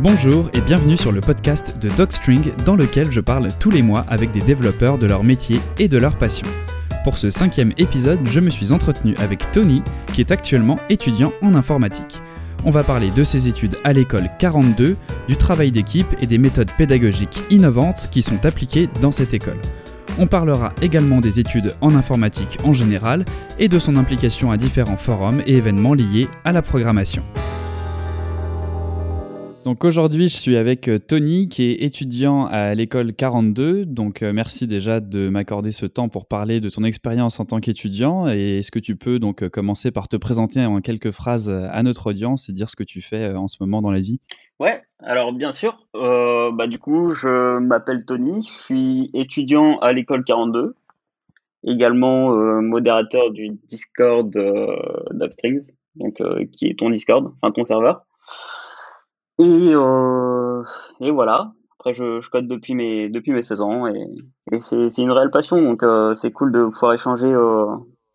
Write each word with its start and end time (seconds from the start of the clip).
Bonjour 0.00 0.48
et 0.54 0.60
bienvenue 0.60 0.96
sur 0.96 1.10
le 1.10 1.20
podcast 1.20 1.76
de 1.80 1.88
Dogstring 1.88 2.52
dans 2.64 2.76
lequel 2.76 3.10
je 3.10 3.18
parle 3.18 3.48
tous 3.58 3.72
les 3.72 3.82
mois 3.82 4.04
avec 4.06 4.30
des 4.30 4.38
développeurs 4.38 4.96
de 4.96 5.08
leur 5.08 5.24
métier 5.24 5.58
et 5.76 5.88
de 5.88 5.98
leur 5.98 6.16
passion. 6.16 6.46
Pour 7.02 7.18
ce 7.18 7.30
cinquième 7.30 7.72
épisode, 7.78 8.20
je 8.24 8.38
me 8.38 8.48
suis 8.48 8.70
entretenu 8.70 9.16
avec 9.16 9.50
Tony 9.50 9.82
qui 10.12 10.20
est 10.20 10.30
actuellement 10.30 10.78
étudiant 10.88 11.32
en 11.42 11.56
informatique. 11.56 12.22
On 12.64 12.70
va 12.70 12.84
parler 12.84 13.10
de 13.10 13.24
ses 13.24 13.48
études 13.48 13.76
à 13.82 13.92
l'école 13.92 14.30
42, 14.38 14.96
du 15.26 15.36
travail 15.36 15.72
d'équipe 15.72 16.14
et 16.20 16.28
des 16.28 16.38
méthodes 16.38 16.70
pédagogiques 16.78 17.42
innovantes 17.50 18.08
qui 18.12 18.22
sont 18.22 18.46
appliquées 18.46 18.88
dans 19.02 19.10
cette 19.10 19.34
école. 19.34 19.58
On 20.16 20.28
parlera 20.28 20.74
également 20.80 21.20
des 21.20 21.40
études 21.40 21.74
en 21.80 21.96
informatique 21.96 22.58
en 22.62 22.72
général 22.72 23.24
et 23.58 23.66
de 23.66 23.80
son 23.80 23.96
implication 23.96 24.52
à 24.52 24.58
différents 24.58 24.96
forums 24.96 25.42
et 25.44 25.56
événements 25.56 25.94
liés 25.94 26.28
à 26.44 26.52
la 26.52 26.62
programmation. 26.62 27.24
Donc 29.68 29.84
aujourd'hui, 29.84 30.30
je 30.30 30.36
suis 30.38 30.56
avec 30.56 30.88
euh, 30.88 30.98
Tony 30.98 31.46
qui 31.50 31.64
est 31.64 31.82
étudiant 31.82 32.46
à 32.46 32.74
l'école 32.74 33.12
42. 33.12 33.84
Donc 33.84 34.22
euh, 34.22 34.32
merci 34.32 34.66
déjà 34.66 34.98
de 35.00 35.28
m'accorder 35.28 35.72
ce 35.72 35.84
temps 35.84 36.08
pour 36.08 36.26
parler 36.26 36.62
de 36.62 36.70
ton 36.70 36.84
expérience 36.84 37.38
en 37.38 37.44
tant 37.44 37.60
qu'étudiant. 37.60 38.30
Et 38.30 38.60
est-ce 38.60 38.70
que 38.70 38.78
tu 38.78 38.96
peux 38.96 39.18
donc 39.18 39.42
euh, 39.42 39.50
commencer 39.50 39.90
par 39.90 40.08
te 40.08 40.16
présenter 40.16 40.64
en 40.64 40.80
quelques 40.80 41.10
phrases 41.10 41.50
à 41.50 41.82
notre 41.82 42.06
audience 42.06 42.48
et 42.48 42.54
dire 42.54 42.70
ce 42.70 42.76
que 42.76 42.82
tu 42.82 43.02
fais 43.02 43.34
en 43.34 43.46
ce 43.46 43.58
moment 43.60 43.82
dans 43.82 43.90
la 43.90 44.00
vie? 44.00 44.22
Ouais, 44.58 44.80
alors 45.00 45.34
bien 45.34 45.52
sûr. 45.52 45.86
bah, 45.92 46.64
je 46.70 47.58
m'appelle 47.58 48.06
Tony, 48.06 48.40
je 48.40 48.62
suis 48.64 49.10
étudiant 49.12 49.78
à 49.80 49.92
l'école 49.92 50.24
42, 50.24 50.76
également 51.66 52.30
modérateur 52.62 53.32
du 53.32 53.50
Discord 53.68 54.30
d'Upstrings, 55.12 55.72
donc 55.96 56.22
qui 56.52 56.68
est 56.68 56.78
ton 56.78 56.88
Discord, 56.88 57.34
enfin 57.42 57.52
ton 57.52 57.64
serveur. 57.64 58.06
Et, 59.38 59.70
euh, 59.72 60.62
et 61.00 61.10
voilà. 61.10 61.52
Après, 61.78 61.94
je, 61.94 62.20
je, 62.20 62.28
code 62.28 62.48
depuis 62.48 62.74
mes, 62.74 63.08
depuis 63.08 63.32
mes 63.32 63.42
16 63.42 63.60
ans 63.60 63.86
et, 63.86 64.04
et 64.50 64.60
c'est, 64.60 64.88
une 64.98 65.12
réelle 65.12 65.30
passion. 65.30 65.62
Donc, 65.62 65.82
euh, 65.82 66.14
c'est 66.16 66.32
cool 66.32 66.50
de 66.50 66.64
pouvoir 66.64 66.94
échanger, 66.94 67.28
euh, 67.28 67.66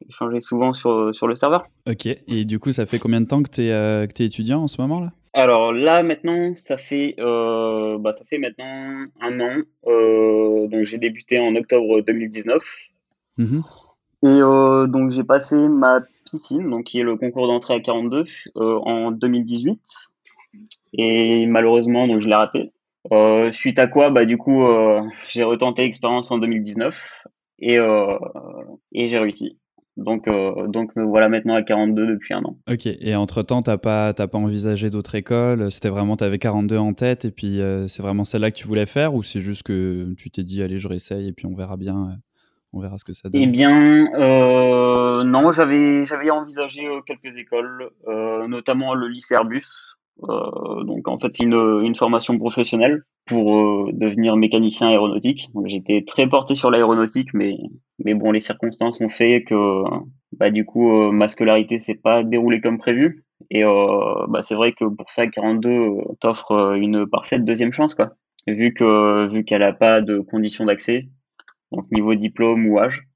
échanger 0.09 0.41
souvent 0.41 0.73
sur, 0.73 1.15
sur 1.15 1.27
le 1.27 1.35
serveur. 1.35 1.65
Ok. 1.89 2.07
Et 2.07 2.43
du 2.43 2.59
coup, 2.59 2.73
ça 2.73 2.85
fait 2.85 2.99
combien 2.99 3.21
de 3.21 3.27
temps 3.27 3.41
que 3.41 3.49
tu 3.49 3.61
es, 3.61 4.07
que 4.07 4.21
es 4.23 4.25
étudiant 4.25 4.63
en 4.63 4.67
ce 4.67 4.81
moment 4.81 4.99
là? 4.99 5.11
Alors 5.35 5.73
là, 5.73 6.03
maintenant, 6.03 6.53
ça 6.55 6.77
fait, 6.77 7.15
euh, 7.19 7.97
bah, 7.99 8.11
ça 8.11 8.25
fait 8.25 8.37
maintenant 8.37 9.07
un 9.21 9.39
an. 9.39 9.61
Euh, 9.87 10.67
donc, 10.67 10.83
j'ai 10.83 10.97
débuté 10.97 11.39
en 11.39 11.55
octobre 11.55 12.01
2019. 12.01 12.63
Mmh 13.37 13.59
et 14.25 14.39
donc, 14.39 15.11
j'ai 15.11 15.25
passé 15.25 15.67
ma 15.67 15.99
piscine, 16.23 16.69
donc 16.69 16.85
qui 16.85 16.97
est 16.97 17.03
le 17.03 17.17
concours 17.17 17.45
d'entrée 17.47 17.73
à 17.73 17.81
42, 17.81 18.23
en 18.55 19.11
2018. 19.11 20.12
Et 20.93 21.45
malheureusement, 21.47 22.07
donc 22.07 22.21
je 22.21 22.27
l'ai 22.27 22.35
raté. 22.35 22.71
Euh, 23.11 23.51
suite 23.51 23.79
à 23.79 23.87
quoi, 23.87 24.09
bah 24.09 24.25
du 24.25 24.37
coup, 24.37 24.63
euh, 24.63 25.01
j'ai 25.27 25.43
retenté 25.43 25.83
l'expérience 25.83 26.31
en 26.31 26.37
2019 26.37 27.25
et 27.59 27.77
euh, 27.77 28.17
et 28.93 29.07
j'ai 29.07 29.19
réussi. 29.19 29.57
Donc 29.95 30.27
euh, 30.27 30.67
donc 30.67 30.95
me 30.95 31.03
voilà 31.03 31.29
maintenant 31.29 31.53
à 31.53 31.61
42 31.61 32.07
depuis 32.07 32.33
un 32.33 32.43
an. 32.43 32.57
Ok. 32.69 32.87
Et 32.87 33.15
entre 33.15 33.43
temps, 33.43 33.61
t'as 33.61 33.77
pas 33.77 34.13
t'as 34.13 34.27
pas 34.27 34.37
envisagé 34.37 34.89
d'autres 34.89 35.15
écoles? 35.15 35.71
C'était 35.71 35.89
vraiment 35.89 36.15
t'avais 36.17 36.39
42 36.39 36.77
en 36.77 36.93
tête 36.93 37.25
et 37.25 37.31
puis 37.31 37.61
euh, 37.61 37.87
c'est 37.87 38.01
vraiment 38.01 38.23
celle-là 38.23 38.49
que 38.49 38.55
tu 38.55 38.67
voulais 38.67 38.87
faire 38.87 39.13
ou 39.13 39.21
c'est 39.21 39.41
juste 39.41 39.63
que 39.63 40.13
tu 40.17 40.31
t'es 40.31 40.43
dit 40.43 40.63
allez 40.63 40.79
je 40.79 40.87
réessaye 40.87 41.27
et 41.27 41.33
puis 41.33 41.45
on 41.45 41.53
verra 41.53 41.77
bien. 41.77 42.07
Euh, 42.07 42.15
on 42.75 42.79
verra 42.79 42.97
ce 42.97 43.05
que 43.05 43.13
ça 43.13 43.29
donne? 43.29 43.39
Eh 43.39 43.45
bien, 43.45 44.09
non, 45.23 45.51
j'avais 45.51 46.05
j'avais 46.05 46.31
envisagé 46.31 46.81
quelques 47.05 47.37
écoles, 47.37 47.91
notamment 48.47 48.95
le 48.95 49.07
lycée 49.07 49.35
Airbus, 49.35 49.93
euh, 50.21 50.83
donc 50.83 51.07
en 51.07 51.17
fait 51.17 51.33
c'est 51.33 51.43
une, 51.43 51.95
formation 51.95 52.37
professionnelle 52.37 53.03
pour 53.25 53.57
euh, 53.57 53.89
devenir 53.93 54.35
mécanicien 54.35 54.89
aéronautique. 54.89 55.49
J'étais 55.65 56.03
très 56.05 56.27
porté 56.27 56.55
sur 56.55 56.69
l'aéronautique, 56.71 57.33
mais 57.33 57.57
mais 58.03 58.13
bon 58.13 58.31
les 58.31 58.39
circonstances 58.39 59.01
ont 59.01 59.09
fait 59.09 59.43
que 59.43 59.83
bah, 60.37 60.51
du 60.51 60.65
coup 60.65 61.01
euh, 61.01 61.11
ma 61.11 61.27
scolarité 61.27 61.79
s'est 61.79 61.95
pas 61.95 62.23
déroulée 62.23 62.61
comme 62.61 62.77
prévu. 62.77 63.25
Et 63.49 63.63
bah, 63.63 64.41
c'est 64.41 64.55
vrai 64.55 64.71
que 64.71 64.85
pour 64.85 65.11
ça 65.11 65.27
42 65.27 65.89
t'offre 66.19 66.75
une 66.75 67.05
parfaite 67.07 67.43
deuxième 67.43 67.73
chance 67.73 67.93
quoi. 67.93 68.13
Vu 68.47 68.73
que 68.73 69.27
vu 69.27 69.43
qu'elle 69.43 69.63
a 69.63 69.73
pas 69.73 70.01
de 70.01 70.19
conditions 70.19 70.65
d'accès, 70.65 71.07
donc 71.71 71.91
niveau 71.91 72.15
diplôme 72.15 72.65
ou 72.67 72.79
âge. 72.79 73.07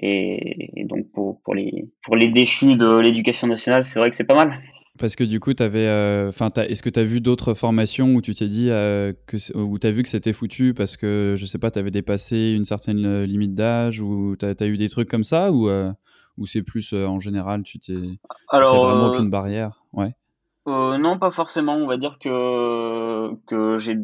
Et, 0.00 0.80
et 0.80 0.84
donc 0.84 1.10
pour, 1.12 1.40
pour 1.42 1.54
les 1.54 1.88
pour 2.04 2.14
les 2.16 2.28
déchus 2.28 2.76
de 2.76 2.98
l'éducation 2.98 3.46
nationale, 3.46 3.84
c'est 3.84 3.98
vrai 3.98 4.10
que 4.10 4.16
c'est 4.16 4.26
pas 4.26 4.34
mal. 4.34 4.60
Parce 4.98 5.16
que 5.16 5.24
du 5.24 5.40
coup, 5.40 5.52
avais, 5.58 5.86
euh, 5.86 6.30
est-ce 6.30 6.82
que 6.82 6.90
tu 6.90 7.00
as 7.00 7.04
vu 7.04 7.20
d'autres 7.20 7.54
formations 7.54 8.14
où 8.14 8.20
tu 8.20 8.34
t'es 8.34 8.48
dit 8.48 8.68
euh, 8.70 9.12
que, 9.26 9.36
où 9.56 9.78
tu 9.78 9.86
as 9.86 9.90
vu 9.90 10.02
que 10.02 10.08
c'était 10.08 10.32
foutu 10.32 10.74
parce 10.74 10.96
que, 10.96 11.34
je 11.36 11.46
sais 11.46 11.58
pas, 11.58 11.70
tu 11.70 11.78
avais 11.78 11.90
dépassé 11.90 12.52
une 12.56 12.64
certaine 12.64 13.04
euh, 13.06 13.26
limite 13.26 13.54
d'âge 13.54 14.00
ou 14.00 14.34
tu 14.38 14.44
as, 14.44 14.66
eu 14.66 14.76
des 14.76 14.88
trucs 14.88 15.08
comme 15.08 15.24
ça 15.24 15.52
ou, 15.52 15.70
ou 16.36 16.46
c'est 16.46 16.62
plus 16.62 16.92
en 16.92 17.20
général, 17.20 17.62
tu 17.62 17.78
t'es. 17.78 17.94
Alors. 18.48 18.86
vraiment 18.86 19.12
aucune 19.12 19.30
barrière? 19.30 19.82
Ouais. 19.92 20.12
non, 20.66 21.18
pas 21.18 21.30
forcément. 21.30 21.76
On 21.76 21.86
va 21.86 21.96
dire 21.96 22.18
que, 22.20 23.34
que 23.46 23.78
j'ai 23.78 23.96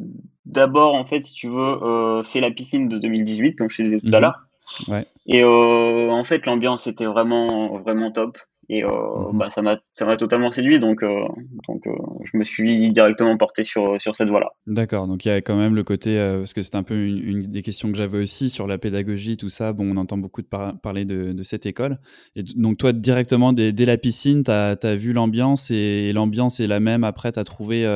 d'abord, 0.47 0.94
en 0.94 1.04
fait, 1.04 1.22
si 1.25 1.34
tu 1.34 1.49
veux, 1.49 2.22
fait 2.22 2.41
la 2.41 2.50
piscine 2.50 2.88
de 2.88 2.99
2018, 2.99 3.56
comme 3.56 3.71
je 3.71 3.78
te 3.78 3.83
disais 3.83 4.00
tout 4.00 4.15
à 4.15 4.19
mhm. 4.19 4.22
l'heure. 4.22 4.47
Ouais. 4.88 5.06
Et 5.27 5.44
en 5.44 6.25
fait, 6.25 6.47
l'ambiance 6.47 6.87
était 6.87 7.06
vraiment, 7.06 7.78
vraiment 7.78 8.12
top. 8.12 8.38
Et 8.69 8.85
euh, 8.85 8.89
mmh 8.89 9.39
bah, 9.39 9.49
ça 9.49 9.63
m'a 9.63 9.79
ça 9.93 10.07
m'a 10.07 10.17
totalement 10.17 10.51
séduit, 10.51 10.79
donc 10.79 11.03
euh, 11.03 11.25
donc 11.69 11.87
euh, 11.87 11.93
je 12.25 12.37
me 12.37 12.45
suis 12.45 12.91
directement 12.91 13.37
porté 13.37 13.65
sur 13.65 14.01
sur 14.01 14.15
cette 14.15 14.29
voie-là. 14.29 14.53
D'accord, 14.67 15.07
donc 15.07 15.25
il 15.25 15.29
y 15.29 15.31
a 15.31 15.41
quand 15.41 15.57
même 15.57 15.75
le 15.75 15.83
côté 15.83 16.17
parce 16.39 16.55
que 16.55 16.63
c'est 16.63 16.77
un 16.77 16.83
peu 16.83 16.95
une, 16.95 17.43
des 17.43 17.63
questions 17.63 17.91
que 17.91 17.97
j'avais 17.97 18.19
aussi 18.19 18.51
sur 18.51 18.67
la 18.67 18.79
pédagogie, 18.79 19.37
tout 19.37 19.49
ça. 19.49 19.73
Bon, 19.73 19.91
on 19.93 19.97
entend 19.97 20.17
beaucoup 20.17 20.43
de 20.43 20.47
parler 20.47 21.05
de, 21.05 21.33
de, 21.33 21.43
cette 21.43 21.67
école. 21.67 21.99
Et 22.37 22.43
donc 22.43 22.79
toi 22.79 22.93
directement 22.93 23.53
dès, 23.53 23.73
dès 23.73 23.85
la 23.85 23.99
piscine, 23.99 24.43
tu 24.45 24.51
as, 24.51 24.95
vu 24.95 25.13
l'ambiance 25.13 25.71
et, 25.71 26.13
l'ambiance 26.13 26.61
est 26.61 26.67
la 26.67 26.81
même 26.81 27.05
après, 27.05 27.33
tu 27.33 27.41
as 27.41 27.45
trouvé 27.45 27.87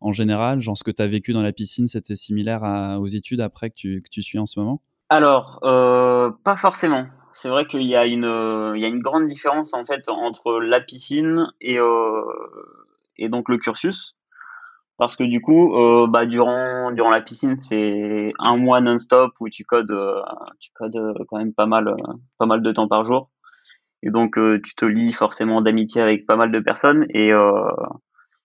en 0.00 0.12
général, 0.12 0.60
genre 0.60 0.76
ce 0.76 0.84
que 0.84 0.90
tu 0.90 1.02
as 1.02 1.06
vécu 1.06 1.32
dans 1.32 1.42
la 1.42 1.52
piscine, 1.52 1.86
c'était 1.86 2.14
similaire 2.14 2.64
à, 2.64 3.00
aux 3.00 3.06
études 3.06 3.40
après 3.40 3.70
que 3.70 3.74
tu, 3.76 4.02
que 4.02 4.08
tu 4.10 4.22
suis 4.22 4.38
en 4.38 4.46
ce 4.46 4.60
moment? 4.60 4.82
Alors, 5.08 5.60
pas 5.62 6.56
forcément. 6.56 7.06
C'est 7.36 7.50
vrai 7.50 7.66
qu'il 7.66 7.82
y 7.82 7.94
a 7.94 8.06
une 8.06 8.72
il 8.76 8.80
y 8.80 8.86
a 8.86 8.88
une 8.88 9.02
grande 9.02 9.26
différence 9.26 9.74
en 9.74 9.84
fait 9.84 10.08
entre 10.08 10.58
la 10.58 10.80
piscine 10.80 11.46
et 11.60 11.78
euh, 11.78 12.22
et 13.18 13.28
donc 13.28 13.50
le 13.50 13.58
cursus. 13.58 14.16
Parce 14.96 15.16
que 15.16 15.24
du 15.24 15.42
coup 15.42 15.76
euh, 15.76 16.06
bah 16.06 16.24
durant 16.24 16.92
durant 16.92 17.10
la 17.10 17.20
piscine 17.20 17.58
c'est 17.58 18.32
un 18.38 18.56
mois 18.56 18.80
non-stop 18.80 19.34
où 19.40 19.50
tu 19.50 19.64
codes 19.66 19.90
euh, 19.90 20.22
tu 20.60 20.70
codes 20.74 20.98
quand 21.28 21.36
même 21.36 21.52
pas 21.52 21.66
mal 21.66 21.94
pas 22.38 22.46
mal 22.46 22.62
de 22.62 22.72
temps 22.72 22.88
par 22.88 23.04
jour. 23.04 23.30
Et 24.02 24.10
donc 24.10 24.38
tu 24.64 24.74
te 24.74 24.86
lis 24.86 25.12
forcément 25.12 25.60
d'amitié 25.60 26.00
avec 26.00 26.26
pas 26.26 26.36
mal 26.36 26.50
de 26.50 26.60
personnes 26.60 27.06
et 27.10 27.32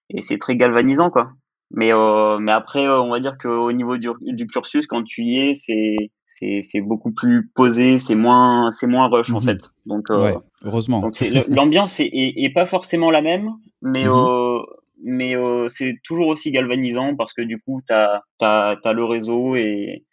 et 0.10 0.22
c'est 0.22 0.38
très 0.38 0.58
galvanisant 0.58 1.10
quoi 1.10 1.32
mais, 1.74 1.94
euh, 1.94 2.38
mais 2.40 2.52
après, 2.52 2.86
euh, 2.86 3.00
on 3.02 3.10
va 3.10 3.20
dire 3.20 3.38
qu'au 3.38 3.72
niveau 3.72 3.98
du, 3.98 4.10
du, 4.22 4.46
cursus, 4.48 4.88
quand 4.88 5.04
tu 5.04 5.24
y 5.24 5.40
es, 5.40 5.56
c'est, 5.56 5.96
c'est, 6.28 6.60
c'est 6.62 6.82
beaucoup 6.82 7.12
plus 7.12 7.50
posé, 7.56 8.00
c'est 8.00 8.16
moins, 8.16 8.72
c'est 8.72 8.88
moins 8.88 9.08
rush 9.08 9.32
en 9.32 9.40
mhm. 9.40 9.46
fait. 9.46 9.72
Donc, 9.86 10.12
euh, 10.12 10.22
ouais, 10.22 10.36
heureusement. 10.64 11.00
Donc 11.00 11.14
l'ambiance 11.48 12.00
est, 12.02 12.10
est, 12.12 12.44
est, 12.44 12.50
pas 12.50 12.66
forcément 12.66 13.10
la 13.10 13.22
même, 13.22 13.52
mais, 13.82 14.04
mhm. 14.04 14.12
euh, 14.12 14.60
mais 15.04 15.34
c'est 15.70 15.96
toujours 16.04 16.28
aussi 16.28 16.52
galvanisant 16.52 17.16
parce 17.16 17.34
que 17.34 17.42
du 17.42 17.60
coup, 17.60 17.82
tu 17.88 17.94
as, 17.94 18.22
as, 18.42 18.94
le 18.94 19.06
réseau 19.06 19.56
et, 19.56 20.04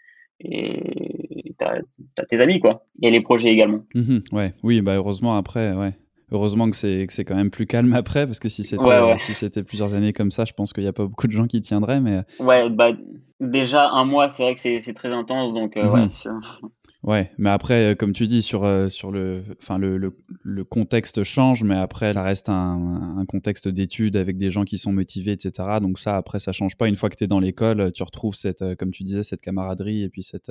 et 0.40 1.54
tu 1.58 1.64
as, 1.64 2.24
tes 2.28 2.40
amis, 2.40 2.60
quoi. 2.60 2.86
Et 3.02 3.10
les 3.10 3.20
projets 3.20 3.50
également. 3.50 3.84
Mhm. 3.94 4.22
ouais, 4.30 4.54
oui, 4.62 4.80
bah 4.80 4.94
heureusement 4.94 5.36
après, 5.36 5.74
ouais. 5.74 5.94
Heureusement 6.30 6.70
que 6.70 6.76
c'est 6.76 7.06
que 7.06 7.12
c'est 7.12 7.24
quand 7.24 7.36
même 7.36 7.50
plus 7.50 7.66
calme 7.66 7.92
après 7.94 8.26
parce 8.26 8.38
que 8.38 8.48
si 8.48 8.62
c'était 8.62 9.18
si 9.18 9.34
c'était 9.34 9.62
plusieurs 9.62 9.94
années 9.94 10.12
comme 10.12 10.30
ça, 10.30 10.44
je 10.44 10.52
pense 10.52 10.72
qu'il 10.72 10.82
n'y 10.82 10.88
a 10.88 10.92
pas 10.92 11.06
beaucoup 11.06 11.26
de 11.26 11.32
gens 11.32 11.46
qui 11.46 11.60
tiendraient. 11.60 12.00
Mais 12.00 12.22
ouais, 12.40 12.68
bah 12.70 12.92
déjà 13.40 13.88
un 13.90 14.04
mois, 14.04 14.28
c'est 14.30 14.42
vrai 14.42 14.54
que 14.54 14.60
c'est 14.60 14.94
très 14.94 15.12
intense, 15.12 15.54
donc 15.54 15.76
euh, 15.76 15.88
ouais. 15.88 16.02
Mhm. 16.02 16.70
Ouais, 17.04 17.30
mais 17.38 17.50
après, 17.50 17.92
euh, 17.92 17.94
comme 17.94 18.12
tu 18.12 18.26
dis, 18.26 18.42
sur, 18.42 18.64
euh, 18.64 18.88
sur 18.88 19.12
le, 19.12 19.44
enfin 19.62 19.78
le, 19.78 19.96
le, 19.98 20.16
le, 20.42 20.64
contexte 20.64 21.22
change, 21.22 21.62
mais 21.62 21.76
après, 21.76 22.12
ça 22.12 22.22
reste 22.22 22.48
un, 22.48 23.18
un 23.18 23.24
contexte 23.24 23.68
d'études 23.68 24.16
avec 24.16 24.36
des 24.36 24.50
gens 24.50 24.64
qui 24.64 24.78
sont 24.78 24.92
motivés, 24.92 25.32
etc. 25.32 25.78
Donc 25.80 25.98
ça, 26.00 26.16
après, 26.16 26.40
ça 26.40 26.50
change 26.50 26.76
pas. 26.76 26.88
Une 26.88 26.96
fois 26.96 27.08
que 27.08 27.14
tu 27.14 27.22
es 27.22 27.28
dans 27.28 27.38
l'école, 27.38 27.92
tu 27.92 28.02
retrouves 28.02 28.34
cette, 28.34 28.64
comme 28.76 28.90
tu 28.90 29.04
disais, 29.04 29.22
cette 29.22 29.42
camaraderie 29.42 30.02
et 30.02 30.08
puis 30.08 30.24
cette, 30.24 30.50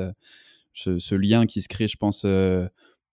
ce, 0.74 1.00
ce, 1.00 1.16
lien 1.16 1.46
qui 1.46 1.62
se 1.62 1.68
crée, 1.68 1.90
je 1.90 1.98
pense, 1.98 2.26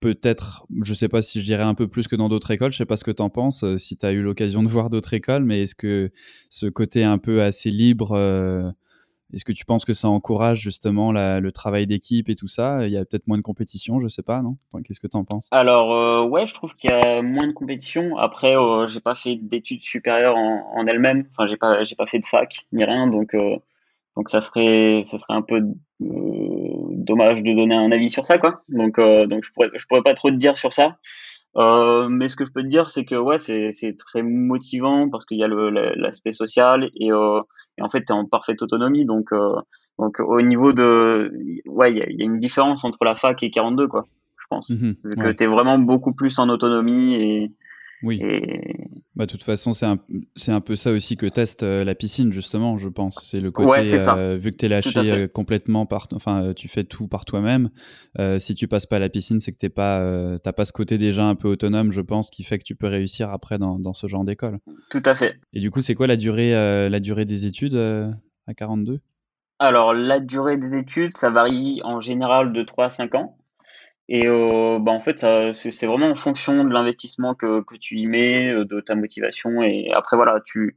peut-être, 0.04 0.66
je 0.82 0.92
sais 0.92 1.08
pas 1.08 1.22
si 1.22 1.40
je 1.40 1.46
dirais 1.46 1.62
un 1.62 1.72
peu 1.72 1.88
plus 1.88 2.08
que 2.08 2.14
dans 2.14 2.28
d'autres 2.28 2.50
écoles, 2.50 2.72
je 2.72 2.76
sais 2.76 2.84
pas 2.84 2.96
ce 2.96 3.04
que 3.04 3.10
tu 3.10 3.22
en 3.22 3.30
penses, 3.30 3.64
euh, 3.64 3.78
si 3.78 3.96
tu 3.96 4.04
as 4.04 4.12
eu 4.12 4.20
l'occasion 4.20 4.62
de 4.62 4.68
voir 4.68 4.90
d'autres 4.90 5.14
écoles, 5.14 5.44
mais 5.44 5.62
est-ce 5.62 5.74
que 5.74 6.10
ce 6.50 6.66
côté 6.66 7.04
un 7.04 7.16
peu 7.16 7.40
assez 7.40 7.70
libre, 7.70 8.12
euh, 8.12 8.70
est-ce 9.32 9.46
que 9.46 9.52
tu 9.52 9.64
penses 9.64 9.86
que 9.86 9.94
ça 9.94 10.08
encourage 10.08 10.60
justement 10.60 11.10
le 11.10 11.50
travail 11.52 11.86
d'équipe 11.86 12.28
et 12.28 12.34
tout 12.34 12.48
ça? 12.48 12.86
Il 12.86 12.92
y 12.92 12.98
a 12.98 13.04
peut-être 13.06 13.26
moins 13.26 13.38
de 13.38 13.42
compétition, 13.42 13.98
je 13.98 14.08
sais 14.08 14.22
pas, 14.22 14.42
non? 14.42 14.58
Qu'est-ce 14.84 15.00
que 15.00 15.06
tu 15.06 15.16
en 15.16 15.24
penses? 15.24 15.48
Alors 15.52 15.94
euh, 15.94 16.22
ouais, 16.22 16.46
je 16.46 16.52
trouve 16.52 16.74
qu'il 16.74 16.90
y 16.90 16.92
a 16.92 17.22
moins 17.22 17.46
de 17.46 17.52
compétition. 17.52 18.18
Après, 18.18 18.58
euh, 18.58 18.86
j'ai 18.88 19.00
pas 19.00 19.14
fait 19.14 19.36
d'études 19.36 19.82
supérieures 19.82 20.36
en, 20.36 20.86
elle-même. 20.86 21.26
Enfin, 21.30 21.46
j'ai 21.48 21.56
pas 21.56 21.78
pas 21.96 22.06
fait 22.06 22.18
de 22.18 22.26
fac 22.26 22.66
ni 22.72 22.84
rien, 22.84 23.06
donc 23.06 23.34
donc 24.16 24.28
ça 24.28 24.42
serait 24.42 25.00
ça 25.02 25.16
serait 25.16 25.34
un 25.34 25.42
peu 25.42 25.62
dommage 27.04 27.42
de 27.42 27.52
donner 27.52 27.74
un 27.74 27.92
avis 27.92 28.10
sur 28.10 28.26
ça, 28.26 28.38
quoi. 28.38 28.62
Donc 28.68 28.98
donc 28.98 29.44
je 29.44 29.52
pourrais 29.52 29.70
je 29.74 29.86
pourrais 29.86 30.02
pas 30.02 30.14
trop 30.14 30.30
te 30.30 30.36
dire 30.36 30.56
sur 30.58 30.72
ça. 30.72 30.96
Euh, 31.56 32.08
mais 32.08 32.28
ce 32.28 32.36
que 32.36 32.44
je 32.44 32.50
peux 32.50 32.62
te 32.62 32.68
dire, 32.68 32.90
c'est 32.90 33.04
que 33.04 33.14
ouais, 33.14 33.38
c'est 33.38 33.96
très 33.96 34.22
motivant 34.22 35.08
parce 35.08 35.24
qu'il 35.24 35.38
y 35.38 35.44
a 35.44 35.48
l'aspect 35.48 36.32
social 36.32 36.90
et, 36.96 37.12
euh, 37.12 37.40
et, 37.78 37.82
en 37.82 37.90
fait, 37.90 38.04
tu 38.04 38.12
es 38.12 38.12
en 38.12 38.24
parfaite 38.24 38.60
autonomie. 38.62 39.04
Donc, 39.04 39.32
euh, 39.32 39.54
donc 39.98 40.18
au 40.20 40.42
niveau 40.42 40.72
de. 40.72 41.32
Ouais, 41.66 41.92
il 41.92 41.98
y 41.98 42.02
a, 42.02 42.10
y 42.10 42.22
a, 42.22 42.24
une 42.24 42.40
différence 42.40 42.84
entre 42.84 43.04
la 43.04 43.14
fac 43.14 43.40
et 43.42 43.50
42, 43.50 43.86
quoi, 43.86 44.06
je 44.36 44.46
pense. 44.48 44.70
Mmh 44.70 44.94
que 45.16 45.32
tu 45.32 45.44
es 45.44 45.46
vraiment 45.46 45.78
beaucoup 45.78 46.12
plus 46.12 46.38
en 46.38 46.48
autonomie 46.48 47.14
et, 47.14 47.52
oui. 48.04 48.20
Bah, 49.16 49.26
de 49.26 49.30
toute 49.30 49.44
façon, 49.44 49.72
c'est 49.72 49.86
un, 49.86 49.98
un, 50.48 50.60
peu 50.60 50.74
ça 50.74 50.90
aussi 50.90 51.16
que 51.16 51.26
teste 51.26 51.62
euh, 51.62 51.84
la 51.84 51.94
piscine, 51.94 52.32
justement, 52.32 52.78
je 52.78 52.88
pense. 52.88 53.20
C'est 53.22 53.38
le 53.38 53.52
côté, 53.52 53.82
euh, 53.92 54.36
vu 54.36 54.50
que 54.50 54.56
tu 54.56 54.66
es 54.66 54.68
lâché 54.68 54.90
euh, 54.96 55.28
complètement, 55.28 55.86
par, 55.86 56.08
enfin, 56.12 56.52
tu 56.54 56.66
fais 56.66 56.82
tout 56.82 57.06
par 57.06 57.24
toi-même. 57.24 57.70
si 58.38 58.56
tu 58.56 58.66
passes 58.66 58.86
pas 58.86 58.96
à 58.96 58.98
la 58.98 59.08
piscine, 59.08 59.38
c'est 59.38 59.52
que 59.52 59.58
tu 59.58 59.70
pas, 59.70 60.38
pas 60.38 60.64
ce 60.64 60.72
côté 60.72 60.98
déjà 60.98 61.24
un 61.24 61.36
peu 61.36 61.48
autonome, 61.48 61.92
je 61.92 62.00
pense, 62.00 62.28
qui 62.28 62.42
fait 62.42 62.58
que 62.58 62.64
tu 62.64 62.74
peux 62.74 62.88
réussir 62.88 63.30
après 63.30 63.58
dans, 63.58 63.78
dans 63.78 63.94
ce 63.94 64.08
genre 64.08 64.24
d'école. 64.24 64.58
Tout 64.90 65.02
à 65.04 65.14
fait. 65.14 65.36
Et 65.52 65.60
du 65.60 65.70
coup, 65.70 65.80
c'est 65.80 65.94
quoi 65.94 66.08
la 66.08 66.16
durée, 66.16 66.50
la 66.52 67.00
durée 67.00 67.24
des 67.24 67.46
études 67.46 67.76
à 67.76 68.54
42 68.54 68.98
Alors, 69.60 69.94
la 69.94 70.18
durée 70.18 70.56
des 70.56 70.74
études, 70.76 71.12
ça 71.12 71.30
varie 71.30 71.80
en 71.84 72.00
général 72.00 72.52
de 72.52 72.62
3 72.64 72.86
à 72.86 72.90
5 72.90 73.14
ans. 73.14 73.36
Et 74.08 74.26
euh, 74.26 74.78
bah 74.80 74.92
en 74.92 75.00
fait, 75.00 75.24
c'est 75.54 75.86
vraiment 75.86 76.10
en 76.10 76.16
fonction 76.16 76.64
de 76.64 76.70
l'investissement 76.72 77.34
que, 77.34 77.62
que 77.62 77.76
tu 77.76 77.96
y 77.96 78.06
mets, 78.06 78.52
euh, 78.52 78.64
de 78.64 78.80
ta 78.80 78.94
motivation. 78.94 79.62
Et 79.62 79.90
après, 79.92 80.16
voilà, 80.16 80.40
tu, 80.44 80.76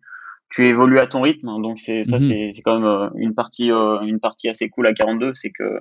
tu 0.50 0.66
évolues 0.68 1.00
à 1.00 1.08
ton 1.08 1.22
rythme. 1.22 1.50
Hein. 1.50 1.60
Donc, 1.60 1.80
c'est 1.80 2.04
ça, 2.04 2.20
mmh 2.20 2.54
c'est 2.54 2.62
quand 2.64 2.80
même 2.80 2.90
euh, 2.90 3.10
une 3.16 3.34
partie, 3.34 3.70
une 3.70 4.20
partie 4.20 4.48
assez 4.48 4.70
cool 4.70 4.88
à 4.88 4.94
42. 4.94 5.34
C'est 5.36 5.52
que, 5.52 5.80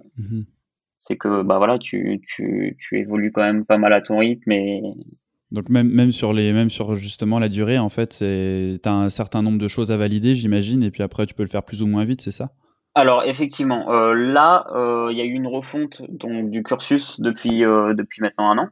c'est 0.99 1.17
que 1.17 1.43
bah 1.43 1.59
voilà, 1.59 1.79
tu, 1.79 2.21
tu, 2.27 2.77
tu 2.81 2.99
évolues 2.99 3.31
quand 3.31 3.43
même 3.43 3.65
pas 3.65 3.79
mal 3.79 3.93
à 3.93 4.01
ton 4.01 4.19
rythme. 4.19 4.51
Et, 4.51 4.83
donc 5.53 5.69
même, 5.69 5.89
même, 5.89 6.11
sur 6.11 6.33
les, 6.33 6.53
même 6.53 6.71
sur 6.71 6.97
justement 6.97 7.39
la 7.39 7.49
durée, 7.49 7.79
en 7.79 7.91
fait, 7.91 8.17
tu 8.19 8.89
as 8.89 8.93
un 8.93 9.11
certain 9.11 9.43
nombre 9.43 9.59
de 9.59 9.69
choses 9.69 9.93
à 9.93 9.97
valider, 9.97 10.35
j'imagine, 10.35 10.83
et 10.83 10.91
puis 10.91 11.05
après 11.05 11.27
tu 11.27 11.35
peux 11.35 11.45
le 11.45 11.49
faire 11.49 11.63
plus 11.63 11.85
ou 11.85 11.87
moins 11.87 12.05
vite, 12.05 12.21
c'est 12.21 12.33
ça? 12.33 12.53
Alors 12.97 13.25
effectivement, 13.25 13.91
euh, 13.93 14.15
là, 14.15 14.67
euh, 14.75 15.09
il 15.13 15.19
y 15.19 15.21
a 15.21 15.25
eu 15.25 15.33
une 15.33 15.47
refonte 15.47 16.01
du 16.09 16.63
cursus 16.63 17.21
depuis, 17.21 17.63
euh, 17.63 17.93
depuis 17.93 18.23
maintenant 18.23 18.51
un 18.51 18.59
an. 18.59 18.69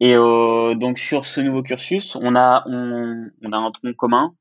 Et 0.00 0.14
donc 0.14 0.98
sur 0.98 1.26
ce 1.26 1.40
nouveau 1.40 1.62
cursus, 1.62 2.16
on 2.16 2.36
a, 2.36 2.64
un 2.66 3.70
tronc 3.72 3.92
commun. 3.94 4.32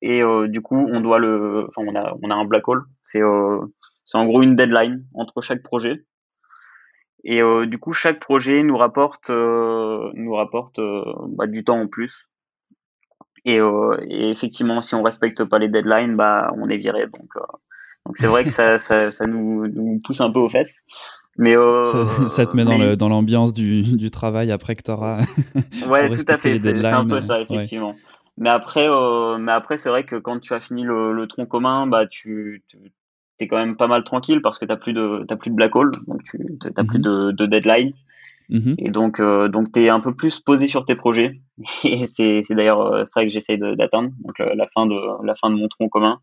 et 0.00 0.22
du 0.48 0.60
coup, 0.62 0.76
on 0.76 1.00
doit 1.00 1.18
le, 1.18 1.66
enfin, 1.68 1.82
on 1.86 1.94
a, 1.96 2.16
on 2.22 2.30
a 2.30 2.34
un 2.34 2.44
black 2.44 2.68
hole. 2.68 2.84
C'est, 3.02 3.20
c'est 4.04 4.16
en 4.16 4.26
gros 4.26 4.42
une 4.42 4.54
deadline 4.54 5.04
entre 5.12 5.42
chaque 5.42 5.62
projet. 5.64 6.04
Et 7.24 7.40
du 7.66 7.78
coup, 7.78 7.92
chaque 7.92 8.20
projet 8.20 8.62
nous 8.62 8.76
rapporte, 8.76 9.28
nous 9.28 10.34
rapporte 10.34 10.80
bah, 11.30 11.48
du 11.48 11.64
temps 11.64 11.80
en 11.80 11.88
plus. 11.88 12.28
Et, 13.44 13.58
euh, 13.58 13.96
et, 14.08 14.30
effectivement, 14.30 14.80
si 14.82 14.94
on 14.94 15.02
respecte 15.02 15.44
pas 15.44 15.58
les 15.58 15.68
deadlines, 15.68 16.16
bah, 16.16 16.52
on 16.56 16.68
est 16.68 16.78
viré. 16.78 17.06
Donc, 17.06 17.28
euh, 17.36 17.40
donc 18.06 18.16
c'est 18.16 18.26
vrai 18.26 18.44
que 18.44 18.50
ça, 18.50 18.78
ça, 18.78 19.10
ça 19.12 19.26
nous, 19.26 19.66
nous, 19.68 20.00
pousse 20.04 20.20
un 20.20 20.30
peu 20.30 20.38
aux 20.38 20.48
fesses. 20.48 20.82
Mais 21.36 21.56
euh, 21.56 21.82
ça, 22.28 22.46
te 22.46 22.56
met 22.56 22.64
dans 22.96 23.08
l'ambiance 23.08 23.52
du, 23.52 23.82
du, 23.82 24.10
travail 24.10 24.52
après 24.52 24.76
que 24.76 24.82
tu 24.82 24.90
auras. 24.90 25.18
ouais, 25.88 26.08
tout 26.10 26.24
à 26.28 26.38
fait. 26.38 26.58
C'est 26.58 26.84
un 26.84 27.06
peu 27.06 27.20
ça, 27.20 27.40
effectivement. 27.40 27.94
Mais 28.36 28.50
après, 28.50 28.88
mais 29.38 29.52
après 29.52 29.78
c'est 29.78 29.88
vrai 29.88 30.04
que 30.04 30.16
quand 30.16 30.40
tu 30.40 30.54
as 30.54 30.60
fini 30.60 30.82
le, 30.82 31.12
le 31.12 31.26
tronc 31.28 31.46
commun, 31.46 31.86
bah, 31.86 32.06
tu, 32.06 32.64
tu 32.68 32.78
es 33.40 33.46
quand 33.46 33.56
même 33.56 33.76
pas 33.76 33.88
mal 33.88 34.04
tranquille 34.04 34.42
parce 34.42 34.58
que 34.58 34.64
tu 34.64 34.72
n'as 34.72 34.76
plus, 34.76 34.92
de, 34.92 35.24
plus 35.34 35.50
de 35.50 35.56
black 35.56 35.74
hole, 35.74 35.92
donc 36.06 36.22
tu 36.24 36.38
n'as 36.38 36.84
plus 36.84 36.98
mhm. 36.98 37.04
de, 37.04 37.30
de 37.32 37.46
deadline. 37.46 37.92
Mmh 38.50 38.74
et 38.78 38.90
donc, 38.90 39.20
euh, 39.20 39.48
donc 39.48 39.72
tu 39.72 39.80
es 39.80 39.88
un 39.88 40.00
peu 40.00 40.14
plus 40.14 40.38
posé 40.40 40.68
sur 40.68 40.84
tes 40.84 40.94
projets. 40.94 41.40
Et 41.84 42.06
c'est, 42.06 42.42
d'ailleurs 42.50 42.80
euh, 42.82 43.04
ça 43.04 43.24
que 43.24 43.30
j'essaye 43.30 43.58
d'atteindre, 43.58 44.10
donc 44.22 44.38
euh, 44.40 44.54
la, 44.54 44.66
fin 44.74 44.86
de, 44.86 45.24
la 45.24 45.34
fin 45.36 45.50
de 45.50 45.56
mon 45.56 45.68
tronc 45.68 45.88
commun, 45.88 46.20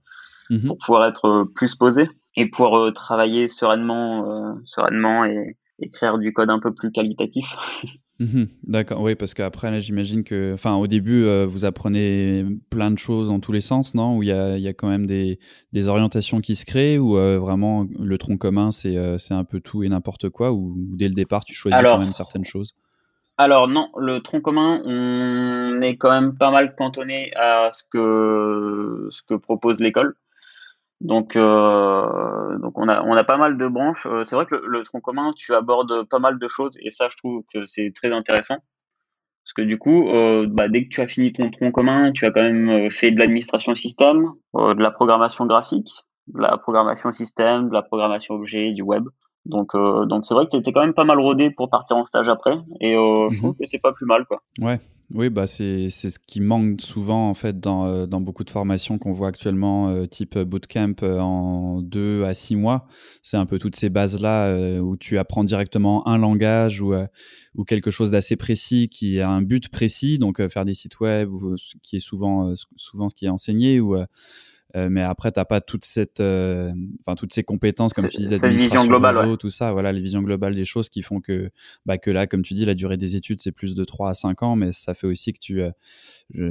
mmh 0.50 0.68
pour 0.68 0.78
pouvoir 0.78 1.06
être 1.08 1.46
plus 1.56 1.76
posé 1.76 2.08
et 2.36 2.50
pouvoir 2.50 2.94
travailler 2.94 3.48
sereinement, 3.48 4.56
sereinement 4.66 5.26
et 5.26 5.58
écrire 5.80 6.18
du 6.18 6.34
code 6.34 6.50
un 6.50 6.60
peu 6.60 6.74
plus 6.74 6.92
qualitatif. 6.92 7.56
Mhm. 8.22 8.50
D'accord, 8.62 9.02
oui, 9.02 9.16
parce 9.16 9.34
qu'après, 9.34 9.72
là, 9.72 9.80
j'imagine 9.80 10.24
que, 10.24 10.54
enfin, 10.54 10.76
au 10.76 10.86
début, 10.86 11.24
euh, 11.24 11.48
vous 11.48 11.66
apprenez 11.66 12.46
plein 12.70 12.92
de 12.92 13.00
choses 13.00 13.30
dans 13.30 13.40
tous 13.40 13.52
les 13.52 13.62
sens, 13.62 13.96
non? 13.96 14.16
Où 14.16 14.22
il 14.22 14.30
y 14.30 14.32
a, 14.32 14.60
y 14.60 14.68
a, 14.68 14.74
quand 14.74 14.88
même 14.88 15.08
des, 15.08 15.40
des, 15.74 15.88
orientations 15.88 16.40
qui 16.40 16.54
se 16.54 16.64
créent, 16.64 17.00
ou 17.00 17.18
euh, 17.18 17.40
vraiment 17.40 17.88
le 18.00 18.18
tronc 18.20 18.38
commun, 18.38 18.70
euh, 18.86 19.18
c'est 19.18 19.34
un 19.34 19.44
peu 19.44 19.60
tout 19.60 19.82
et 19.82 19.90
n'importe 19.90 20.30
quoi, 20.30 20.52
ou 20.52 20.76
dès 20.78 21.08
le 21.08 21.16
départ, 21.16 21.44
tu 21.46 21.56
choisis 21.56 21.82
quand 21.82 21.98
même 21.98 22.14
certaines 22.14 22.46
choses? 22.46 22.76
Alors, 23.40 23.68
non, 23.68 23.90
le 23.98 24.20
tronc 24.20 24.42
commun, 24.42 24.84
on 24.86 25.82
est 25.82 25.98
quand 25.98 26.12
même 26.12 26.38
pas 26.38 26.52
mal 26.52 26.76
cantonné 26.76 27.32
à 27.36 27.72
ce 27.72 27.84
que, 27.90 29.08
ce 29.10 29.24
que 29.24 29.34
propose 29.34 29.80
l'école. 29.80 30.14
Donc, 31.02 31.36
euh, 31.36 32.58
donc 32.60 32.78
on 32.78 32.88
a, 32.88 33.02
on 33.02 33.16
a 33.16 33.24
pas 33.24 33.38
mal 33.38 33.58
de 33.58 33.68
branches. 33.68 34.06
Euh, 34.06 34.24
c'est 34.24 34.36
vrai 34.36 34.46
que 34.46 34.56
le, 34.56 34.84
tronc 34.84 35.02
commun, 35.02 35.32
tu 35.36 35.56
abordes 35.56 36.06
pas 36.08 36.20
mal 36.20 36.38
de 36.38 36.48
choses 36.48 36.78
et 36.80 36.92
ça, 36.92 37.10
je 37.10 37.18
trouve 37.18 37.44
que 37.52 37.66
c'est 37.66 37.92
très 37.94 38.12
intéressant. 38.14 38.58
Parce 39.44 39.54
que 39.56 39.64
du 39.64 39.80
coup, 39.80 40.10
euh, 40.10 40.46
bah, 40.48 40.70
dès 40.70 40.84
que 40.84 40.90
tu 40.90 41.02
as 41.02 41.08
fini 41.08 41.34
ton 41.34 41.50
tronc 41.50 41.72
commun, 41.72 42.12
tu 42.12 42.26
as 42.26 42.32
quand 42.32 42.44
même 42.44 42.92
fait 42.92 43.10
de 43.10 43.18
l'administration 43.18 43.74
système, 43.74 44.32
de 44.54 44.82
la 44.82 44.92
programmation 44.92 45.48
graphique, 45.48 45.90
de 46.28 46.40
la 46.40 46.58
programmation 46.58 47.12
système, 47.12 47.70
de 47.70 47.74
la 47.74 47.82
programmation 47.82 48.36
objet, 48.36 48.72
du 48.72 48.84
web. 48.84 49.06
Donc, 49.46 49.72
donc 49.74 50.26
c'est 50.26 50.34
vrai 50.34 50.46
que 50.46 50.52
tu 50.52 50.58
étais 50.58 50.72
quand 50.72 50.82
même 50.82 50.94
pas 50.94 51.04
mal 51.04 51.20
rodé 51.20 51.50
pour 51.50 51.70
partir 51.70 51.98
en 51.98 52.06
stage 52.06 52.30
après. 52.30 52.58
Et 52.80 52.94
je 52.94 53.38
trouve 53.38 53.52
mhm. 53.52 53.56
que 53.58 53.66
c'est 53.66 53.80
pas 53.80 53.92
plus 53.92 54.06
mal, 54.06 54.26
quoi. 54.26 54.42
Ouais, 54.60 54.80
oui, 55.14 55.30
bah 55.30 55.46
c'est 55.46 55.90
ce 55.90 56.20
qui 56.20 56.40
manque 56.40 56.80
souvent 56.80 57.28
en 57.30 57.34
fait 57.34 57.60
dans, 57.60 57.86
euh, 57.86 58.06
dans 58.06 58.22
beaucoup 58.22 58.46
de 58.46 58.50
formations 58.50 58.98
qu'on 58.98 59.12
voit 59.12 59.28
actuellement, 59.28 59.90
euh, 59.90 60.06
type 60.06 60.38
bootcamp 60.38 60.96
euh, 61.04 61.20
en 61.20 61.82
deux 61.82 62.24
à 62.24 62.34
six 62.34 62.56
mois. 62.56 62.88
C'est 63.22 63.36
un 63.36 63.46
peu 63.46 63.60
toutes 63.60 63.76
ces 63.76 63.90
bases-là 63.90 64.80
où 64.82 64.96
tu 64.96 65.18
apprends 65.18 65.44
directement 65.44 66.08
un 66.08 66.18
langage 66.18 66.82
ou, 66.82 66.94
ou 67.56 67.64
quelque 67.66 67.92
chose 67.92 68.12
d'assez 68.12 68.38
précis 68.38 68.88
qui 68.90 69.20
a 69.20 69.30
un 69.30 69.42
but 69.42 69.70
précis, 69.70 70.18
donc 70.18 70.46
faire 70.48 70.66
des 70.66 70.74
sites 70.74 71.00
web, 71.00 71.32
ou, 71.32 71.56
qui 71.84 71.98
est 71.98 72.00
souvent, 72.00 72.54
souvent 72.78 73.10
ce 73.10 73.16
qui 73.16 73.26
est 73.26 73.30
enseigné, 73.30 73.80
ou 73.80 73.98
euh, 74.76 74.88
mais 74.90 75.02
après, 75.02 75.32
tu 75.32 75.40
n'as 75.40 75.46
pas 75.46 75.62
toute 75.62 75.84
cette, 75.84 76.20
euh, 76.20 76.72
enfin 77.02 77.16
toutes 77.16 77.34
ces 77.34 77.44
compétences, 77.44 77.94
comme 77.94 78.08
tu 78.08 78.18
dis, 78.18 78.28
d'administration 78.28 78.88
globale, 78.88 79.18
réseau, 79.18 79.38
tout 79.38 79.50
ça. 79.50 79.72
Voilà, 79.72 79.92
les 79.92 80.02
visions 80.02 80.22
globales 80.22 80.56
des 80.56 80.66
choses 80.66 80.90
qui 80.90 81.02
font 81.02 81.20
que, 81.20 81.50
bah, 81.86 81.98
que 81.98 82.12
là, 82.12 82.28
comme 82.28 82.42
tu 82.42 82.54
dis, 82.54 82.66
la 82.66 82.74
durée 82.74 82.98
des 82.98 83.16
études, 83.16 83.42
c'est 83.42 83.52
plus 83.52 83.76
de 83.76 83.84
3 83.84 84.10
à 84.10 84.14
5 84.14 84.44
ans, 84.44 84.56
mais 84.56 84.72
ça 84.72 84.94
fait 84.94 85.08
aussi 85.08 85.34
que 85.34 85.40
tu, 85.40 85.62
euh, 85.62 85.72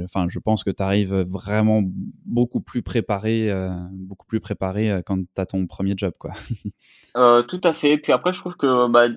enfin, 0.03 0.27
je, 0.27 0.39
pense 0.39 0.63
que 0.63 0.71
tu 0.71 0.83
arrives 0.83 1.13
vraiment 1.13 1.83
beaucoup 2.25 2.61
plus 2.61 2.81
préparé, 2.81 3.49
beaucoup 3.91 4.25
plus 4.25 4.39
préparé 4.39 5.01
quand 5.05 5.17
tu 5.17 5.41
as 5.41 5.45
ton 5.45 5.65
premier 5.67 5.93
job, 5.97 6.13
quoi. 6.19 6.31
tout 7.47 7.61
à 7.63 7.73
fait. 7.73 7.97
Puis 7.97 8.11
après, 8.11 8.33
je 8.33 8.39
trouve 8.39 8.55
que 8.55 8.87
bah, 8.87 9.07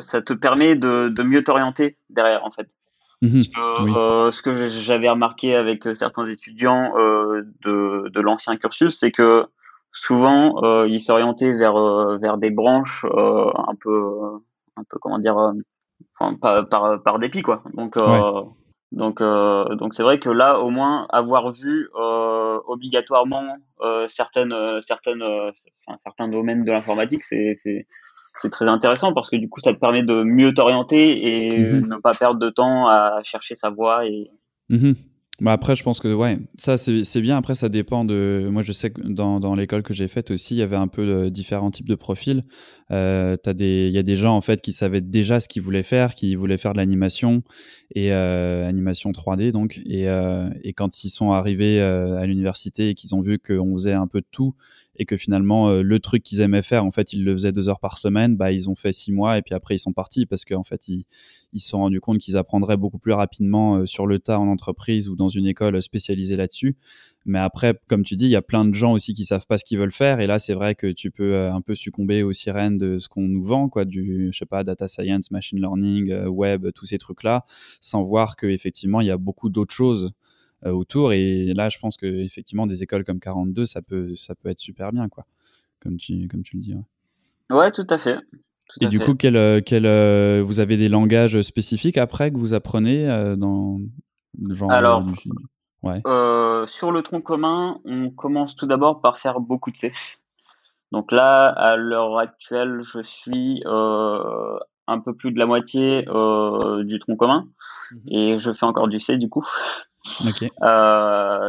ça 0.00 0.22
te 0.22 0.32
permet 0.32 0.76
de, 0.76 1.08
de 1.08 1.22
mieux 1.22 1.42
t'orienter 1.42 1.96
derrière, 2.10 2.44
en 2.44 2.50
fait. 2.50 2.76
Mmh 3.22 3.38
euh, 3.78 4.32
ce 4.32 4.42
que 4.42 4.66
j'avais 4.66 5.08
remarqué 5.08 5.54
avec 5.54 5.86
euh, 5.86 5.94
certains 5.94 6.24
étudiants 6.24 6.92
euh, 6.98 7.42
de, 7.64 8.08
de 8.08 8.20
l'ancien 8.20 8.56
cursus, 8.56 8.98
c'est 8.98 9.12
que 9.12 9.46
souvent 9.92 10.84
ils 10.86 11.00
s'orientaient 11.00 11.52
vers 11.52 11.76
vers 12.18 12.38
des 12.38 12.50
branches 12.50 13.04
un 13.04 13.74
peu 13.78 14.40
un 14.76 14.84
peu 14.88 14.98
comment 14.98 15.18
dire 15.18 15.36
enfin, 16.18 16.34
par, 16.34 16.66
par, 16.66 17.02
par 17.02 17.18
dépit 17.18 17.42
quoi. 17.42 17.62
Donc 17.74 17.98
donc 18.90 19.22
donc 19.22 19.94
c'est 19.94 20.02
vrai 20.02 20.18
que 20.18 20.30
là 20.30 20.60
au 20.60 20.70
moins 20.70 21.06
avoir 21.10 21.52
vu 21.52 21.90
obligatoirement 21.94 23.58
certaines 24.08 24.80
certaines 24.80 25.24
certains 25.96 26.28
domaines 26.28 26.64
de 26.64 26.72
l'informatique 26.72 27.22
c'est 27.22 27.86
c'est 28.38 28.50
très 28.50 28.68
intéressant 28.68 29.12
parce 29.12 29.30
que 29.30 29.36
du 29.36 29.48
coup, 29.48 29.60
ça 29.60 29.72
te 29.72 29.78
permet 29.78 30.02
de 30.02 30.22
mieux 30.22 30.54
t'orienter 30.54 31.26
et 31.26 31.58
mhm. 31.58 31.88
ne 31.88 31.96
pas 31.96 32.12
perdre 32.12 32.40
de 32.40 32.50
temps 32.50 32.88
à 32.88 33.20
chercher 33.24 33.54
sa 33.54 33.70
voie. 33.70 34.06
Et... 34.06 34.30
Mhm. 34.68 34.94
Bah 35.40 35.50
après, 35.50 35.74
je 35.74 35.82
pense 35.82 35.98
que 35.98 36.12
ouais, 36.12 36.38
ça 36.56 36.76
c'est 36.76 37.20
bien. 37.20 37.36
Après, 37.36 37.56
ça 37.56 37.68
dépend 37.68 38.04
de. 38.04 38.48
Moi, 38.52 38.62
je 38.62 38.70
sais 38.70 38.90
que 38.90 39.00
dans, 39.02 39.40
dans 39.40 39.56
l'école 39.56 39.82
que 39.82 39.92
j'ai 39.92 40.06
faite 40.06 40.30
aussi, 40.30 40.54
il 40.54 40.58
y 40.58 40.62
avait 40.62 40.76
un 40.76 40.86
peu 40.86 41.04
de 41.04 41.28
différents 41.30 41.72
types 41.72 41.88
de 41.88 41.96
profils. 41.96 42.44
Euh, 42.92 43.36
il 43.58 43.90
y 43.90 43.98
a 43.98 44.02
des 44.04 44.16
gens 44.16 44.36
en 44.36 44.40
fait 44.40 44.60
qui 44.60 44.70
savaient 44.70 45.00
déjà 45.00 45.40
ce 45.40 45.48
qu'ils 45.48 45.62
voulaient 45.62 45.82
faire, 45.82 46.14
qui 46.14 46.36
voulaient 46.36 46.58
faire 46.58 46.74
de 46.74 46.78
l'animation 46.78 47.42
et 47.94 48.12
euh, 48.12 48.68
animation 48.68 49.10
3D 49.10 49.50
donc. 49.50 49.80
Et, 49.84 50.08
euh, 50.08 50.48
et, 50.62 50.74
quand 50.74 51.02
ils 51.02 51.08
sont 51.08 51.32
arrivés 51.32 51.80
à 51.80 52.24
l'université 52.24 52.90
et 52.90 52.94
qu'ils 52.94 53.16
ont 53.16 53.20
vu 53.20 53.40
qu'on 53.40 53.72
faisait 53.72 53.94
un 53.94 54.06
peu 54.06 54.20
de 54.20 54.26
tout 54.30 54.54
et 54.96 55.04
que 55.04 55.16
finalement 55.16 55.68
euh, 55.68 55.82
le 55.82 56.00
truc 56.00 56.22
qu'ils 56.22 56.40
aimaient 56.40 56.62
faire, 56.62 56.84
en 56.84 56.90
fait, 56.90 57.12
ils 57.12 57.24
le 57.24 57.32
faisaient 57.32 57.52
deux 57.52 57.68
heures 57.68 57.80
par 57.80 57.98
semaine, 57.98 58.36
bah 58.36 58.52
ils 58.52 58.68
ont 58.68 58.74
fait 58.74 58.92
six 58.92 59.12
mois 59.12 59.38
et 59.38 59.42
puis 59.42 59.54
après 59.54 59.76
ils 59.76 59.78
sont 59.78 59.92
partis 59.92 60.26
parce 60.26 60.44
qu'en 60.44 60.64
fait 60.64 60.88
ils 60.88 61.04
ils 61.52 61.60
se 61.60 61.68
sont 61.68 61.78
rendus 61.78 62.00
compte 62.00 62.18
qu'ils 62.18 62.36
apprendraient 62.36 62.76
beaucoup 62.76 62.98
plus 62.98 63.12
rapidement 63.12 63.76
euh, 63.76 63.86
sur 63.86 64.06
le 64.06 64.18
tas 64.18 64.38
en 64.38 64.48
entreprise 64.48 65.08
ou 65.08 65.16
dans 65.16 65.28
une 65.28 65.46
école 65.46 65.80
spécialisée 65.82 66.36
là-dessus. 66.36 66.76
Mais 67.24 67.38
après, 67.38 67.78
comme 67.88 68.02
tu 68.02 68.16
dis, 68.16 68.24
il 68.24 68.30
y 68.30 68.36
a 68.36 68.42
plein 68.42 68.64
de 68.64 68.74
gens 68.74 68.92
aussi 68.92 69.14
qui 69.14 69.24
savent 69.24 69.46
pas 69.46 69.58
ce 69.58 69.64
qu'ils 69.64 69.78
veulent 69.78 69.92
faire. 69.92 70.18
Et 70.20 70.26
là, 70.26 70.38
c'est 70.38 70.54
vrai 70.54 70.74
que 70.74 70.88
tu 70.88 71.10
peux 71.10 71.34
euh, 71.34 71.52
un 71.52 71.60
peu 71.60 71.74
succomber 71.74 72.22
aux 72.22 72.32
sirènes 72.32 72.78
de 72.78 72.98
ce 72.98 73.08
qu'on 73.08 73.28
nous 73.28 73.44
vend, 73.44 73.68
quoi, 73.68 73.84
du, 73.84 74.30
je 74.32 74.38
sais 74.38 74.46
pas, 74.46 74.64
data 74.64 74.88
science, 74.88 75.30
machine 75.30 75.60
learning, 75.60 76.10
euh, 76.10 76.26
web, 76.26 76.66
tous 76.74 76.86
ces 76.86 76.98
trucs-là, 76.98 77.44
sans 77.80 78.02
voir 78.02 78.36
qu'effectivement, 78.36 79.00
il 79.00 79.06
y 79.06 79.10
a 79.10 79.18
beaucoup 79.18 79.50
d'autres 79.50 79.74
choses 79.74 80.12
autour. 80.64 81.12
Et 81.12 81.52
là, 81.54 81.68
je 81.68 81.78
pense 81.78 81.96
que 81.96 82.06
effectivement, 82.06 82.66
des 82.66 82.82
écoles 82.82 83.04
comme 83.04 83.20
42, 83.20 83.64
ça 83.64 83.82
peut, 83.82 84.14
ça 84.16 84.34
peut 84.34 84.48
être 84.48 84.60
super 84.60 84.92
bien, 84.92 85.08
quoi, 85.08 85.24
comme 85.80 85.96
tu, 85.96 86.28
comme 86.28 86.42
tu 86.42 86.56
le 86.56 86.62
dis. 86.62 86.74
Ouais, 86.74 87.56
ouais 87.56 87.72
tout 87.72 87.86
à 87.90 87.98
fait. 87.98 88.18
Et 88.80 88.86
du 88.86 89.00
coup, 89.00 89.14
quel, 89.14 89.36
euh, 89.36 89.60
quel, 89.64 89.84
euh, 89.86 90.42
vous 90.44 90.60
avez 90.60 90.76
des 90.76 90.88
langages 90.88 91.40
spécifiques 91.42 91.98
après 91.98 92.30
que 92.30 92.38
vous 92.38 92.54
apprenez 92.54 93.08
euh, 93.08 93.36
dans 93.36 93.78
le 94.40 94.54
genre 94.54 94.70
Alors, 94.70 95.04
ouais. 95.82 96.00
sur 96.66 96.90
le 96.90 97.02
tronc 97.02 97.20
commun, 97.20 97.80
on 97.84 98.10
commence 98.10 98.56
tout 98.56 98.66
d'abord 98.66 99.00
par 99.00 99.18
faire 99.18 99.40
beaucoup 99.40 99.70
de 99.70 99.76
C. 99.76 99.92
Donc 100.90 101.12
là, 101.12 101.48
à 101.48 101.76
l'heure 101.76 102.18
actuelle, 102.18 102.82
je 102.82 103.02
suis 103.02 103.62
un 103.66 104.98
peu 105.00 105.14
plus 105.14 105.32
de 105.32 105.38
la 105.38 105.46
moitié 105.46 106.02
du 106.02 106.98
tronc 106.98 107.16
commun 107.16 107.46
mhm. 107.90 108.00
et 108.08 108.38
je 108.38 108.52
fais 108.52 108.66
encore 108.66 108.88
du 108.88 109.00
C 109.00 109.18
du 109.18 109.28
coup. 109.28 109.46
Ok. 110.26 110.48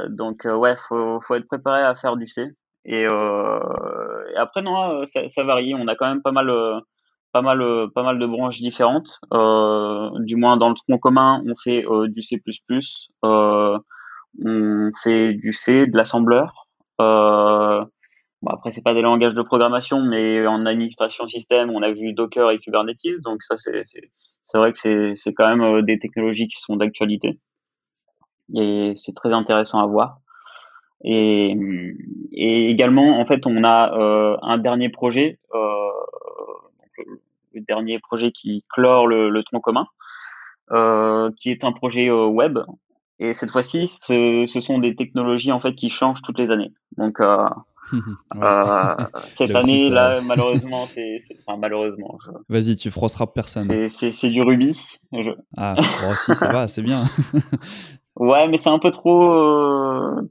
donc 0.10 0.46
ouais, 0.46 0.76
faut, 0.78 1.20
faut 1.22 1.36
être 1.36 1.48
préparé 1.48 1.82
à 1.82 1.96
faire 1.96 2.18
du 2.18 2.28
C. 2.28 2.48
Et, 2.86 3.04
et 3.04 4.38
après 4.38 4.62
non, 4.62 5.06
ça, 5.06 5.44
varie. 5.44 5.74
On 5.76 5.88
a 5.88 5.96
quand 5.96 6.08
même 6.08 6.22
pas 6.22 6.32
mal 6.32 6.50
pas 7.34 7.42
mal, 7.42 7.62
euh, 7.62 7.88
pas 7.94 8.04
mal 8.04 8.20
de 8.20 8.26
branches 8.26 8.62
différentes. 8.62 9.20
Euh, 9.34 10.10
du 10.20 10.38
moins 10.38 10.56
dans 10.56 10.70
le 10.70 10.76
tronc 10.76 11.00
commun, 11.00 11.44
on 11.46 11.56
fait 11.62 11.86
euh, 11.86 12.08
du 12.08 12.22
C++, 12.22 12.42
on 13.24 14.92
fait 15.04 15.34
du 15.34 15.52
C, 15.52 15.88
de 15.88 15.98
l'assembleur. 15.98 16.68
Bon, 17.00 18.52
après, 18.52 18.72
c'est 18.72 18.84
pas 18.84 18.94
des 18.94 19.02
langages 19.02 19.34
de 19.34 19.42
programmation, 19.42 20.02
mais 20.02 20.46
en 20.46 20.66
administration 20.66 21.28
système, 21.28 21.70
on 21.70 21.82
a 21.82 21.92
vu 21.92 22.14
Docker 22.14 22.52
et 22.52 22.60
Kubernetes. 22.60 23.22
Donc 23.24 23.42
ça, 23.42 23.56
c'est, 23.58 23.84
vrai 24.54 24.72
que 24.74 25.14
c'est 25.16 25.34
quand 25.34 25.56
même 25.56 25.82
des 25.84 25.98
technologies 25.98 26.48
qui 26.48 26.60
sont 26.60 26.76
d'actualité. 26.76 27.40
Et 28.56 28.94
c'est 28.96 29.16
très 29.16 29.34
intéressant 29.34 29.80
à 29.80 29.86
voir. 29.86 30.20
Et, 31.04 31.58
et 32.32 32.70
également, 32.70 33.20
en 33.20 33.26
fait, 33.26 33.46
on 33.46 33.64
a 33.64 33.98
euh, 33.98 34.38
un 34.42 34.58
dernier 34.58 34.90
projet 34.90 35.40
euh, 35.54 35.60
le 37.54 37.62
dernier 37.62 38.00
projet 38.00 38.32
qui 38.32 38.64
clore 38.70 39.06
le, 39.06 39.44
tronc 39.44 39.60
commun, 39.60 39.86
euh, 40.72 41.30
qui 41.38 41.52
est 41.52 41.64
un 41.64 41.72
projet 41.72 42.10
web. 42.10 42.58
Et 43.20 43.34
cette 43.34 43.52
fois-ci, 43.52 43.88
ce, 43.88 44.46
sont 44.60 44.80
des 44.80 44.96
technologies 44.96 45.52
en 45.52 45.60
fait 45.60 45.76
qui 45.76 45.92
changent 45.92 46.24
toutes 46.24 46.40
les 46.40 46.50
années. 46.50 46.72
Donc 46.98 47.20
cette 49.28 49.56
année, 49.56 49.92
là, 49.92 50.20
malheureusement, 50.26 50.86
c'est 50.88 51.20
enfin, 51.46 51.60
malheureusement. 51.60 52.18
Vas-y, 52.50 52.76
tu 52.76 52.90
frosseras 52.90 53.28
personne. 53.28 53.90
C'est 53.90 54.30
du 54.30 54.42
Ruby. 54.42 54.98
Ah, 55.56 55.76
bon, 55.76 56.14
si, 56.14 56.34
ça 56.34 56.52
va, 56.52 56.68
c'est 56.68 56.82
bien. 56.82 57.04
ouais, 58.16 58.48
mais 58.48 58.58
c'est 58.58 58.70
un 58.70 58.80
peu 58.80 58.92
trop, 58.92 59.26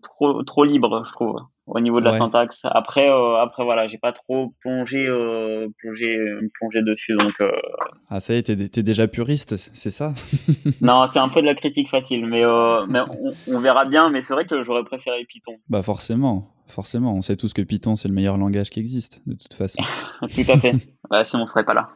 trop, 0.03 0.43
trop 0.43 0.65
libre, 0.65 1.05
je 1.07 1.13
trouve 1.13 1.37
au 1.67 1.81
niveau 1.81 2.01
de 2.01 2.05
la 2.05 2.15
syntaxe. 2.15 2.63
Après, 2.65 3.09
euh, 3.09 3.37
après 3.37 3.65
voilà, 3.65 3.87
j'ai 3.87 3.99
pas 3.99 4.13
trop 4.13 4.55
plongé, 4.61 5.07
euh, 5.07 5.69
plongé, 5.79 6.19
plongé 6.55 6.83
dessus. 6.83 7.15
Donc, 7.19 7.35
euh... 7.41 7.51
Ah, 8.11 8.21
ça 8.21 8.35
y 8.35 8.39
est, 8.39 8.43
t'es, 8.43 8.83
déjà 8.83 9.07
puriste, 9.09 9.57
c'est 9.57 9.91
ça? 9.91 10.15
Non, 10.81 11.07
c'est 11.07 11.19
un 11.19 11.29
peu 11.29 11.41
de 11.41 11.47
la 11.47 11.55
critique 11.55 11.89
facile, 11.89 12.27
mais, 12.27 12.45
euh, 12.45 12.85
mais 12.89 13.01
on, 13.49 13.61
verra 13.61 13.85
bien. 13.85 14.11
Mais 14.11 14.23
c'est 14.23 14.35
vrai 14.35 14.47
que 14.47 14.65
j'aurais 14.65 14.85
préféré 14.85 15.25
Python. 15.29 15.53
Bah 15.69 15.83
forcément, 15.83 16.49
forcément. 16.67 17.15
On 17.15 17.23
sait 17.23 17.37
tous 17.37 17.53
que 17.53 17.63
Python, 17.63 17.95
c'est 17.95 18.09
le 18.09 18.15
meilleur 18.15 18.37
langage 18.37 18.71
qui 18.71 18.81
existe, 18.81 19.23
de 19.27 19.35
toute 19.35 19.55
façon. 19.55 19.81
Tout 20.21 20.51
à 20.51 20.59
fait. 20.59 20.75
Bah, 21.09 21.25
sinon, 21.25 21.45
on 21.45 21.47
serait 21.47 21.65
pas 21.65 21.75
là. 21.75 21.87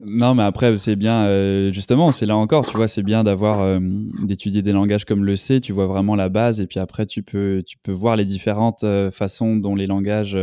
Non, 0.00 0.34
mais 0.34 0.42
après, 0.42 0.76
c'est 0.76 0.96
bien, 0.96 1.24
euh, 1.24 1.72
justement, 1.72 2.12
c'est 2.12 2.26
là 2.26 2.36
encore, 2.36 2.66
tu 2.66 2.76
vois, 2.76 2.88
c'est 2.88 3.02
bien 3.02 3.24
d'avoir, 3.24 3.60
euh, 3.60 3.78
d'étudier 4.24 4.62
des 4.62 4.72
langages 4.72 5.04
comme 5.04 5.24
le 5.24 5.36
C, 5.36 5.60
tu 5.60 5.72
vois 5.72 5.86
vraiment 5.86 6.16
la 6.16 6.28
base, 6.28 6.60
et 6.60 6.66
puis 6.66 6.80
après, 6.80 7.06
tu 7.06 7.22
peux, 7.22 7.62
tu 7.64 7.78
peux 7.78 7.92
voir 7.92 8.16
les 8.16 8.24
différentes 8.24 8.84
euh, 8.84 9.10
façons 9.10 9.56
dont 9.56 9.74
les 9.74 9.86
langages 9.86 10.36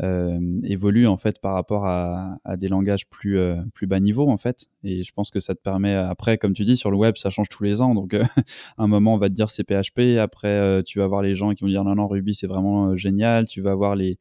évolue 0.00 1.06
en 1.06 1.16
fait 1.16 1.40
par 1.40 1.54
rapport 1.54 1.86
à, 1.86 2.38
à 2.44 2.56
des 2.56 2.68
langages 2.68 3.06
plus 3.08 3.38
euh, 3.38 3.56
plus 3.74 3.86
bas 3.86 4.00
niveau 4.00 4.28
en 4.28 4.36
fait. 4.36 4.68
Et 4.84 5.02
je 5.02 5.12
pense 5.12 5.30
que 5.30 5.38
ça 5.38 5.54
te 5.54 5.60
permet 5.60 5.94
après 5.94 6.38
comme 6.38 6.54
tu 6.54 6.64
dis 6.64 6.76
sur 6.76 6.90
le 6.90 6.96
web 6.96 7.16
ça 7.16 7.30
change 7.30 7.48
tous 7.48 7.62
les 7.62 7.82
ans. 7.82 7.94
Donc 7.94 8.14
euh, 8.14 8.24
un 8.78 8.86
moment 8.86 9.14
on 9.14 9.18
va 9.18 9.28
te 9.28 9.34
dire 9.34 9.50
c'est 9.50 9.64
PHP 9.64 10.18
après 10.18 10.82
tu 10.84 10.98
vas 10.98 11.06
voir 11.06 11.22
les 11.22 11.34
gens 11.34 11.52
qui 11.52 11.62
vont 11.62 11.68
dire 11.68 11.84
non 11.84 11.94
non 11.94 12.08
Ruby 12.08 12.34
c'est 12.34 12.46
vraiment 12.46 12.96
génial. 12.96 13.46
Tu 13.46 13.60
vas 13.60 13.74
voir 13.74 13.96
les 13.96 14.18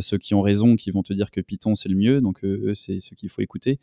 ceux 0.00 0.18
qui 0.18 0.34
ont 0.34 0.42
raison 0.42 0.76
qui 0.76 0.90
vont 0.90 1.02
te 1.02 1.12
dire 1.12 1.30
que 1.30 1.40
Python 1.40 1.74
c'est 1.74 1.88
le 1.88 1.96
mieux. 1.96 2.20
Donc 2.20 2.44
eux 2.44 2.74
c'est 2.74 3.00
ceux 3.00 3.16
qu'il 3.16 3.30
faut 3.30 3.42
écouter. 3.42 3.78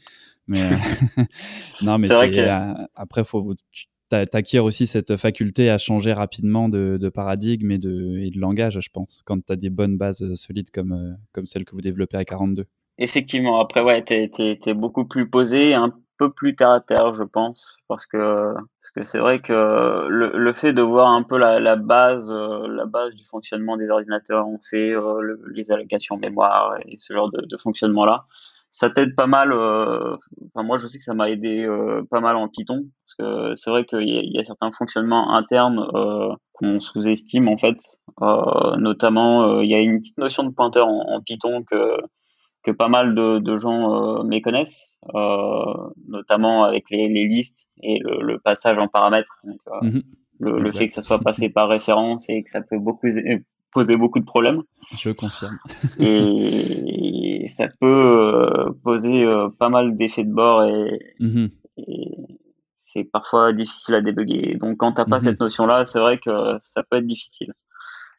Mais 0.48 0.70
non 1.82 1.98
mais 1.98 2.08
c'est 2.08 2.32
que... 2.32 2.88
après 2.96 3.24
faut 3.24 3.56
tu, 3.72 3.88
t'acquiers 4.30 4.60
aussi 4.60 4.88
cette 4.88 5.18
faculté 5.18 5.70
à 5.70 5.78
changer 5.78 6.14
rapidement 6.14 6.70
de, 6.70 7.10
paradigme 7.10 7.72
et 7.72 7.78
de, 7.78 8.40
langage, 8.40 8.80
je 8.80 8.90
pense, 8.92 9.22
quand 9.26 9.46
tu 9.46 9.54
as 9.54 9.56
des 9.56 9.70
bonnes 9.70 9.98
bases 9.98 10.22
euh, 10.22 10.36
solides 10.36 10.72
comme, 10.72 10.94
euh, 10.94 11.14
comme 11.32 11.46
celles 11.46 11.66
que 11.66 11.76
vous 11.76 11.82
développez 11.82 12.18
à 12.18 12.26
42. 12.26 12.66
Effectivement, 12.98 13.60
après, 13.60 13.82
ouais, 13.82 14.04
tu 14.04 14.14
es, 14.14 14.74
beaucoup 14.74 15.06
plus 15.06 15.30
posé, 15.30 15.74
un 15.74 15.94
peu 16.18 16.32
plus 16.32 16.56
terre 16.56 16.72
à 16.72 16.80
terre, 16.80 17.16
je 17.16 17.24
pense, 17.24 17.78
parce 17.88 18.06
que 18.06 18.54
que 18.96 19.04
c'est 19.06 19.18
vrai 19.18 19.40
que 19.40 20.08
le, 20.08 20.54
fait 20.54 20.72
de 20.72 20.84
voir 20.84 21.12
un 21.12 21.24
peu 21.24 21.40
la, 21.40 21.76
base, 21.76 22.30
euh, 22.30 22.68
la 22.68 22.86
base 22.86 23.16
du 23.16 23.26
fonctionnement 23.26 23.76
des 23.76 23.90
ordinateurs, 23.90 24.48
on 24.48 24.62
sait 24.62 24.94
les 25.52 25.72
allocations 25.72 26.18
mémoire 26.18 26.78
et 26.86 26.98
ce 27.00 27.12
genre 27.12 27.32
de 27.32 27.58
fonctionnement-là, 27.58 28.28
ça 28.74 28.90
t'aide 28.90 29.14
pas 29.16 29.28
mal. 29.28 29.54
Euh, 29.54 30.18
enfin, 30.48 30.66
moi, 30.66 30.80
je 30.80 30.88
sais 30.88 30.98
que 30.98 31.04
ça 31.04 31.14
m'a 31.14 31.30
aidé 31.30 31.64
euh, 31.64 32.02
pas 32.10 32.22
mal 32.22 32.36
en 32.36 32.50
Python 32.50 32.84
parce 33.06 33.16
que 33.20 33.56
c'est 33.56 33.70
vrai 33.70 33.86
qu'il 33.86 34.10
y, 34.10 34.36
y, 34.36 34.40
a 34.40 34.44
certains 34.44 34.72
fonctionnements 34.72 35.36
internes 35.36 35.86
euh, 35.94 36.34
qu'on 36.54 36.80
sous-estime 36.80 37.48
en 37.48 37.58
fait. 37.58 37.78
notamment, 38.20 39.62
il 39.62 39.70
y 39.70 39.76
a 39.76 39.80
une 39.80 40.00
petite 40.00 40.18
notion 40.18 40.44
de 40.44 40.50
pointeur 40.50 40.88
en, 40.88 41.22
Python 41.22 41.64
que 41.64 41.98
que 42.64 42.72
pas 42.72 42.88
mal 42.88 43.14
de, 43.14 43.40
de 43.40 43.60
gens 43.60 44.24
méconnaissent, 44.24 44.98
notamment 46.08 46.64
avec 46.64 46.90
les, 46.90 47.10
les, 47.10 47.28
listes 47.28 47.68
et 47.84 48.00
le, 48.00 48.24
le 48.24 48.40
passage 48.40 48.78
en 48.80 48.88
paramètres. 48.88 49.38
Donc, 49.44 49.60
mhm. 49.82 50.02
le, 50.40 50.60
le, 50.60 50.72
fait 50.72 50.88
que 50.88 50.94
ça 50.94 51.02
soit 51.02 51.20
passé 51.20 51.50
par 51.50 51.68
référence 51.68 52.30
et 52.30 52.42
que 52.42 52.50
ça 52.50 52.62
peut 52.62 52.80
beaucoup 52.80 53.08
poser 53.74 53.98
beaucoup 53.98 54.20
de 54.20 54.26
problèmes. 54.26 54.62
Je 54.96 55.10
confirme. 55.10 55.58
et, 56.00 57.46
ça 57.48 57.68
peut 57.80 57.86
euh, 57.86 58.72
poser 58.84 59.24
euh, 59.24 59.50
pas 59.50 59.70
mal 59.70 59.96
d'effets 59.96 60.24
de 60.24 60.34
bord 60.34 60.64
mhm. 61.20 61.50
et, 61.78 62.18
c'est 62.76 63.04
parfois 63.04 63.54
difficile 63.54 63.96
à 63.96 64.02
débugger. 64.02 64.56
Donc 64.56 64.78
quand 64.78 64.94
t'as 64.94 65.06
pas 65.06 65.18
mhm. 65.18 65.24
cette 65.24 65.40
notion-là, 65.40 65.86
c'est 65.86 66.00
vrai 66.00 66.20
que 66.20 66.60
ça 66.62 66.84
peut 66.84 66.98
être 66.98 67.08
difficile. 67.08 67.54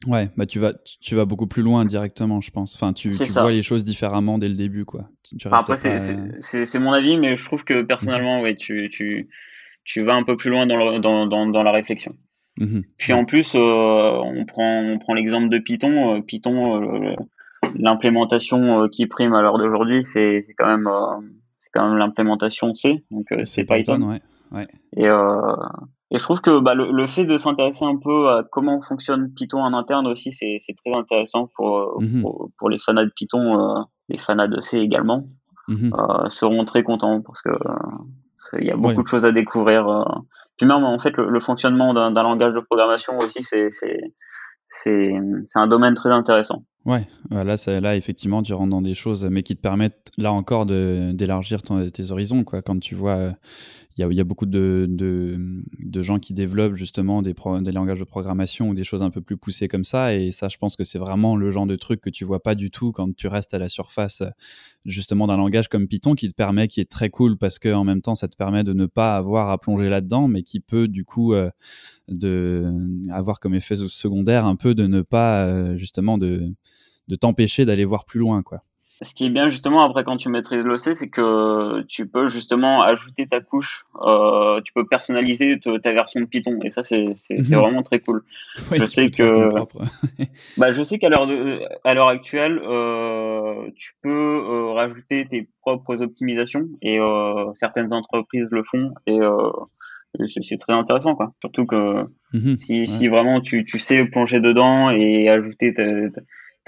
Ouais, 0.07 0.31
bah 0.37 0.47
tu 0.47 0.59
vas, 0.59 0.75
tu 1.01 1.15
vas 1.15 1.25
beaucoup 1.25 1.47
plus 1.47 1.63
loin 1.63 1.85
directement, 1.85 2.41
je 2.41 2.51
pense. 2.51 2.75
Enfin, 2.75 2.93
tu, 2.93 3.13
tu 3.13 3.25
vois 3.25 3.53
les 3.53 3.63
choses 3.63 3.85
différemment 3.85 4.39
dès 4.39 4.49
le 4.49 4.55
début, 4.55 4.85
quoi. 4.85 5.09
après, 5.51 5.77
c'est 5.77 6.79
mon 6.79 6.93
avis, 6.93 7.17
mais 7.17 7.37
je 7.37 7.45
trouve 7.45 7.65
que 7.65 7.83
personnellement, 7.83 8.43
ouais, 8.43 8.55
tu, 8.55 8.91
tu, 8.93 9.29
tu 9.85 10.03
vas 10.03 10.15
un 10.15 10.25
peu 10.25 10.37
plus 10.37 10.51
loin 10.51 10.67
dans, 10.67 10.99
dans, 10.99 11.27
dans, 11.27 11.47
dans 11.47 11.63
la 11.63 11.73
réflexion. 11.73 12.17
Mhm. 12.59 12.85
Puis 12.99 13.13
en 13.13 13.25
plus, 13.25 13.55
euh, 13.55 13.59
on 13.59 14.45
prend, 14.45 14.81
on 14.83 14.99
prend 14.99 15.15
l'exemple 15.15 15.49
de 15.49 15.59
Python. 15.59 16.17
Euh, 16.17 16.21
Python, 16.21 16.83
euh, 16.83 17.15
l'implémentation 17.77 18.89
qui 18.89 19.07
prime 19.07 19.35
à 19.35 19.43
l'heure 19.43 19.59
d'aujourd'hui, 19.59 20.05
c'est 20.05 20.41
quand 20.57 20.67
même, 20.67 20.89
c'est 21.59 21.71
quand 21.73 21.89
même 21.89 21.99
l'implémentation 21.99 22.75
C, 22.75 23.05
donc 23.11 23.27
c'est 23.45 23.65
Python. 23.65 24.01
ouais. 24.03 24.21
Ouais. 24.53 24.69
Et, 24.97 25.07
et 25.07 26.19
je 26.19 26.23
trouve 26.23 26.41
que 26.41 26.61
bah, 26.61 26.75
le, 26.75 27.07
fait 27.09 27.25
de 27.25 27.39
s'intéresser 27.39 27.85
un 27.85 27.97
peu 27.97 28.29
à 28.29 28.45
comment 28.49 28.81
fonctionne 28.83 29.33
Python 29.35 29.61
en 29.63 29.73
interne 29.73 30.07
aussi, 30.07 30.31
c'est 30.31 30.59
très 30.85 30.95
intéressant 30.95 31.51
pour, 31.57 32.01
mhm. 32.01 32.21
pour, 32.21 32.51
pour, 32.59 32.69
les 32.69 32.79
fanats 32.79 33.07
de 33.07 33.13
Python, 33.17 33.85
les 34.09 34.19
fanats 34.19 34.47
de 34.47 34.61
C 34.61 34.79
également, 34.79 35.25
mhm. 35.67 35.91
seront 36.29 36.65
très 36.65 36.85
contents 36.85 37.21
parce 37.23 37.41
que 37.41 37.51
il 38.61 38.67
y 38.67 38.71
a 38.71 38.77
beaucoup 38.77 39.03
de 39.03 39.09
choses 39.09 39.25
à 39.25 39.33
découvrir 39.33 39.87
Puis 40.57 40.67
même 40.67 40.85
en 40.85 40.99
fait 40.99 41.17
le, 41.17 41.41
fonctionnement 41.41 41.93
d'un 41.95 42.23
langage 42.23 42.55
de 42.55 42.61
programmation 42.61 43.19
aussi, 43.19 43.43
c'est 43.43 45.19
un 45.55 45.67
domaine 45.67 45.95
très 45.95 46.11
intéressant. 46.11 46.63
Ouais, 46.87 47.07
là, 47.31 47.57
là, 47.81 47.97
effectivement, 47.97 48.43
tu 48.43 48.53
rentres 48.53 48.71
dans 48.71 48.83
des 48.83 48.93
choses, 48.93 49.25
mais 49.25 49.43
qui 49.43 49.57
te 49.57 49.61
permettent, 49.63 50.11
là 50.19 50.33
encore, 50.33 50.67
d'élargir 50.67 51.63
tes 51.63 52.11
horizons. 52.11 52.45
Quoi. 52.45 52.61
Quand 52.61 52.79
tu 52.79 52.95
vois, 52.95 53.35
il 53.97 54.13
y, 54.13 54.21
a, 54.21 54.25
beaucoup 54.25 54.45
de, 54.45 54.87
de, 54.89 56.03
gens 56.03 56.19
qui 56.19 56.35
développent 56.35 56.75
justement 56.75 57.23
des, 57.23 57.33
des, 57.61 57.71
langages 57.71 58.01
de 58.01 58.05
programmation 58.05 58.71
ou 58.71 58.75
des 58.75 58.83
choses 58.83 59.03
un 59.03 59.11
peu 59.11 59.21
plus 59.21 59.37
poussées 59.37 59.69
comme 59.69 59.85
ça. 59.85 60.15
Et 60.15 60.33
ça, 60.33 60.49
je 60.49 60.59
pense 60.59 60.75
que 60.75 60.83
c'est 60.83 60.99
vraiment 60.99 61.37
le 61.37 61.51
genre 61.53 61.67
de 61.67 61.77
truc 61.77 62.01
que 62.01 62.11
tu 62.11 62.25
vois 62.25 62.43
pas 62.43 62.57
du 62.57 62.73
tout 62.73 62.91
quand 62.91 63.15
tu 63.17 63.29
restes 63.29 63.55
à 63.55 63.59
la 63.59 63.69
surface, 63.69 64.23
justement, 64.85 65.29
d'un 65.29 65.37
langage 65.37 65.69
comme 65.69 65.87
Python 65.87 66.15
qui 66.15 66.29
te 66.29 66.35
permet, 66.35 66.67
qui 66.67 66.81
est 66.81 66.91
très 66.91 67.09
cool 67.09 67.39
parce 67.39 67.61
que 67.61 67.73
en 67.73 67.85
même 67.85 68.03
temps, 68.03 68.17
ça 68.17 68.27
te 68.27 68.37
permet 68.37 68.65
de 68.65 68.73
ne 68.73 68.87
pas 68.87 69.17
avoir 69.17 69.49
à 69.51 69.59
plonger 69.59 69.89
là-dedans, 69.89 70.27
mais 70.27 70.43
qui 70.43 70.59
peut, 70.59 70.89
du 70.89 71.05
coup, 71.05 71.33
euh, 71.33 71.49
de, 72.09 72.71
avoir 73.11 73.39
comme 73.39 73.55
effet 73.55 73.77
secondaire 73.77 74.45
un 74.45 74.57
peu 74.57 74.75
de 74.75 74.89
ne 74.89 75.03
pas, 75.03 75.47
euh, 75.47 75.77
justement, 75.77 76.19
de 76.19 76.53
de 77.09 77.17
t'empêcher 77.17 77.65
d'aller 77.65 77.85
voir 77.85 78.05
plus 78.05 78.21
loin, 78.21 78.43
quoi. 78.43 78.63
Ce 79.03 79.13
qui 79.13 79.27
est 79.27 79.31
bien 79.31 79.49
justement 79.49 79.85
après 79.85 80.05
quand 80.05 80.17
tu 80.17 80.29
maîtrises 80.29 80.63
l'OC, 80.63 80.95
c'est 80.95 81.09
que 81.09 81.83
tu 81.89 82.07
peux 82.07 82.29
justement 82.29 82.83
ajouter 82.83 83.27
ta 83.27 83.41
couche, 83.41 83.85
euh, 84.01 84.61
tu 84.65 84.73
peux 84.73 84.87
personnaliser 84.87 85.59
ta 85.59 85.93
version 85.93 86.21
de 86.21 86.27
Python 86.27 86.61
et 86.63 86.69
ça 86.69 86.85
c'est 86.85 87.09
mhm. 87.31 87.59
vraiment 87.59 87.83
très 87.83 87.99
cool. 87.99 88.23
je 88.73 88.87
sais 88.87 89.11
que 89.11 89.49
bah, 90.57 90.71
je 90.71 90.85
sais 90.85 90.99
qu'à 90.99 91.09
l'heure 91.09 91.29
à 91.83 91.95
l'heure 91.95 92.09
actuelle, 92.09 92.61
euh, 92.65 93.69
tu 93.77 93.95
peux 94.01 94.11
euh, 94.11 94.73
rajouter 94.73 95.27
tes 95.27 95.49
propres 95.61 96.01
optimisations 96.01 96.69
et 96.81 96.99
certaines 97.55 97.93
entreprises 97.93 98.47
le 98.53 98.63
font 98.63 98.95
et 99.09 99.19
c'est 100.29 100.57
très 100.57 100.73
intéressant 100.73 101.17
quoi. 101.17 101.33
Surtout 101.41 101.67
que 101.67 102.05
mhm. 102.33 102.59
si, 102.61 102.87
si, 102.87 103.09
vraiment 103.09 103.41
tu, 103.41 103.65
tu 103.65 103.81
sais 103.81 104.09
plonger 104.09 104.39
dedans 104.39 104.91
et 104.91 105.29
ajouter 105.29 105.73
ta, 105.73 105.83
ta 106.11 106.21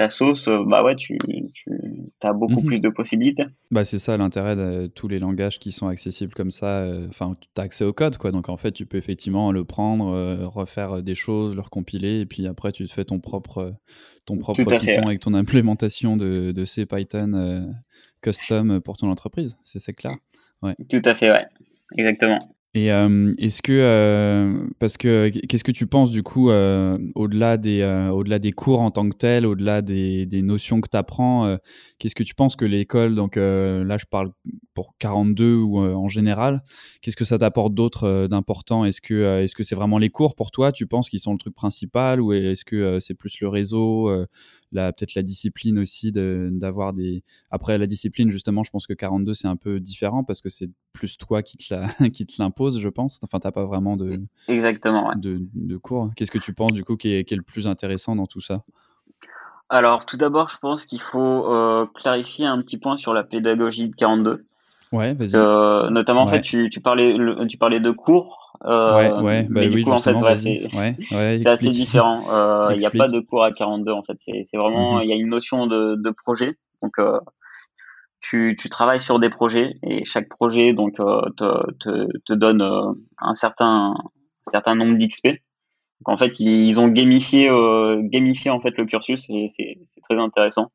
sauce, 0.09 0.49
euh, 0.49 0.63
bah 0.67 0.83
ouais, 0.85 0.95
tu, 0.97 1.19
tu 1.55 1.71
as 2.23 2.33
beaucoup 2.33 2.61
mhm. 2.61 2.67
plus 2.67 2.81
de 2.81 2.89
possibilités. 2.89 3.45
Bah 3.71 3.85
c'est 3.85 3.99
ça 3.99 4.17
l'intérêt 4.17 4.57
de 4.57 4.87
tous 4.87 5.09
les 5.09 5.19
langages 5.19 5.59
qui 5.59 5.73
sont 5.73 5.89
accessibles 5.89 6.35
comme 6.35 6.51
ça. 6.51 6.81
Euh, 6.81 7.07
enfin, 7.09 7.37
tu 7.41 7.61
as 7.61 7.65
accès 7.65 7.85
au 7.85 7.93
code, 7.93 8.19
quoi. 8.19 8.33
Donc 8.33 8.49
en 8.49 8.57
fait, 8.57 8.73
tu 8.73 8.87
peux 8.87 8.99
effectivement 8.99 9.53
le 9.53 9.65
prendre, 9.65 10.15
euh, 10.15 10.47
refaire 10.47 11.03
des 11.03 11.15
choses, 11.15 11.55
le 11.55 11.63
recompiler, 11.63 12.21
et 12.21 12.27
puis 12.27 12.47
après, 12.47 12.73
tu 12.73 12.85
te 12.87 12.93
fais 12.93 13.05
ton 13.05 13.21
propre, 13.21 13.75
ton 14.27 14.37
propre 14.37 14.63
Python 14.65 15.07
avec 15.07 15.21
ton 15.21 15.35
implémentation 15.35 16.17
de, 16.17 16.53
de 16.53 16.65
C 16.65 16.87
Python 16.87 17.73
custom 18.23 18.81
pour 18.81 18.97
ton 18.97 19.11
entreprise. 19.11 19.57
C'est 19.65 19.79
c'est 19.79 19.95
clair. 19.95 20.17
Ouais. 20.63 20.75
Tout 20.89 21.03
à 21.05 21.15
fait, 21.15 21.31
ouais. 21.31 21.47
Exactement. 21.97 22.39
Et 22.77 22.93
euh, 22.93 23.33
est-ce 23.39 23.63
que, 23.63 23.73
euh, 23.73 24.67
parce 24.79 24.99
que, 24.99 25.31
qu'est-ce 25.31 25.65
que 25.65 25.73
tu 25.73 25.87
penses 25.87 26.11
du 26.11 26.23
coup, 26.23 26.51
euh, 26.51 26.99
au-delà 27.15 27.57
des, 27.57 27.83
au-delà 28.13 28.39
des 28.39 28.53
cours 28.53 28.81
en 28.81 28.91
tant 28.91 29.09
que 29.09 29.17
tel, 29.17 29.47
au-delà 29.47 29.81
des, 29.81 30.27
des 30.27 30.43
notions 30.43 30.83
que 30.83 30.91
tu 30.91 30.97
apprends, 30.99 31.57
qu'est-ce 31.99 32.15
que 32.15 32.23
tu 32.23 32.35
penses 32.35 32.55
que 32.55 32.67
l'école, 32.67 33.15
donc 33.15 33.37
là 33.37 33.97
je 33.97 34.05
parle 34.05 34.31
pour 34.75 34.95
42 34.99 35.55
ou 35.55 35.79
en 35.79 36.07
général, 36.09 36.63
qu'est-ce 37.01 37.17
que 37.17 37.25
ça 37.25 37.39
t'apporte 37.39 37.73
d'autre 37.73 38.27
d'important? 38.27 38.85
Est-ce 38.85 39.01
que, 39.01 39.41
est-ce 39.43 39.55
que 39.55 39.63
c'est 39.63 39.75
vraiment 39.75 39.97
les 39.97 40.11
cours 40.11 40.35
pour 40.35 40.51
toi? 40.51 40.71
Tu 40.71 40.87
penses 40.87 41.09
qu'ils 41.09 41.21
sont 41.21 41.33
le 41.33 41.39
truc 41.39 41.55
principal 41.55 42.21
ou 42.21 42.35
est-ce 42.35 42.67
que 42.67 43.01
c'est 43.01 43.15
plus 43.15 43.41
le 43.41 43.49
réseau, 43.49 44.11
peut-être 44.73 45.15
la 45.15 45.23
discipline 45.23 45.79
aussi 45.79 46.13
d'avoir 46.13 46.93
des. 46.93 47.23
Après 47.51 47.79
la 47.79 47.87
discipline 47.87 48.31
justement, 48.31 48.63
je 48.63 48.71
pense 48.71 48.87
que 48.87 48.93
42 48.93 49.33
c'est 49.33 49.49
un 49.49 49.57
peu 49.57 49.81
différent 49.81 50.25
parce 50.25 50.43
que 50.43 50.51
c'est 50.51 50.69
plus 50.97 51.17
toi 51.19 51.43
qui 51.43 51.57
te 51.57 52.09
qui 52.09 52.27
te 52.27 52.41
l'impose 52.41 52.81
je 52.81 52.89
pense. 52.89 53.19
Enfin, 53.23 53.39
t'as 53.39 53.53
pas 53.53 53.65
vraiment 53.65 53.97
de, 53.97 54.21
Exactement, 54.49 55.13
de, 55.17 55.77
cours. 55.77 56.11
Qu'est-ce 56.17 56.31
que 56.31 56.39
tu 56.39 56.53
penses, 56.53 56.73
du 56.73 56.85
coup, 56.85 56.97
qui 56.97 57.13
est, 57.13 57.31
le 57.31 57.43
plus 57.43 57.67
intéressant 57.67 58.17
dans 58.17 58.27
tout 58.27 58.41
ça? 58.41 58.63
Alors, 59.69 60.07
tout 60.07 60.17
d'abord, 60.17 60.49
je 60.49 60.59
pense 60.59 60.87
qu'il 60.87 61.01
faut 61.01 61.53
euh, 61.53 61.87
clarifier 61.95 62.47
un 62.47 62.61
petit 62.63 62.79
point 62.79 62.97
sur 62.97 63.13
la 63.13 63.25
pédagogie 63.25 63.89
de 63.89 63.95
42. 63.95 64.45
Ouais, 64.93 65.15
vas-y. 65.15 65.35
Euh, 65.35 65.91
notamment, 65.91 66.23
en 66.23 66.29
fait, 66.29 66.43
tu, 66.43 66.71
parlais, 66.83 67.17
tu 67.49 67.59
parlais 67.59 67.81
de 67.81 67.91
cours. 67.91 68.55
Euh, 68.65 68.97
ouais, 68.97 69.23
ouais, 69.23 69.47
bah 69.51 69.63
oui, 69.71 69.83
coup, 69.83 69.91
en 69.91 69.99
fait, 69.99 70.17
c'est 70.37 71.47
assez 71.47 71.71
différent. 71.71 72.71
Il 72.71 72.79
n'y 72.79 72.87
a 72.87 72.91
pas 72.91 73.09
de 73.09 73.21
cours 73.21 73.45
à 73.45 73.51
42, 73.51 73.93
en 73.93 74.03
fait. 74.03 74.17
C'est 74.19 74.57
vraiment, 74.57 74.97
mhm. 74.97 75.03
il 75.03 75.11
y 75.11 75.13
a 75.13 75.17
une 75.17 75.29
notion 75.29 75.67
de, 75.67 75.97
de 75.97 76.11
projet. 76.11 76.57
Donc, 76.83 76.99
tu, 78.31 78.69
travailles 78.71 79.01
sur 79.01 79.19
des 79.19 79.31
projets 79.31 79.75
et 79.83 80.05
chaque 80.05 80.29
projet 80.29 80.73
donc 80.73 80.99
euh, 81.01 81.23
te, 81.37 82.07
te, 82.25 82.33
donne 82.33 82.63
euh, 82.63 82.93
un 83.19 83.35
certain 83.35 83.95
certain 84.47 84.75
nombre 84.75 84.97
d'XP. 84.99 85.27
Donc 86.01 86.09
en 86.09 86.17
fait 86.17 86.39
ils, 86.41 86.79
ont 86.81 86.89
gamifié 86.89 87.49
euh, 87.49 88.01
gamifié 88.03 88.51
en 88.51 88.61
fait 88.61 88.77
le 88.77 88.87
cursus 88.87 89.27
et 89.31 89.47
c'est 89.49 90.01
très 90.03 90.19
intéressant. 90.19 90.73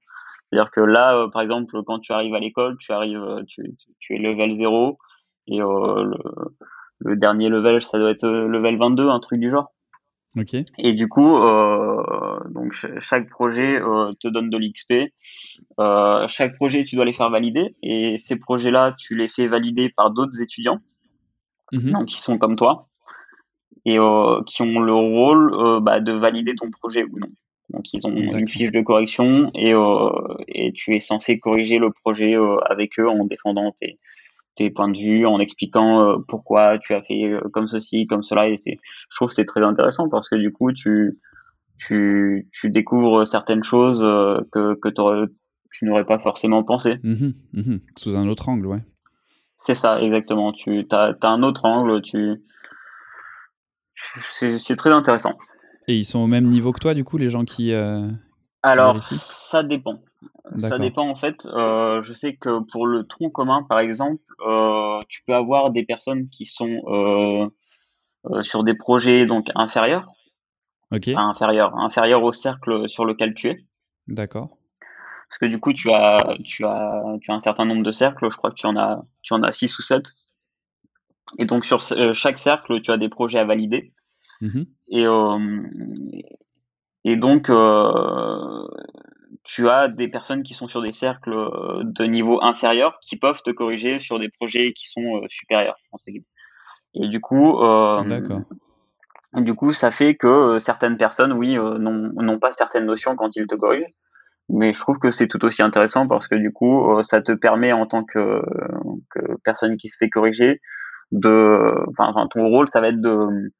C'est-à-dire 0.49 0.71
que 0.71 0.81
là 0.81 1.27
par 1.31 1.41
exemple 1.41 1.81
quand 1.85 1.99
tu 1.99 2.13
arrives 2.13 2.35
à 2.35 2.39
l'école 2.39 2.77
tu 2.79 2.91
arrives 2.91 3.43
tu, 3.47 4.15
es 4.15 4.17
level 4.17 4.53
0 4.53 4.97
et 5.47 5.57
le, 5.57 6.11
le 6.99 7.15
dernier 7.15 7.49
level 7.49 7.81
ça 7.81 7.99
doit 7.99 8.11
être 8.11 8.27
level 8.27 8.77
22 8.77 9.09
un 9.09 9.19
truc 9.19 9.39
du 9.39 9.51
genre. 9.51 9.71
Et 10.77 10.93
du 10.93 11.09
coup, 11.09 11.37
euh, 11.37 12.39
donc 12.49 12.73
chaque 12.99 13.29
projet 13.29 13.81
euh, 13.81 14.13
te 14.19 14.27
donne 14.27 14.49
de 14.49 14.57
l'XP. 14.57 15.11
Euh, 15.79 16.27
chaque 16.27 16.55
projet, 16.55 16.83
tu 16.83 16.95
dois 16.95 17.05
les 17.05 17.13
faire 17.13 17.29
valider. 17.29 17.75
Et 17.83 18.17
ces 18.17 18.37
projets-là, 18.37 18.95
tu 18.97 19.15
les 19.15 19.27
fais 19.27 19.47
valider 19.47 19.89
par 19.89 20.11
d'autres 20.11 20.41
étudiants, 20.41 20.79
mhm. 21.73 21.91
donc 21.91 22.05
qui 22.07 22.19
sont 22.19 22.37
comme 22.37 22.55
toi, 22.55 22.87
et 23.85 23.97
qui 24.47 24.61
ont 24.61 24.79
le 24.79 24.93
rôle 24.93 25.81
bah, 25.81 25.99
de 25.99 26.13
valider 26.13 26.55
ton 26.55 26.71
projet 26.71 27.03
ou 27.03 27.19
non. 27.19 27.29
Donc 27.69 27.93
ils 27.93 28.05
ont 28.05 28.15
une 28.15 28.49
fiche 28.49 28.71
de 28.71 28.81
correction 28.81 29.49
et, 29.55 29.71
et 30.49 30.73
tu 30.73 30.93
es 30.95 30.99
censé 30.99 31.37
corriger 31.37 31.77
le 31.77 31.89
projet 31.89 32.35
avec 32.69 32.99
eux 32.99 33.07
en 33.07 33.23
défendant 33.25 33.71
tes, 33.71 33.97
tes 34.55 34.69
points 34.69 34.89
de 34.89 34.97
vue, 34.97 35.25
en 35.25 35.39
expliquant 35.39 36.01
euh, 36.01 36.17
pourquoi 36.27 36.77
tu 36.79 36.93
as 36.93 37.01
fait 37.01 37.25
euh, 37.25 37.41
comme 37.53 37.67
ceci, 37.67 38.07
comme 38.07 38.23
cela. 38.23 38.49
Et 38.49 38.57
c'est, 38.57 38.77
je 39.09 39.15
trouve 39.15 39.29
que 39.29 39.33
c'est 39.33 39.45
très 39.45 39.63
intéressant 39.63 40.09
parce 40.09 40.29
que 40.29 40.35
du 40.35 40.51
coup, 40.51 40.71
tu, 40.71 41.19
tu, 41.77 42.49
tu 42.51 42.69
découvres 42.69 43.25
certaines 43.27 43.63
choses 43.63 44.01
euh, 44.01 44.41
que, 44.51 44.75
que 44.75 44.89
tu 45.71 45.85
n'aurais 45.85 46.05
pas 46.05 46.19
forcément 46.19 46.63
pensé. 46.63 46.97
Mmh 47.03 47.31
mmh 47.53 47.77
Sous 47.97 48.15
un 48.15 48.27
autre 48.27 48.49
angle, 48.49 48.67
ouais. 48.67 48.83
C'est 49.57 49.75
ça, 49.75 50.01
exactement. 50.01 50.51
Tu 50.53 50.85
as, 50.91 51.15
un 51.21 51.43
autre 51.43 51.65
angle, 51.65 52.01
tu... 52.01 52.41
c'est 54.29 54.75
très 54.75 54.91
intéressant. 54.91 55.37
Et 55.87 55.95
ils 55.95 56.05
sont 56.05 56.19
au 56.19 56.27
même 56.27 56.47
niveau 56.47 56.71
que 56.71 56.79
toi, 56.79 56.93
du 56.93 57.03
coup, 57.03 57.17
les 57.17 57.29
gens 57.29 57.45
qui. 57.45 57.71
Alors, 58.63 59.03
ça 59.03 59.63
dépend. 59.63 60.01
Ça 60.55 60.77
dépend 60.77 61.07
en 61.07 61.15
fait. 61.15 61.45
Euh, 61.47 62.03
je 62.03 62.13
sais 62.13 62.35
que 62.35 62.59
pour 62.71 62.85
le 62.85 63.05
tronc 63.07 63.29
commun, 63.29 63.63
par 63.63 63.79
exemple, 63.79 64.21
euh, 64.45 65.01
tu 65.07 65.23
peux 65.25 65.33
avoir 65.33 65.71
des 65.71 65.83
personnes 65.83 66.29
qui 66.29 66.45
sont 66.45 66.81
euh, 66.87 68.43
sur 68.43 68.63
des 68.63 68.75
projets 68.75 69.25
donc 69.25 69.47
inférieurs. 69.55 70.11
Ok. 70.91 71.07
inférieurs, 71.07 71.77
inférieurs 71.77 72.21
au 72.21 72.33
cercle 72.33 72.89
sur 72.89 73.05
lequel 73.05 73.33
tu 73.33 73.49
es. 73.49 73.65
D'accord. 74.07 74.57
Parce 75.29 75.37
que 75.39 75.45
du 75.45 75.57
coup, 75.57 75.71
tu 75.71 75.89
as, 75.89 76.35
tu 76.43 76.65
as, 76.65 77.01
tu 77.21 77.31
as 77.31 77.33
un 77.33 77.39
certain 77.39 77.63
nombre 77.63 77.83
de 77.83 77.93
cercles. 77.93 78.29
Je 78.29 78.35
crois 78.35 78.49
que 78.49 78.55
tu 78.55 78.65
en 78.65 78.75
as, 78.75 79.05
tu 79.21 79.33
en 79.33 79.41
as 79.41 79.53
six 79.53 79.79
ou 79.79 79.81
sept. 79.81 80.03
Et 81.39 81.45
donc 81.45 81.65
sur 81.65 81.79
chaque 82.13 82.37
cercle, 82.37 82.81
tu 82.81 82.91
as 82.91 82.97
des 82.97 83.07
projets 83.07 83.39
à 83.39 83.45
valider. 83.45 83.93
Mmh 84.41 84.63
et, 84.89 85.05
euh, 85.05 85.61
et 87.03 87.15
donc, 87.15 87.49
euh, 87.49 88.67
tu 89.43 89.69
as 89.69 89.87
des 89.87 90.07
personnes 90.07 90.43
qui 90.43 90.53
sont 90.53 90.67
sur 90.67 90.81
des 90.81 90.91
cercles 90.91 91.33
euh, 91.33 91.81
de 91.83 92.03
niveau 92.05 92.41
inférieur 92.43 92.99
qui 93.01 93.17
peuvent 93.17 93.41
te 93.41 93.49
corriger 93.49 93.99
sur 93.99 94.19
des 94.19 94.29
projets 94.29 94.71
qui 94.73 94.87
sont 94.87 95.17
euh, 95.17 95.25
supérieurs. 95.29 95.77
Et 96.93 97.07
du 97.07 97.19
coup, 97.21 97.57
du 99.33 99.55
coup, 99.55 99.71
ça 99.71 99.91
fait 99.91 100.15
que 100.15 100.59
certaines 100.59 100.97
personnes, 100.97 101.31
oui, 101.31 101.55
n'ont 101.55 102.39
pas 102.39 102.51
certaines 102.51 102.85
notions 102.85 103.15
quand 103.15 103.35
ils 103.35 103.47
te 103.47 103.55
corrigent. 103.55 103.87
Mais 104.49 104.73
je 104.73 104.79
trouve 104.79 104.99
que 104.99 105.11
c'est 105.11 105.27
tout 105.27 105.43
aussi 105.45 105.61
intéressant 105.61 106.07
parce 106.07 106.27
que 106.27 106.35
du 106.35 106.51
coup, 106.51 107.01
ça 107.01 107.21
te 107.21 107.31
permet 107.31 107.71
en 107.71 107.85
tant 107.85 108.03
que, 108.03 108.41
que 109.09 109.37
personne 109.45 109.77
qui 109.77 109.87
se 109.87 109.95
fait 109.97 110.09
corriger 110.09 110.59
de, 111.13 111.73
enfin, 111.97 112.27
ton 112.29 112.49
rôle, 112.49 112.67
ça 112.67 112.81
va 112.81 112.89
être 112.89 112.99
de 112.99 113.51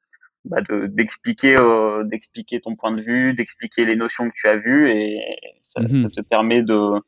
bah 0.46 0.58
d'expliquer 0.88 1.56
euh, 1.56 2.04
d'expliquer 2.04 2.62
ton 2.62 2.76
point 2.76 2.92
de 2.92 3.02
vue, 3.02 3.34
d'expliquer 3.34 3.86
les 3.86 3.96
notions 3.96 4.28
que 4.28 4.34
tu 4.36 4.48
as 4.48 4.58
vues 4.58 4.90
et 4.90 5.20
ça, 5.60 5.82
mhm. 5.82 5.96
ça 5.96 6.10
te 6.10 6.22
permet 6.22 6.64
de 6.64 7.00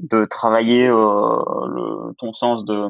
de 0.00 0.24
travailler 0.24 0.88
euh, 0.88 0.94
le, 0.94 2.14
ton 2.18 2.32
sens 2.32 2.64
de, 2.64 2.88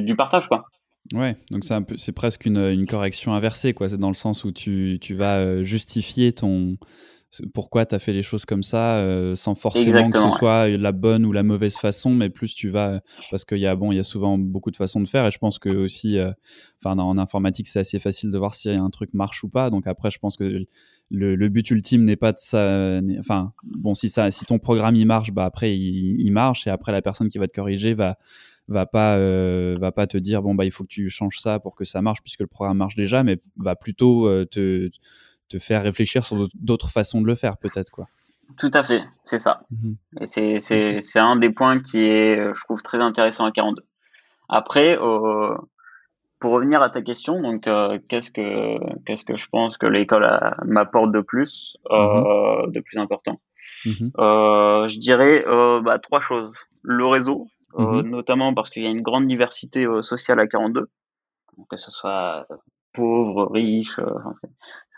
du 0.00 0.16
partage 0.16 0.48
quoi. 0.48 0.64
Ouais, 1.12 1.36
donc 1.50 1.64
c'est 1.64 1.74
un 1.74 1.82
peu 1.82 1.96
c'est 1.96 2.12
presque 2.12 2.46
une, 2.46 2.58
une 2.58 2.86
correction 2.86 3.34
inversée 3.34 3.74
quoi, 3.74 3.88
c'est 3.88 3.98
dans 3.98 4.08
le 4.08 4.14
sens 4.14 4.44
où 4.44 4.52
tu, 4.52 4.98
tu 5.00 5.14
vas 5.14 5.38
euh, 5.38 5.62
justifier 5.62 6.32
ton 6.32 6.76
pourquoi 7.54 7.86
tu 7.86 7.94
as 7.94 7.98
fait 7.98 8.12
les 8.12 8.22
choses 8.22 8.44
comme 8.44 8.62
ça, 8.62 8.96
euh, 8.96 9.34
sans 9.34 9.54
forcément 9.54 10.10
que 10.10 10.18
ce 10.18 10.36
soit 10.36 10.68
la 10.68 10.92
bonne 10.92 11.24
ou 11.24 11.32
la 11.32 11.42
mauvaise 11.42 11.76
façon, 11.76 12.10
mais 12.10 12.28
plus 12.28 12.54
tu 12.54 12.68
vas, 12.68 13.00
parce 13.30 13.44
qu'il 13.44 13.58
y 13.58 13.66
a 13.66 13.74
bon, 13.74 13.90
il 13.90 13.96
y 13.96 13.98
a 13.98 14.04
souvent 14.04 14.36
beaucoup 14.36 14.70
de 14.70 14.76
façons 14.76 15.00
de 15.00 15.08
faire, 15.08 15.26
et 15.26 15.30
je 15.30 15.38
pense 15.38 15.58
que 15.58 15.70
aussi, 15.70 16.18
euh, 16.18 16.32
en 16.84 17.16
informatique, 17.16 17.68
c'est 17.68 17.78
assez 17.78 17.98
facile 17.98 18.30
de 18.30 18.38
voir 18.38 18.54
si 18.54 18.68
un 18.68 18.90
truc 18.90 19.14
marche 19.14 19.44
ou 19.44 19.48
pas. 19.48 19.70
Donc 19.70 19.86
après, 19.86 20.10
je 20.10 20.18
pense 20.18 20.36
que 20.36 20.66
le, 21.10 21.48
but 21.48 21.70
ultime 21.70 22.04
n'est 22.04 22.16
pas 22.16 22.32
de 22.32 22.38
ça, 22.38 23.00
enfin, 23.18 23.52
bon, 23.64 23.94
si 23.94 24.08
ça, 24.08 24.30
si 24.30 24.44
ton 24.44 24.58
programme 24.58 24.96
il 24.96 25.06
marche, 25.06 25.32
bah 25.32 25.46
après 25.46 25.76
il, 25.76 26.30
marche, 26.32 26.66
et 26.66 26.70
après 26.70 26.92
la 26.92 27.00
personne 27.00 27.28
qui 27.28 27.38
va 27.38 27.46
te 27.46 27.54
corriger 27.54 27.94
va 27.94 28.18
va 28.68 28.86
pas 28.86 29.16
euh, 29.16 29.76
va 29.80 29.90
pas 29.90 30.06
te 30.06 30.16
dire 30.16 30.40
bon 30.40 30.54
bah 30.54 30.64
il 30.64 30.70
faut 30.70 30.84
que 30.84 30.88
tu 30.88 31.08
changes 31.08 31.40
ça 31.40 31.58
pour 31.58 31.74
que 31.74 31.84
ça 31.84 32.00
marche 32.00 32.22
puisque 32.22 32.42
le 32.42 32.46
programme 32.46 32.76
marche 32.76 32.94
déjà 32.94 33.24
mais 33.24 33.38
va 33.56 33.74
plutôt 33.74 34.28
te 34.44 34.88
te 35.52 35.58
faire 35.58 35.82
réfléchir 35.82 36.24
sur 36.24 36.48
d'autres 36.54 36.90
façons 36.90 37.20
de 37.20 37.26
le 37.26 37.34
faire, 37.34 37.56
peut-être 37.56 37.90
quoi. 37.90 38.08
Tout 38.58 38.70
à 38.74 38.82
fait, 38.82 39.04
c'est 39.24 39.38
ça. 39.38 39.60
Mhm. 39.70 39.96
Et 40.20 40.60
c'est 40.60 41.18
un 41.18 41.36
des 41.36 41.50
points 41.50 41.80
qui 41.80 42.00
est, 42.00 42.38
euh, 42.38 42.52
je 42.54 42.64
trouve, 42.64 42.82
très 42.82 42.98
intéressant 42.98 43.46
à 43.46 43.52
42. 43.52 43.82
Après, 44.48 44.98
euh, 44.98 45.56
pour 46.38 46.52
revenir 46.52 46.82
à 46.82 46.90
ta 46.90 47.02
question, 47.02 47.40
donc 47.40 47.66
euh, 47.66 47.98
qu'est-ce 48.08 48.30
que 48.30 48.78
qu'est-ce 49.06 49.24
que 49.24 49.36
je 49.36 49.46
pense 49.50 49.78
que 49.78 49.86
l'école 49.86 50.28
m'apporte 50.64 51.12
de 51.12 51.20
plus, 51.20 51.76
mhm. 51.90 52.72
de 52.72 52.80
plus 52.80 52.98
important? 52.98 53.40
Mhm. 53.86 54.10
Je 54.18 54.98
dirais 54.98 55.44
bah, 55.82 55.98
trois 55.98 56.20
choses. 56.20 56.52
Le 56.82 57.06
réseau, 57.06 57.46
notamment 57.78 58.52
parce 58.54 58.70
qu'il 58.70 58.82
y 58.82 58.86
a 58.86 58.90
une 58.90 59.02
grande 59.02 59.28
diversité 59.28 59.86
sociale 60.02 60.40
à 60.40 60.46
42, 60.46 60.88
que 61.70 61.76
ce 61.76 61.90
soit 61.92 62.46
pauvres, 62.92 63.50
riches. 63.52 63.98
Euh, 63.98 64.12
c'est 64.40 64.50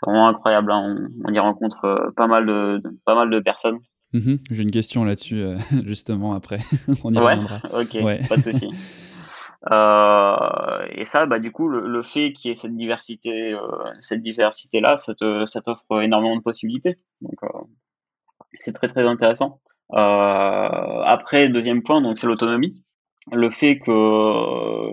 vraiment 0.03 0.27
incroyable. 0.27 0.71
Hein. 0.71 1.09
On, 1.23 1.33
y 1.33 1.39
rencontre 1.39 1.85
euh, 1.85 2.11
pas 2.15 2.27
mal 2.27 2.45
de, 2.45 2.81
pas 3.05 3.15
mal 3.15 3.29
de 3.29 3.39
personnes. 3.39 3.79
Mhm. 4.13 4.39
J'ai 4.49 4.63
une 4.63 4.71
question 4.71 5.03
là-dessus 5.03 5.41
euh, 5.41 5.57
justement 5.85 6.33
après. 6.33 6.59
on 7.03 7.13
y 7.13 7.17
reviendra. 7.17 7.61
Ok, 7.73 7.97
pas 8.29 8.37
de 8.37 8.43
souci. 8.43 8.69
et 10.99 11.05
ça, 11.05 11.25
bah, 11.25 11.39
du 11.39 11.51
coup, 11.51 11.67
le, 11.67 12.03
fait 12.03 12.33
qu'il 12.33 12.49
y 12.49 12.51
ait 12.51 12.55
cette 12.55 12.75
diversité, 12.75 13.57
cette 13.99 14.21
diversité-là, 14.21 14.97
ça, 14.97 15.13
ça 15.45 15.61
t'offre 15.61 16.01
énormément 16.01 16.35
de 16.35 16.41
possibilités. 16.41 16.97
Donc, 17.21 17.39
c'est 18.59 18.73
très 18.73 18.87
très 18.87 19.05
intéressant. 19.07 19.59
après, 19.89 21.49
deuxième 21.49 21.81
point, 21.81 21.99
donc 21.99 22.19
c'est 22.19 22.27
l'autonomie. 22.27 22.75
Le 23.31 23.49
fait 23.49 23.79
que 23.79 24.91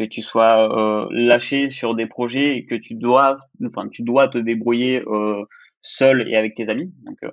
que 0.00 0.04
tu 0.08 0.22
sois 0.22 0.72
euh, 0.72 1.06
lâché 1.10 1.70
sur 1.70 1.94
des 1.94 2.06
projets 2.06 2.56
et 2.56 2.64
que 2.64 2.74
tu 2.74 2.94
dois, 2.94 3.36
enfin, 3.66 3.86
tu 3.90 4.02
dois 4.02 4.28
te 4.28 4.38
débrouiller 4.38 5.02
euh, 5.06 5.44
seul 5.82 6.26
et 6.26 6.36
avec 6.36 6.54
tes 6.54 6.70
amis. 6.70 6.90
Donc, 7.04 7.18
euh, 7.22 7.30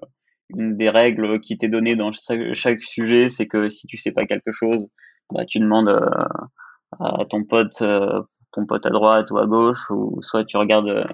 une 0.50 0.76
des 0.76 0.90
règles 0.90 1.40
qui 1.40 1.58
t'est 1.58 1.70
donnée 1.70 1.96
dans 1.96 2.12
chaque, 2.12 2.84
sujet, 2.84 3.30
c'est 3.30 3.48
que 3.48 3.70
si 3.70 3.88
tu 3.88 3.98
sais 3.98 4.12
pas 4.12 4.26
quelque 4.26 4.52
chose, 4.52 4.88
bah, 5.34 5.46
tu 5.46 5.60
demandes 5.60 5.90
à 7.00 7.26
ton 7.30 7.44
pote, 7.44 7.84
ton 8.54 8.66
pote 8.66 8.86
à 8.86 8.90
droite 8.90 9.32
ou 9.32 9.38
à 9.38 9.46
gauche, 9.46 9.90
ou 9.90 10.22
soit 10.22 10.46
tu 10.46 10.58
regardes, 10.58 11.06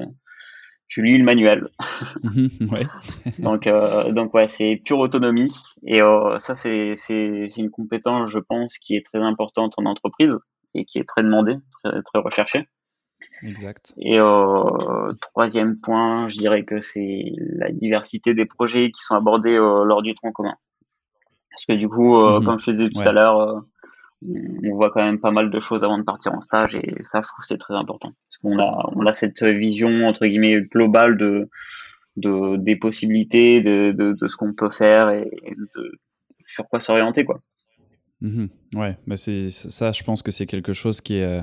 tu 0.88 1.04
lis 1.04 1.18
le 1.18 1.24
manuel. 1.24 1.68
Mhm, 2.24 2.50
ouais. 2.72 2.86
donc, 3.40 3.68
donc 4.14 4.34
ouais, 4.34 4.48
c'est 4.48 4.82
pure 4.84 5.00
autonomie. 5.00 5.54
Et 5.86 6.00
ça, 6.38 6.56
c'est 6.56 6.96
une 7.58 7.72
compétence, 7.72 8.32
je 8.32 8.40
pense, 8.40 8.78
qui 8.78 8.96
est 8.96 9.06
très 9.06 9.20
importante 9.20 9.74
en 9.78 9.86
entreprise 9.86 10.38
et 10.74 10.86
qui 10.86 11.00
est 11.00 11.04
très 11.04 11.24
demandé, 11.24 11.58
très, 11.84 12.02
très 12.02 12.20
recherché. 12.20 12.68
Exact. 13.42 13.94
Et 13.98 14.20
euh, 14.20 15.14
troisième 15.22 15.80
point, 15.80 16.30
je 16.30 16.38
dirais 16.38 16.64
que 16.64 16.80
c'est 16.80 17.34
la 17.38 17.72
diversité 17.72 18.34
des 18.34 18.46
projets 18.46 18.92
qui 18.92 19.02
sont 19.02 19.16
abordés 19.16 19.56
euh, 19.58 19.84
lors 19.84 20.02
du 20.02 20.14
tronc 20.14 20.32
commun. 20.32 20.56
Parce 21.52 21.66
que 21.66 21.74
du 21.74 21.88
coup, 21.90 22.18
euh, 22.18 22.40
mhm. 22.40 22.46
comme 22.46 22.60
je 22.60 22.72
disais 22.72 22.90
tout 22.90 23.02
à 23.02 23.12
l'heure, 23.12 23.64
on 24.22 24.76
voit 24.76 24.92
quand 24.92 25.04
même 25.04 25.20
pas 25.20 25.32
mal 25.32 25.50
de 25.50 25.60
choses 25.60 25.84
avant 25.84 25.98
de 25.98 26.04
partir 26.04 26.34
en 26.34 26.40
stage 26.40 26.76
et 26.76 26.96
ça, 27.02 27.22
je 27.22 27.28
trouve 27.28 27.44
c'est 27.44 27.58
très 27.58 27.76
important. 27.76 28.14
Parce 28.30 28.38
qu'on 28.42 28.60
a, 28.60 28.90
on 28.96 29.06
a 29.06 29.14
cette 29.14 29.44
vision 29.44 30.08
entre 30.08 30.26
guillemets 30.26 30.62
globale 30.62 31.18
de, 31.18 31.50
de 32.16 32.56
des 32.58 32.78
possibilités, 32.78 33.62
de, 33.62 33.92
de, 33.92 34.14
de 34.14 34.28
ce 34.28 34.36
qu'on 34.36 34.54
peut 34.54 34.72
faire 34.72 35.10
et 35.10 35.30
de 35.76 35.92
sur 36.46 36.68
quoi 36.68 36.80
s'orienter 36.80 37.26
quoi. 37.26 37.42
Mmh 38.24 38.46
ouais, 38.76 38.98
bah 39.06 39.18
c'est 39.18 39.50
ça. 39.50 39.92
Je 39.92 40.02
pense 40.04 40.24
que 40.24 40.32
c'est 40.32 40.46
quelque 40.46 40.72
chose 40.72 41.02
qui 41.02 41.16
est 41.18 41.26
euh, 41.26 41.42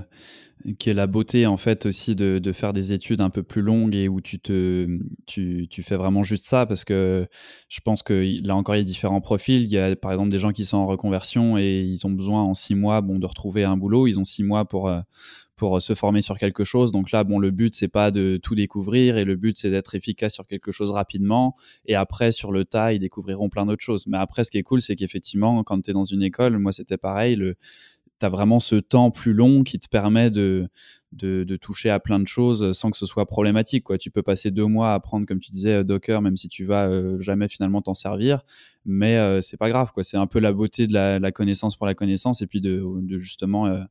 qui 0.78 0.90
est 0.90 0.94
la 0.94 1.06
beauté 1.06 1.46
en 1.46 1.56
fait 1.56 1.86
aussi 1.86 2.14
de, 2.14 2.52
faire 2.52 2.72
des 2.72 2.92
études 2.92 3.20
un 3.20 3.30
peu 3.30 3.42
plus 3.42 3.62
longues 3.62 3.94
et 3.94 4.08
où 4.08 4.20
tu 4.20 4.38
te 4.38 4.86
tu, 5.26 5.68
tu, 5.70 5.82
fais 5.82 5.96
vraiment 5.96 6.22
juste 6.22 6.44
ça 6.44 6.66
parce 6.66 6.84
que 6.84 7.26
je 7.68 7.80
pense 7.80 8.02
que 8.02 8.26
là 8.44 8.56
encore 8.56 8.74
il 8.74 8.78
y 8.78 8.80
a 8.82 8.84
différents 8.84 9.20
profils. 9.20 9.62
Il 9.62 9.70
y 9.70 9.78
a 9.78 9.94
par 9.96 10.12
exemple 10.12 10.30
des 10.30 10.38
gens 10.38 10.52
qui 10.52 10.64
sont 10.64 10.76
en 10.76 10.86
reconversion 10.86 11.56
et 11.58 11.82
ils 11.82 12.06
ont 12.06 12.10
besoin 12.10 12.42
en 12.42 12.54
six 12.54 12.74
mois 12.74 13.00
bon 13.00 13.18
de 13.18 13.26
retrouver 13.26 13.64
un 13.64 13.76
boulot. 13.76 14.06
Ils 14.06 14.18
ont 14.18 14.24
six 14.24 14.42
mois 14.42 14.64
pour 14.64 14.88
euh, 14.88 15.00
pour 15.60 15.76
euh, 15.76 15.80
se 15.80 15.94
former 15.94 16.22
sur 16.22 16.38
quelque 16.38 16.64
chose. 16.64 16.90
Donc 16.90 17.10
là, 17.12 17.22
bon, 17.22 17.38
le 17.38 17.50
but, 17.50 17.74
c'est 17.74 17.88
pas 17.88 18.10
de 18.10 18.38
tout 18.42 18.54
découvrir 18.54 19.18
et 19.18 19.24
le 19.24 19.36
but, 19.36 19.58
c'est 19.58 19.70
d'être 19.70 19.94
efficace 19.94 20.32
sur 20.32 20.46
quelque 20.46 20.72
chose 20.72 20.90
rapidement. 20.90 21.54
Et 21.84 21.94
après, 21.94 22.32
sur 22.32 22.50
le 22.50 22.64
tas, 22.64 22.94
ils 22.94 22.98
découvriront 22.98 23.50
plein 23.50 23.66
d'autres 23.66 23.84
choses. 23.84 24.06
Mais 24.06 24.16
après, 24.16 24.42
ce 24.42 24.50
qui 24.50 24.56
est 24.56 24.62
cool, 24.62 24.80
c'est 24.80 24.96
qu'effectivement, 24.96 25.62
quand 25.62 25.82
tu 25.82 25.90
es 25.90 25.92
dans 25.92 26.04
une 26.04 26.22
école, 26.22 26.58
moi, 26.58 26.72
c'était 26.72 26.96
pareil, 26.96 27.36
le, 27.36 27.56
tu 28.20 28.26
as 28.26 28.28
vraiment 28.28 28.60
ce 28.60 28.76
temps 28.76 29.10
plus 29.10 29.32
long 29.32 29.62
qui 29.62 29.78
te 29.78 29.88
permet 29.88 30.30
de, 30.30 30.68
de, 31.12 31.56
toucher 31.56 31.90
à 31.90 31.98
plein 31.98 32.20
de 32.20 32.28
choses 32.28 32.72
sans 32.72 32.90
que 32.90 32.96
ce 32.96 33.06
soit 33.06 33.26
problématique. 33.26 33.84
Quoi. 33.84 33.98
Tu 33.98 34.10
peux 34.10 34.22
passer 34.22 34.50
deux 34.50 34.66
mois 34.66 34.92
à 34.92 34.94
apprendre, 34.94 35.26
comme 35.26 35.40
tu 35.40 35.50
disais, 35.50 35.84
Docker, 35.84 36.22
même 36.22 36.36
si 36.36 36.48
tu 36.48 36.64
vas 36.64 36.88
euh, 36.88 37.20
jamais 37.20 37.48
finalement 37.48 37.82
t'en 37.82 37.94
servir, 37.94 38.42
mais 38.84 39.16
euh, 39.16 39.40
c'est 39.40 39.56
pas 39.56 39.68
grave. 39.68 39.92
Quoi. 39.92 40.04
C'est 40.04 40.16
un 40.16 40.26
peu 40.26 40.38
la 40.38 40.52
beauté 40.52 40.86
de 40.86 40.94
la, 40.94 41.32
connaissance 41.32 41.76
pour 41.76 41.86
la 41.86 41.94
connaissance 41.94 42.42
et 42.42 42.46
puis 42.46 42.60
de, 42.60 42.84
de 43.02 43.18
justement 43.18 43.84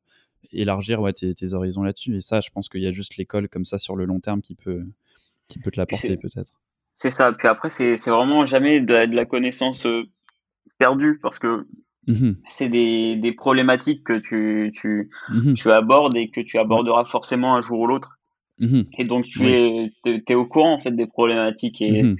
élargir 0.51 1.01
ouais, 1.01 1.13
tes, 1.13 1.53
horizons 1.53 1.83
là-dessus. 1.83 2.15
Et 2.15 2.21
ça, 2.21 2.41
je 2.41 2.49
pense 2.49 2.69
qu'il 2.69 2.81
y 2.81 2.87
a 2.87 2.91
juste 2.91 3.17
l'école 3.17 3.49
comme 3.49 3.65
ça 3.65 3.77
sur 3.77 3.95
le 3.95 4.05
long 4.05 4.19
terme 4.19 4.41
qui 4.41 4.55
peut, 4.55 4.83
qui 5.47 5.59
peut 5.59 5.71
te 5.71 5.79
l'apporter 5.79 6.17
peut-être. 6.17 6.53
C'est 6.93 7.09
ça. 7.09 7.31
Puis 7.31 7.47
après, 7.47 7.69
c'est 7.69 7.95
vraiment 8.07 8.45
jamais 8.45 8.81
de 8.81 8.93
la, 8.93 9.25
connaissance 9.25 9.85
euh, 9.85 10.03
perdue 10.77 11.19
parce 11.21 11.39
que 11.39 11.67
mmh 12.09 12.31
c'est 12.47 12.69
des, 12.69 13.15
des, 13.15 13.31
problématiques 13.31 14.03
que 14.03 14.19
tu, 14.19 14.71
tu, 14.73 15.09
mmh 15.29 15.53
tu, 15.53 15.71
abordes 15.71 16.17
et 16.17 16.29
que 16.29 16.41
tu 16.41 16.57
aborderas 16.57 17.05
forcément 17.05 17.55
un 17.55 17.61
jour 17.61 17.79
ou 17.79 17.87
l'autre. 17.87 18.19
Mmh 18.59 18.81
et 18.97 19.03
donc, 19.05 19.25
tu 19.25 19.47
es, 19.49 19.91
es, 20.05 20.35
au 20.35 20.45
courant 20.45 20.73
en 20.73 20.79
fait 20.79 20.91
des 20.91 21.07
problématiques 21.07 21.81
et, 21.81 22.15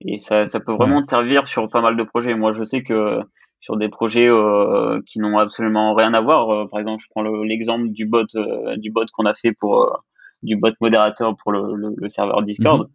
et 0.00 0.18
ça, 0.18 0.46
ça 0.46 0.60
peut 0.60 0.72
vraiment 0.72 1.02
te 1.02 1.08
servir 1.08 1.46
sur 1.46 1.68
pas 1.68 1.80
mal 1.80 1.96
de 1.96 2.02
projets. 2.02 2.34
Moi, 2.34 2.52
je 2.54 2.64
sais 2.64 2.82
que 2.82 3.20
sur 3.60 3.76
des 3.76 3.88
projets 3.88 4.28
euh, 4.28 5.00
qui 5.06 5.20
n'ont 5.20 5.38
absolument 5.38 5.94
rien 5.94 6.12
à 6.14 6.20
voir. 6.20 6.50
Euh, 6.50 6.66
par 6.66 6.80
exemple, 6.80 7.02
je 7.02 7.08
prends 7.10 7.22
l'exemple 7.22 7.90
du 7.90 8.06
bot 8.06 8.26
euh, 8.34 8.76
du 8.76 8.90
bot 8.90 9.04
qu'on 9.12 9.24
a 9.24 9.34
fait 9.34 9.52
pour 9.52 10.04
du 10.42 10.56
bot 10.56 10.72
modérateur 10.80 11.36
pour 11.36 11.52
le, 11.52 11.94
le, 11.96 12.08
serveur 12.08 12.42
Discord. 12.42 12.90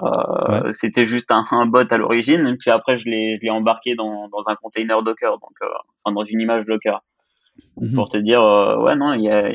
Mhm. 0.00 0.72
C'était 0.72 1.04
juste 1.04 1.32
un, 1.32 1.44
un, 1.50 1.66
bot 1.66 1.90
à 1.90 1.98
l'origine, 1.98 2.46
et 2.46 2.56
puis 2.56 2.70
après 2.70 2.98
je 2.98 3.06
l'ai 3.08 3.50
embarqué 3.50 3.94
dans, 3.94 4.28
dans 4.28 4.48
un 4.48 4.54
container 4.54 5.02
Docker, 5.02 5.32
donc 5.38 5.56
enfin, 6.04 6.14
dans 6.14 6.24
une 6.24 6.40
image 6.40 6.66
Docker. 6.66 7.02
Mhm. 7.76 7.94
Pour 7.94 8.08
te 8.08 8.16
dire, 8.16 8.40
ouais 8.80 8.96
non, 8.96 9.14
il 9.14 9.22
y 9.22 9.30
a 9.30 9.52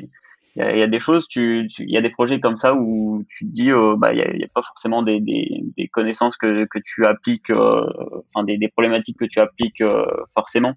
il 0.55 0.63
y, 0.63 0.79
y 0.79 0.83
a, 0.83 0.87
des 0.87 0.99
choses, 0.99 1.27
il 1.35 1.69
y 1.79 1.97
a 1.97 2.01
des 2.01 2.11
projets 2.11 2.39
comme 2.39 2.57
ça 2.57 2.75
où 2.75 3.25
tu 3.29 3.45
te 3.45 3.51
dis, 3.51 3.71
euh, 3.71 3.95
bah, 3.97 4.13
il 4.13 4.17
n'y 4.17 4.43
a, 4.43 4.45
a, 4.45 4.49
pas 4.53 4.61
forcément 4.61 5.01
des, 5.01 5.19
des, 5.19 5.63
des, 5.75 5.87
connaissances 5.87 6.37
que, 6.37 6.65
que 6.65 6.79
tu 6.83 7.07
appliques, 7.07 7.49
euh, 7.49 7.87
enfin 8.33 8.45
des, 8.45 8.57
des, 8.57 8.67
problématiques 8.67 9.17
que 9.17 9.25
tu 9.25 9.39
appliques 9.39 9.81
euh, 9.81 10.05
forcément. 10.35 10.73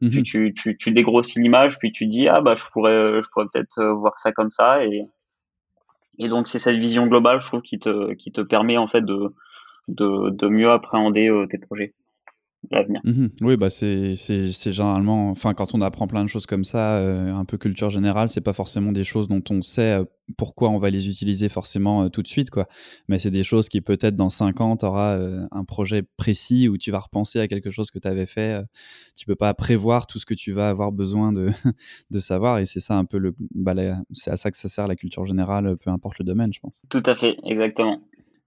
Mhm. 0.00 0.24
tu, 0.24 0.52
tu, 0.54 0.76
tu, 0.76 0.90
dégrossis 0.90 1.40
l'image, 1.40 1.78
puis 1.78 1.92
tu 1.92 2.06
dis, 2.06 2.26
ah 2.26 2.40
bah 2.40 2.56
je 2.56 2.64
pourrais, 2.72 3.22
je 3.22 3.28
pourrais 3.32 3.46
peut-être 3.52 3.80
voir 3.92 4.18
ça 4.18 4.32
comme 4.32 4.50
ça. 4.50 4.84
Et, 4.84 5.06
et 6.18 6.28
donc 6.28 6.48
c'est 6.48 6.58
cette 6.58 6.78
vision 6.78 7.06
globale, 7.06 7.40
je 7.40 7.46
trouve, 7.46 7.62
qui 7.62 7.78
te, 7.78 8.14
qui 8.14 8.32
te 8.32 8.40
permet 8.40 8.76
en 8.76 8.86
fait 8.86 9.04
de, 9.04 9.34
de, 9.88 10.30
de 10.30 10.48
mieux 10.48 10.70
appréhender 10.70 11.30
tes 11.50 11.58
projets 11.58 11.94
l'avenir. 12.70 13.00
Mhm. 13.04 13.30
Oui, 13.40 13.56
bah 13.56 13.70
c'est 13.70 14.14
généralement, 14.16 15.30
enfin 15.30 15.54
quand 15.54 15.74
on 15.74 15.80
apprend 15.80 16.06
plein 16.06 16.22
de 16.22 16.28
choses 16.28 16.46
comme 16.46 16.64
ça, 16.64 16.96
euh, 16.96 17.34
un 17.34 17.44
peu 17.44 17.58
culture 17.58 17.90
générale, 17.90 18.28
c'est 18.28 18.40
pas 18.40 18.52
forcément 18.52 18.92
des 18.92 19.04
choses 19.04 19.28
dont 19.28 19.42
on 19.50 19.62
sait 19.62 20.00
euh, 20.00 20.04
pourquoi 20.36 20.70
on 20.70 20.78
va 20.78 20.90
les 20.90 21.08
utiliser 21.08 21.48
forcément 21.48 22.04
euh, 22.04 22.08
tout 22.08 22.22
de 22.22 22.28
suite, 22.28 22.50
quoi. 22.50 22.66
Mais 23.08 23.18
c'est 23.18 23.30
des 23.30 23.42
choses 23.42 23.68
qui 23.68 23.80
peut-être 23.80 24.16
dans 24.16 24.30
5 24.30 24.60
ans, 24.60 24.76
tu 24.76 24.86
auras 24.86 25.18
un 25.50 25.64
projet 25.64 26.02
précis 26.16 26.68
où 26.68 26.78
tu 26.78 26.90
vas 26.90 27.00
repenser 27.00 27.40
à 27.40 27.48
quelque 27.48 27.70
chose 27.70 27.90
que 27.90 27.98
tu 27.98 28.08
avais 28.08 28.26
fait. 28.26 28.62
tu 29.16 29.26
peux 29.26 29.36
pas 29.36 29.52
prévoir 29.54 30.06
tout 30.06 30.18
ce 30.18 30.26
que 30.26 30.34
tu 30.34 30.52
vas 30.52 30.68
avoir 30.68 30.92
besoin 30.92 31.32
de, 31.32 31.48
de 32.10 32.18
savoir 32.18 32.58
et 32.58 32.66
c'est 32.66 32.80
ça 32.80 32.94
un 32.94 33.04
peu 33.04 33.18
le, 33.18 33.34
bah, 33.54 33.74
c'est 34.12 34.30
à 34.30 34.36
ça 34.36 34.50
que 34.50 34.56
ça 34.56 34.68
sert 34.68 34.86
la 34.86 34.96
culture 34.96 35.26
générale, 35.26 35.76
peu 35.76 35.90
importe 35.90 36.18
le 36.18 36.24
domaine, 36.24 36.52
je 36.52 36.60
pense. 36.60 36.82
Tout 36.88 37.02
à 37.06 37.14
fait, 37.14 37.36
exactement. 37.44 38.00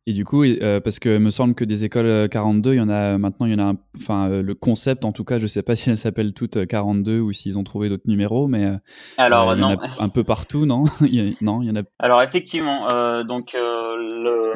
Et 0.08 0.14
du 0.14 0.24
coup, 0.24 0.44
euh, 0.44 0.80
parce 0.80 1.00
que 1.00 1.18
me 1.18 1.32
semble 1.32 1.56
que 1.56 1.66
des 1.66 1.84
écoles 1.84 2.30
42, 2.30 2.70
euh, 2.70 2.74
il 2.76 2.78
y 2.78 2.82
en 2.82 2.90
a 2.90 3.18
maintenant, 3.18 3.48
il 3.48 3.58
y 3.58 3.60
en 3.60 3.72
a, 3.72 3.74
enfin, 3.96 4.30
euh, 4.30 4.44
le 4.44 4.54
concept, 4.54 5.04
en 5.04 5.12
tout 5.12 5.24
cas, 5.24 5.40
je 5.40 5.48
sais 5.48 5.64
pas 5.64 5.76
si 5.76 5.90
elles 5.90 5.98
s'appellent 5.98 6.34
toutes 6.34 6.68
42 6.68 7.20
ou 7.20 7.32
s'ils 7.32 7.58
ont 7.58 7.64
trouvé 7.64 7.90
d'autres 7.90 8.08
numéros, 8.08 8.48
mais 8.48 8.70
alors 9.18 9.56
il 9.56 9.62
y 9.62 9.64
en 9.64 9.72
a 9.72 9.78
un 9.98 10.10
peu 10.10 10.24
partout, 10.24 10.66
non? 10.66 10.84
Non, 11.42 11.62
il 11.62 11.68
y 11.68 11.72
en 11.72 11.76
a. 11.76 11.84
Alors 12.00 12.22
effectivement, 12.22 13.24
donc 13.24 13.54
le, 13.56 14.54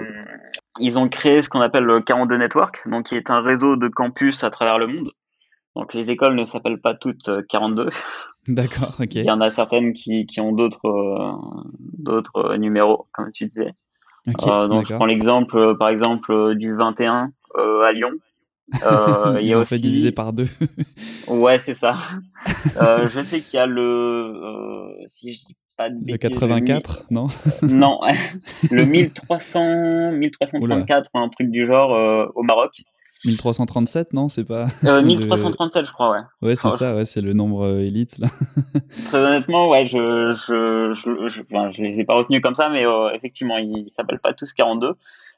ils 0.80 1.00
ont 1.00 1.10
créé 1.10 1.42
ce 1.42 1.50
qu'on 1.50 1.62
appelle 1.62 1.84
le 1.84 2.02
42 2.02 2.38
Network, 2.38 2.88
donc 2.88 3.08
qui 3.08 3.16
est 3.16 3.30
un 3.30 3.42
réseau 3.42 3.76
de 3.76 3.88
campus 3.88 4.44
à 4.44 4.50
travers 4.50 4.78
le 4.78 4.88
monde. 4.88 5.12
Donc 5.76 5.94
les 5.94 6.10
écoles 6.10 6.36
ne 6.36 6.46
s'appellent 6.46 6.82
pas 6.82 6.94
toutes 6.94 7.30
42. 7.50 7.90
D'accord, 8.48 8.96
ok. 9.00 9.16
Il 9.16 9.26
y 9.26 9.32
en 9.32 9.42
a 9.42 9.52
certaines 9.52 9.94
qui, 9.94 10.26
qui 10.26 10.42
ont 10.42 10.52
d'autres 10.52 11.38
d'autres 11.98 12.56
numéros, 12.56 13.08
comme 13.12 13.32
tu 13.32 13.46
disais. 13.46 13.74
Donc 14.26 14.88
je 14.88 14.94
prends 14.94 15.06
l'exemple, 15.06 15.76
par 15.78 15.90
exemple, 15.90 16.56
du 16.56 16.74
21 16.76 17.32
à 17.56 17.92
Lyon. 17.92 18.12
Euh, 18.86 19.40
Ils 19.42 19.56
ont 19.58 19.66
fait 19.66 19.80
diviser 19.80 20.12
par 20.12 20.34
deux. 20.34 20.48
ouais, 21.28 21.60
c'est 21.60 21.74
ça. 21.74 21.96
Euh, 22.78 23.10
je 23.10 23.22
sais 23.22 23.42
qu'il 23.42 23.58
y 23.58 23.60
a 23.60 23.66
le, 23.66 23.82
euh, 23.82 25.04
si 25.08 25.34
je 25.34 25.46
dis 25.46 25.56
pas 25.76 25.90
de 25.90 25.96
bêtises, 25.96 26.12
le 26.12 26.18
84, 26.18 27.06
non? 27.10 27.28
Non, 27.64 28.00
le 28.72 28.86
1300, 28.86 30.12
1334 30.12 31.10
ou 31.14 31.20
un 31.20 31.30
truc 31.30 31.50
du 31.50 31.66
genre 31.66 31.96
euh, 31.96 32.28
au 32.36 32.44
Maroc. 32.44 32.84
1337, 33.26 34.14
non 34.14 34.30
C'est 34.30 34.46
pas. 34.46 34.66
1337, 35.02 35.86
je 35.86 35.92
crois, 35.92 36.12
ouais. 36.12 36.22
Ouais, 36.42 36.56
c'est 36.56 36.70
ça, 36.72 36.96
ouais, 36.96 37.06
c'est 37.06 37.22
le 37.22 37.34
nombre 37.34 37.80
élite, 37.80 38.18
là. 38.20 38.28
Très 39.06 39.18
honnêtement, 39.18 39.70
ouais, 39.70 39.86
je, 39.86 40.34
je, 40.36 40.94
je, 40.94 41.30
je, 41.30 41.42
enfin, 41.42 41.72
je 41.72 41.82
les 41.82 42.00
ai 42.00 42.06
pas 42.06 42.16
retenus 42.16 42.42
comme 42.42 42.56
ça, 42.56 42.70
mais 42.70 42.86
effectivement, 43.14 43.58
ils 43.58 43.90
s'appellent 43.90 44.20
pas 44.20 44.34
tous 44.34 44.54
42 44.54 44.96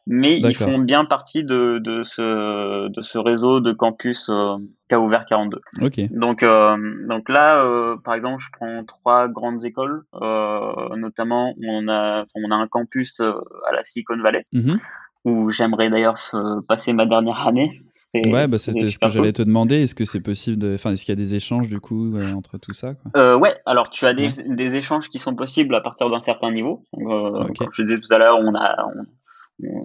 mais 0.07 0.39
ils 0.39 0.55
font 0.55 0.79
bien 0.79 1.05
partie 1.05 1.43
de, 1.43 1.77
de, 1.77 2.03
ce, 2.03 2.87
de 2.87 3.01
ce 3.01 3.17
réseau 3.17 3.59
de 3.59 3.71
campus 3.71 4.27
euh, 4.29 4.57
qu'a 4.89 4.99
ouvert 4.99 5.25
42. 5.25 5.61
Okay. 5.81 6.07
Donc, 6.09 6.43
euh, 6.43 6.77
donc 7.07 7.29
là, 7.29 7.63
euh, 7.63 7.97
par 7.97 8.15
exemple, 8.15 8.43
je 8.43 8.49
prends 8.51 8.83
trois 8.83 9.27
grandes 9.27 9.63
écoles, 9.63 10.03
euh, 10.15 10.95
notamment 10.95 11.53
on 11.63 11.87
a, 11.87 12.25
on 12.35 12.51
a 12.51 12.55
un 12.55 12.67
campus 12.67 13.19
euh, 13.19 13.33
à 13.69 13.73
la 13.73 13.83
Silicon 13.83 14.17
Valley, 14.17 14.41
mm-hmm. 14.53 14.79
Où 15.25 15.51
j'aimerais 15.51 15.89
d'ailleurs 15.89 16.31
passer 16.67 16.93
ma 16.93 17.05
dernière 17.05 17.47
année. 17.47 17.81
Ouais, 18.13 18.47
bah 18.47 18.57
c'était 18.57 18.89
ce 18.89 18.99
que 18.99 19.07
j'allais 19.07 19.31
te 19.31 19.41
demander. 19.41 19.83
Est-ce 19.83 19.95
que 19.95 20.03
c'est 20.03 20.19
possible 20.19 20.57
de, 20.57 20.75
enfin, 20.75 20.91
est-ce 20.91 21.05
qu'il 21.05 21.13
y 21.13 21.17
a 21.17 21.23
des 21.23 21.35
échanges 21.35 21.69
du 21.69 21.79
coup 21.79 22.13
entre 22.35 22.57
tout 22.57 22.73
ça 22.73 22.95
quoi? 22.95 23.37
Ouais, 23.37 23.55
alors 23.65 23.89
tu 23.89 24.05
as 24.05 24.13
des, 24.13 24.27
des, 24.47 24.75
échanges 24.75 25.07
qui 25.07 25.17
sont 25.17 25.33
possibles 25.33 25.75
à 25.75 25.81
partir 25.81 26.09
d'un 26.09 26.19
certain 26.19 26.51
niveau. 26.51 26.83
Okay. 26.91 27.53
Comme 27.53 27.69
je 27.71 27.83
disais 27.83 27.99
tout 27.99 28.13
à 28.13 28.17
l'heure, 28.17 28.37
on 28.39 28.53
a, 28.53 28.85
on, 28.85 29.05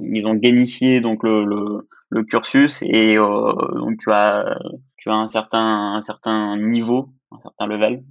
ils 0.03 0.27
ont 0.27 0.35
gamifié 0.35 1.01
donc 1.01 1.23
le, 1.23 1.45
le, 1.45 1.89
le 2.11 2.25
cursus 2.25 2.83
et 2.83 3.17
euh, 3.19 3.53
donc 3.75 3.99
tu 3.99 4.11
as 4.11 4.59
tu 4.97 5.11
as 5.11 5.15
un 5.15 5.29
certain 5.29 5.95
un 5.95 6.01
certain 6.01 6.57
niveau, 6.57 7.11
un 7.31 7.41
certain 7.41 7.67
level 7.67 8.03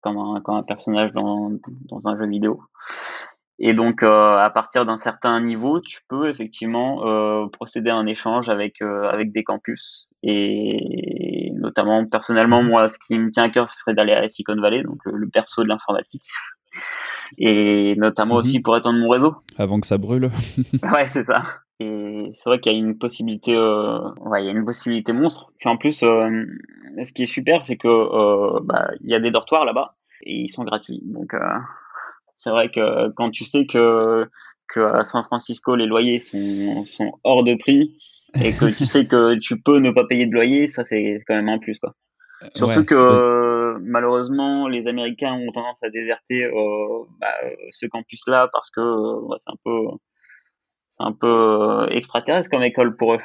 comme 0.00 0.18
un, 0.18 0.40
comme 0.40 0.56
un 0.56 0.62
personnage 0.62 1.12
dans, 1.12 1.50
dans 1.88 2.08
un 2.08 2.16
jeu 2.16 2.26
vidéo. 2.26 2.60
Et 3.58 3.72
donc 3.72 4.02
euh, 4.02 4.36
à 4.36 4.50
partir 4.50 4.84
d'un 4.84 4.98
certain 4.98 5.40
niveau, 5.40 5.80
tu 5.80 6.00
peux 6.08 6.28
effectivement 6.28 7.06
euh, 7.06 7.46
procéder 7.48 7.90
à 7.90 7.96
un 7.96 8.06
échange 8.06 8.48
avec 8.48 8.82
euh, 8.82 9.08
avec 9.08 9.32
des 9.32 9.44
campus 9.44 10.08
et 10.22 11.52
notamment 11.54 12.04
personnellement 12.06 12.62
moi 12.62 12.88
ce 12.88 12.98
qui 12.98 13.18
me 13.18 13.30
tient 13.30 13.44
à 13.44 13.48
cœur 13.48 13.70
ce 13.70 13.78
serait 13.78 13.94
d'aller 13.94 14.12
à 14.12 14.28
Silicon 14.28 14.60
Valley 14.60 14.82
donc 14.82 14.98
le 15.06 15.28
perso 15.28 15.62
de 15.62 15.68
l'informatique 15.68 16.24
et 17.38 17.94
notamment 17.96 18.34
mhm. 18.34 18.40
aussi 18.40 18.60
pour 18.60 18.76
étendre 18.76 18.98
mon 18.98 19.08
réseau. 19.08 19.36
Avant 19.56 19.80
que 19.80 19.86
ça 19.86 19.98
brûle. 19.98 20.30
ouais, 20.82 21.06
c'est 21.06 21.24
ça. 21.24 21.42
Et 21.78 22.30
c'est 22.32 22.48
vrai 22.48 22.58
qu'il 22.58 22.72
y 22.72 22.74
a 22.74 22.78
une 22.78 22.96
possibilité, 22.96 23.54
euh, 23.54 24.10
ouais, 24.20 24.42
il 24.42 24.46
y 24.46 24.48
a 24.48 24.52
une 24.52 24.64
possibilité 24.64 25.12
monstre. 25.12 25.52
Puis 25.58 25.68
en 25.68 25.76
plus, 25.76 26.02
euh, 26.02 26.44
ce 27.02 27.12
qui 27.12 27.24
est 27.24 27.26
super, 27.26 27.62
c'est 27.62 27.76
que 27.76 27.88
euh, 27.88 28.60
bah, 28.64 28.88
il 29.02 29.10
y 29.10 29.14
a 29.14 29.20
des 29.20 29.30
dortoirs 29.30 29.64
là-bas 29.64 29.94
et 30.22 30.34
ils 30.34 30.48
sont 30.48 30.64
gratuits. 30.64 31.02
Donc 31.04 31.34
euh, 31.34 31.38
c'est 32.36 32.50
vrai 32.50 32.70
que 32.70 33.08
quand 33.16 33.30
tu 33.30 33.44
sais 33.44 33.66
que 33.66 34.26
que 34.68 34.80
à 34.80 35.04
San 35.04 35.22
Francisco 35.24 35.74
les 35.76 35.86
loyers 35.86 36.18
sont, 36.18 36.84
sont 36.86 37.12
hors 37.24 37.44
de 37.44 37.54
prix 37.54 37.96
et 38.42 38.52
que 38.52 38.66
tu 38.76 38.86
sais 38.86 39.06
que 39.06 39.36
tu 39.38 39.60
peux 39.60 39.78
ne 39.78 39.90
pas 39.90 40.04
payer 40.04 40.26
de 40.26 40.32
loyer, 40.32 40.68
ça 40.68 40.84
c'est 40.84 41.22
quand 41.26 41.34
même 41.34 41.48
un 41.48 41.58
plus 41.58 41.78
quoi. 41.78 41.94
Surtout 42.54 42.84
que 42.84 43.56
malheureusement, 43.80 44.68
les 44.68 44.88
Américains 44.88 45.34
ont 45.34 45.50
tendance 45.52 45.82
à 45.82 45.90
déserter 45.90 46.44
euh, 46.44 47.04
bah, 47.20 47.28
ce 47.70 47.86
campus-là 47.86 48.48
parce 48.52 48.70
que 48.70 48.80
euh, 48.80 49.26
bah, 49.28 49.36
c'est 49.38 49.50
un 49.50 49.56
peu, 49.64 49.96
c'est 50.90 51.04
un 51.04 51.12
peu 51.12 51.26
euh, 51.26 51.86
extraterrestre 51.88 52.50
comme 52.50 52.62
école 52.62 52.96
pour 52.96 53.14
eux. 53.14 53.20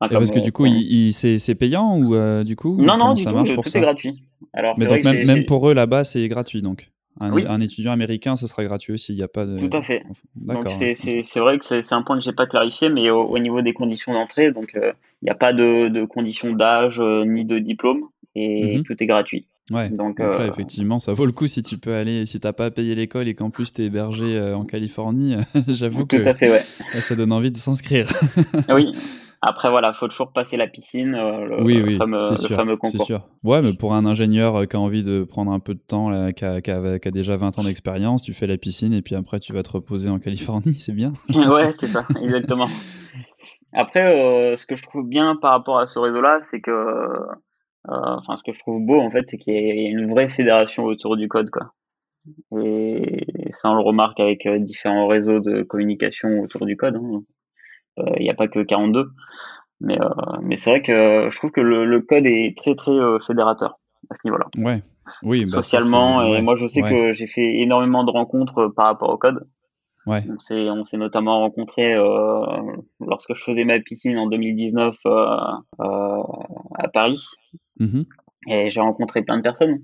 Enfin, 0.00 0.14
parce 0.14 0.30
que 0.30 0.38
du 0.38 0.52
coup, 0.52 0.66
c'est 1.12 1.54
payant 1.54 1.98
ou 1.98 2.44
du 2.44 2.56
coup 2.56 2.76
Non, 2.80 2.96
non, 2.96 3.14
du 3.14 3.24
tout, 3.24 3.30
est 3.30 3.80
gratuit. 3.80 4.22
Alors, 4.52 4.74
Mais 4.78 4.86
donc 4.86 5.02
même, 5.02 5.26
même, 5.26 5.44
pour 5.44 5.68
eux 5.68 5.74
là-bas, 5.74 6.04
c'est 6.04 6.26
gratuit 6.28 6.62
donc. 6.62 6.90
Un, 7.20 7.32
un, 7.32 7.60
étudiant 7.60 7.92
américain, 7.92 8.36
ce 8.36 8.46
sera 8.46 8.64
gratuit 8.64 8.92
aussi. 8.92 9.12
Il 9.12 9.16
n'y 9.16 9.22
a 9.22 9.28
pas 9.28 9.46
de. 9.46 9.58
Tout 9.58 9.76
à 9.76 9.82
fait. 9.82 10.02
C'est 10.92 11.40
vrai 11.40 11.58
que 11.58 11.64
c'est 11.64 11.94
un 11.94 12.02
point 12.02 12.18
que 12.18 12.24
j'ai 12.24 12.32
pas 12.32 12.46
clarifié, 12.46 12.88
mais 12.88 13.10
au, 13.10 13.38
niveau 13.38 13.62
des 13.62 13.72
conditions 13.72 14.12
d'entrée, 14.12 14.52
donc 14.52 14.72
il 14.74 14.94
n'y 15.22 15.30
a 15.30 15.34
pas 15.34 15.52
de, 15.52 15.88
de 15.88 16.04
conditions 16.04 16.52
d'âge 16.52 17.00
ni 17.00 17.44
de 17.44 17.58
diplôme 17.58 18.04
et 18.34 18.78
mhm. 18.78 18.84
tout 18.84 19.02
est 19.02 19.06
gratuit. 19.06 19.46
Ouais. 19.70 19.90
Donc, 19.90 20.18
là, 20.18 20.40
euh, 20.40 20.48
effectivement, 20.48 20.98
ça 20.98 21.12
vaut 21.12 21.26
le 21.26 21.32
coup 21.32 21.46
si 21.46 21.62
tu 21.62 21.76
peux 21.76 21.94
aller, 21.94 22.24
si 22.24 22.40
t'as 22.40 22.54
pas 22.54 22.70
payé 22.70 22.94
l'école 22.94 23.28
et 23.28 23.34
qu'en 23.34 23.50
plus 23.50 23.72
tu 23.72 23.82
es 23.82 23.86
hébergé 23.86 24.36
euh, 24.36 24.56
en 24.56 24.64
Californie, 24.64 25.36
j'avoue 25.68 26.06
que 26.06 26.16
à 26.26 26.34
fait, 26.34 26.50
ouais. 26.50 27.00
ça 27.00 27.14
donne 27.14 27.32
envie 27.32 27.50
de 27.50 27.56
s'inscrire. 27.56 28.08
oui. 28.70 28.92
Après, 29.40 29.70
voilà, 29.70 29.92
faut 29.92 30.08
toujours 30.08 30.32
passer 30.32 30.56
la 30.56 30.66
piscine, 30.66 31.14
euh, 31.14 31.46
le, 31.46 31.62
oui, 31.62 31.80
oui, 31.80 31.96
fameux, 31.96 32.18
le 32.30 32.34
sûr, 32.34 32.56
fameux 32.56 32.76
concours. 32.76 33.06
Sûr. 33.06 33.28
Ouais, 33.44 33.62
mais 33.62 33.72
pour 33.72 33.94
un 33.94 34.04
ingénieur 34.04 34.66
qui 34.66 34.76
a 34.76 34.80
envie 34.80 35.04
de 35.04 35.22
prendre 35.22 35.52
un 35.52 35.60
peu 35.60 35.74
de 35.74 35.80
temps, 35.80 36.08
là, 36.08 36.32
qui, 36.32 36.44
a, 36.44 36.60
qui, 36.60 36.70
a, 36.70 36.98
qui, 36.98 37.08
a, 37.08 37.10
déjà 37.12 37.36
20 37.36 37.58
ans 37.58 37.62
d'expérience, 37.62 38.22
tu 38.22 38.34
fais 38.34 38.48
la 38.48 38.56
piscine 38.56 38.92
et 38.92 39.02
puis 39.02 39.14
après 39.14 39.38
tu 39.38 39.52
vas 39.52 39.62
te 39.62 39.70
reposer 39.70 40.10
en 40.10 40.18
Californie, 40.18 40.74
c'est 40.80 40.92
bien. 40.92 41.12
ouais, 41.34 41.70
c'est 41.72 41.86
ça, 41.86 42.00
exactement. 42.22 42.66
Après, 43.72 44.56
ce 44.56 44.66
que 44.66 44.74
je 44.74 44.82
trouve 44.82 45.06
bien 45.06 45.36
par 45.36 45.52
rapport 45.52 45.78
à 45.78 45.86
ce 45.86 45.98
réseau-là, 45.98 46.38
c'est 46.40 46.60
que 46.60 46.72
euh, 47.90 48.16
enfin, 48.18 48.36
ce 48.36 48.42
que 48.42 48.52
je 48.52 48.58
trouve 48.58 48.84
beau, 48.84 49.00
en 49.00 49.10
fait, 49.10 49.22
c'est 49.26 49.38
qu'il 49.38 49.54
y 49.54 49.56
a 49.56 49.88
une 49.88 50.10
vraie 50.10 50.28
fédération 50.28 50.84
autour 50.84 51.16
du 51.16 51.28
code, 51.28 51.50
quoi. 51.50 51.72
Et 52.60 53.24
ça, 53.52 53.70
on 53.70 53.74
le 53.74 53.82
remarque 53.82 54.20
avec 54.20 54.44
euh, 54.44 54.58
différents 54.58 55.06
réseaux 55.06 55.40
de 55.40 55.62
communication 55.62 56.40
autour 56.40 56.66
du 56.66 56.76
code. 56.76 56.96
Hein. 56.96 57.22
Euh, 57.98 58.12
il 58.16 58.22
n'y 58.22 58.30
a 58.30 58.34
pas 58.34 58.48
que 58.48 58.62
42. 58.62 59.10
Mais, 59.80 59.96
mais 60.44 60.56
c'est 60.56 60.70
vrai 60.70 60.82
que 60.82 61.28
je 61.30 61.36
trouve 61.36 61.52
que 61.52 61.60
le, 61.60 62.00
code 62.00 62.26
est 62.26 62.56
très, 62.56 62.74
très 62.74 62.92
fédérateur 63.24 63.78
à 64.10 64.16
ce 64.16 64.20
niveau-là. 64.24 64.46
Ouais. 64.56 64.82
Oui, 65.22 65.42
bah, 65.42 65.62
Socialement, 65.62 66.34
et 66.34 66.42
moi, 66.42 66.56
je 66.56 66.66
sais 66.66 66.82
que 66.82 67.12
j'ai 67.12 67.28
fait 67.28 67.60
énormément 67.60 68.02
de 68.02 68.10
rencontres 68.10 68.72
par 68.74 68.86
rapport 68.86 69.10
au 69.10 69.18
code. 69.18 69.46
Ouais. 70.08 70.24
On 70.30 70.84
s'est, 70.84 70.96
notamment 70.96 71.40
rencontré 71.40 71.94
euh, 71.94 72.46
lorsque 73.06 73.34
je 73.34 73.44
faisais 73.44 73.64
ma 73.64 73.78
piscine 73.78 74.16
en 74.16 74.26
2019 74.26 74.96
euh, 75.04 75.10
euh, 75.80 76.22
à 76.76 76.88
Paris. 76.88 77.22
Mm-hmm. 77.78 78.06
Et 78.48 78.70
j'ai 78.70 78.80
rencontré 78.80 79.20
plein 79.20 79.36
de 79.36 79.42
personnes 79.42 79.82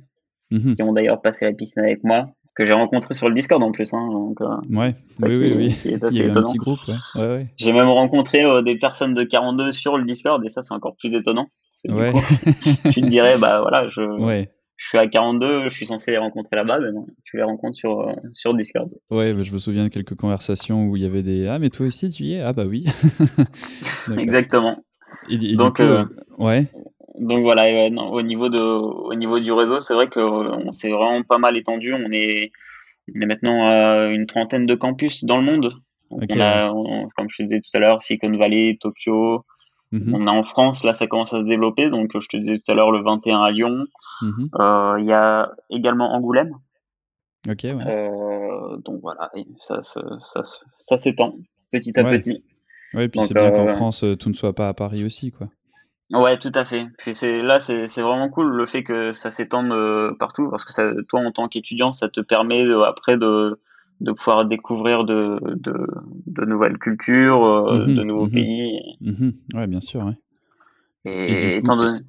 mm-hmm. 0.50 0.76
qui 0.76 0.82
ont 0.82 0.94
d'ailleurs 0.94 1.20
passé 1.20 1.44
la 1.44 1.52
piscine 1.52 1.82
avec 1.82 2.02
moi, 2.04 2.30
que 2.54 2.64
j'ai 2.64 2.72
rencontré 2.72 3.14
sur 3.14 3.28
le 3.28 3.34
Discord 3.34 3.62
en 3.62 3.72
plus. 3.72 3.92
Hein, 3.92 4.08
donc, 4.10 4.40
euh, 4.40 4.46
ouais, 4.70 4.94
oui, 5.20 5.36
oui, 5.36 5.54
oui. 5.56 5.76
Il 5.84 5.90
y 5.90 6.22
a 6.22 6.26
un 6.26 6.42
petit 6.42 6.58
groupe. 6.58 6.80
Ouais. 6.86 6.94
Ouais, 7.14 7.28
ouais. 7.28 7.46
J'ai 7.56 7.72
même 7.72 7.88
rencontré 7.88 8.44
euh, 8.44 8.62
des 8.62 8.76
personnes 8.76 9.14
de 9.14 9.24
42 9.24 9.72
sur 9.72 9.98
le 9.98 10.04
Discord 10.04 10.44
et 10.44 10.48
ça, 10.48 10.62
c'est 10.62 10.74
encore 10.74 10.96
plus 10.96 11.14
étonnant. 11.14 11.48
Parce 11.84 11.98
ouais. 11.98 12.12
Coup, 12.12 12.20
tu 12.92 13.00
te 13.00 13.06
dirais, 13.06 13.36
bah 13.38 13.60
voilà, 13.60 13.88
je. 13.90 14.46
Je 14.76 14.88
suis 14.88 14.98
à 14.98 15.06
42, 15.06 15.70
je 15.70 15.74
suis 15.74 15.86
censé 15.86 16.10
les 16.10 16.18
rencontrer 16.18 16.56
là-bas, 16.56 16.78
mais 16.80 16.90
non, 16.92 17.06
tu 17.24 17.36
les 17.36 17.44
rencontres 17.44 17.76
sur, 17.76 18.00
euh, 18.00 18.12
sur 18.32 18.54
Discord. 18.54 18.90
Ouais, 19.08 19.32
bah, 19.32 19.42
je 19.42 19.52
me 19.52 19.58
souviens 19.58 19.84
de 19.84 19.88
quelques 19.88 20.16
conversations 20.16 20.88
où 20.88 20.96
il 20.96 21.02
y 21.02 21.06
avait 21.06 21.22
des 21.22 21.46
Ah, 21.46 21.58
mais 21.58 21.70
toi 21.70 21.86
aussi 21.86 22.08
tu 22.10 22.24
y 22.24 22.34
es? 22.34 22.40
Ah, 22.40 22.52
bah 22.52 22.64
oui. 22.66 22.84
Exactement. 24.18 24.84
Et, 25.30 25.56
donc, 25.56 25.76
coup, 25.76 25.84
ouais. 26.38 26.68
Donc 27.18 27.42
voilà, 27.42 27.90
au, 27.90 28.22
niveau 28.22 28.48
de, 28.48 28.58
au 28.58 29.14
niveau 29.14 29.38
du 29.38 29.52
réseau, 29.52 29.80
c'est 29.80 29.94
vrai 29.94 30.08
qu'on 30.08 30.72
s'est 30.72 30.90
vraiment 30.90 31.22
pas 31.22 31.38
mal 31.38 31.56
étendu. 31.56 31.92
On 31.92 32.10
est, 32.10 32.50
on 33.14 33.20
est 33.20 33.26
maintenant 33.26 33.66
à 33.66 34.06
une 34.06 34.26
trentaine 34.26 34.66
de 34.66 34.74
campus 34.74 35.24
dans 35.24 35.38
le 35.38 35.44
monde. 35.44 35.74
Okay, 36.10 36.34
on 36.36 36.40
a, 36.40 37.08
comme 37.16 37.30
je 37.30 37.38
te 37.38 37.42
disais 37.44 37.60
tout 37.60 37.70
à 37.74 37.78
l'heure, 37.78 38.02
Silicon 38.02 38.36
Valley, 38.36 38.76
Tokyo, 38.80 39.44
Mhm. 39.94 40.12
On 40.12 40.26
a 40.26 40.30
en 40.32 40.42
France, 40.42 40.82
là, 40.82 40.92
ça 40.92 41.06
commence 41.06 41.32
à 41.32 41.40
se 41.40 41.46
développer. 41.46 41.88
Donc, 41.88 42.10
je 42.18 42.26
te 42.26 42.36
disais 42.36 42.58
tout 42.58 42.70
à 42.72 42.74
l'heure, 42.74 42.90
le 42.90 43.02
21 43.02 43.40
à 43.40 43.50
Lyon. 43.52 43.86
Mhm. 44.22 44.48
Euh, 44.58 44.96
il 44.98 45.06
y 45.06 45.12
a 45.12 45.52
également 45.70 46.12
Angoulême. 46.14 46.56
Ok, 47.48 47.62
ouais. 47.62 47.86
Euh, 47.86 48.76
donc 48.78 49.00
voilà, 49.02 49.30
ça, 49.58 49.82
ça, 49.82 50.00
ça, 50.20 50.40
ça 50.78 50.96
s'étend 50.96 51.34
petit 51.70 51.98
à 51.98 52.04
petit. 52.04 52.42
Et 52.98 53.08
puis 53.08 53.20
c'est 53.26 53.34
bien 53.34 53.50
qu'en 53.50 53.68
euh, 53.68 53.74
France, 53.74 54.04
tout 54.18 54.28
ne 54.28 54.34
soit 54.34 54.54
pas 54.54 54.68
à 54.68 54.74
Paris 54.74 55.04
aussi, 55.04 55.30
quoi. 55.30 55.48
Ouais, 56.14 56.38
tout 56.38 56.52
à 56.54 56.64
fait. 56.64 56.86
Puis 56.98 57.14
c'est 57.14 57.42
là, 57.42 57.60
c'est 57.60 57.86
vraiment 58.00 58.28
cool 58.28 58.54
le 58.54 58.66
fait 58.66 58.84
que 58.84 59.12
ça 59.12 59.30
s'étende 59.30 59.72
partout 60.18 60.48
parce 60.50 60.64
que 60.64 60.72
ça, 60.72 60.90
toi, 61.08 61.20
en 61.20 61.32
tant 61.32 61.48
qu'étudiant, 61.48 61.92
ça 61.92 62.08
te 62.08 62.20
permet 62.20 62.64
après 62.86 63.16
de 63.16 63.58
de 64.00 64.12
pouvoir 64.12 64.44
découvrir 64.44 65.04
de, 65.04 65.38
de, 65.44 65.86
de 66.26 66.44
nouvelles 66.44 66.78
cultures, 66.78 67.44
euh, 67.44 67.86
Mhm, 67.86 67.94
de 67.96 68.02
nouveaux 68.02 68.26
mhm. 68.26 68.32
pays. 68.32 68.80
Mhm. 69.00 69.32
Ouais, 69.54 69.66
bien 69.66 69.80
sûr. 69.80 70.04
Ouais. 70.04 70.16
Et, 71.06 71.58
étant 71.58 71.76
coup- 71.76 72.04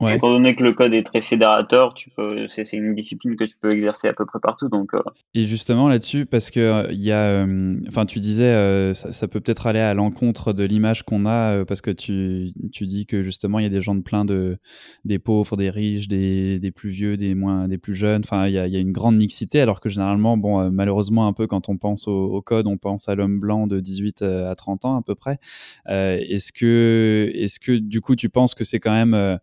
Étant 0.00 0.30
donné 0.30 0.54
que 0.54 0.62
le 0.62 0.72
code 0.72 0.94
est 0.94 1.02
très 1.02 1.22
fédérateur, 1.22 1.92
tu 1.92 2.10
peux, 2.10 2.46
c'est, 2.48 2.72
une 2.72 2.94
discipline 2.94 3.34
que 3.34 3.44
tu 3.44 3.56
peux 3.60 3.72
exercer 3.72 4.06
à 4.06 4.12
peu 4.12 4.24
près 4.26 4.38
partout. 4.40 4.68
Donc, 4.68 4.94
euh. 4.94 5.02
Et 5.34 5.44
justement 5.44 5.88
là-dessus, 5.88 6.24
parce 6.24 6.50
que 6.50 6.86
il 6.92 7.00
y 7.00 7.10
a, 7.10 7.44
enfin, 7.88 8.06
tu 8.06 8.20
disais, 8.20 8.94
ça, 8.94 9.12
ça, 9.12 9.26
peut 9.26 9.40
peut-être 9.40 9.66
aller 9.66 9.80
à 9.80 9.94
l'encontre 9.94 10.52
de 10.52 10.64
l'image 10.64 11.02
qu'on 11.02 11.26
a, 11.26 11.64
parce 11.64 11.80
que 11.80 11.90
tu, 11.90 12.52
tu 12.72 12.86
dis 12.86 13.06
que 13.06 13.22
justement 13.22 13.58
il 13.58 13.64
y 13.64 13.66
a 13.66 13.70
des 13.70 13.80
gens 13.80 13.96
de 13.96 14.02
plein 14.02 14.24
de, 14.24 14.58
des 15.04 15.18
pauvres, 15.18 15.56
des 15.56 15.70
riches, 15.70 16.06
des, 16.06 16.60
des 16.60 16.70
plus 16.70 16.90
vieux, 16.90 17.16
des 17.16 17.34
moins, 17.34 17.66
des 17.66 17.78
plus 17.78 17.94
jeunes. 17.94 18.22
Enfin, 18.24 18.46
il 18.46 18.52
y 18.52 18.58
a, 18.58 18.68
y 18.68 18.76
a, 18.76 18.80
une 18.80 18.92
grande 18.92 19.16
mixité, 19.16 19.60
alors 19.60 19.80
que 19.80 19.88
généralement, 19.88 20.36
bon, 20.36 20.70
malheureusement 20.70 21.26
un 21.26 21.32
peu 21.32 21.46
quand 21.48 21.68
on 21.68 21.76
pense 21.76 22.06
au, 22.06 22.12
au 22.12 22.40
code, 22.40 22.68
on 22.68 22.76
pense 22.76 23.08
à 23.08 23.16
l'homme 23.16 23.40
blanc 23.40 23.66
de 23.66 23.80
18 23.80 24.22
à 24.22 24.54
30 24.54 24.84
ans 24.84 24.96
à 24.96 25.02
peu 25.02 25.16
près. 25.16 25.38
est-ce 25.88 26.52
que, 26.52 27.30
est-ce 27.34 27.58
que 27.58 27.72
du 27.72 28.00
coup 28.00 28.14
tu 28.14 28.28
penses 28.28 28.54
que 28.54 28.64
c'est 28.64 28.78
quand 28.78 28.92
même 28.92 29.14
euh, 29.14 29.36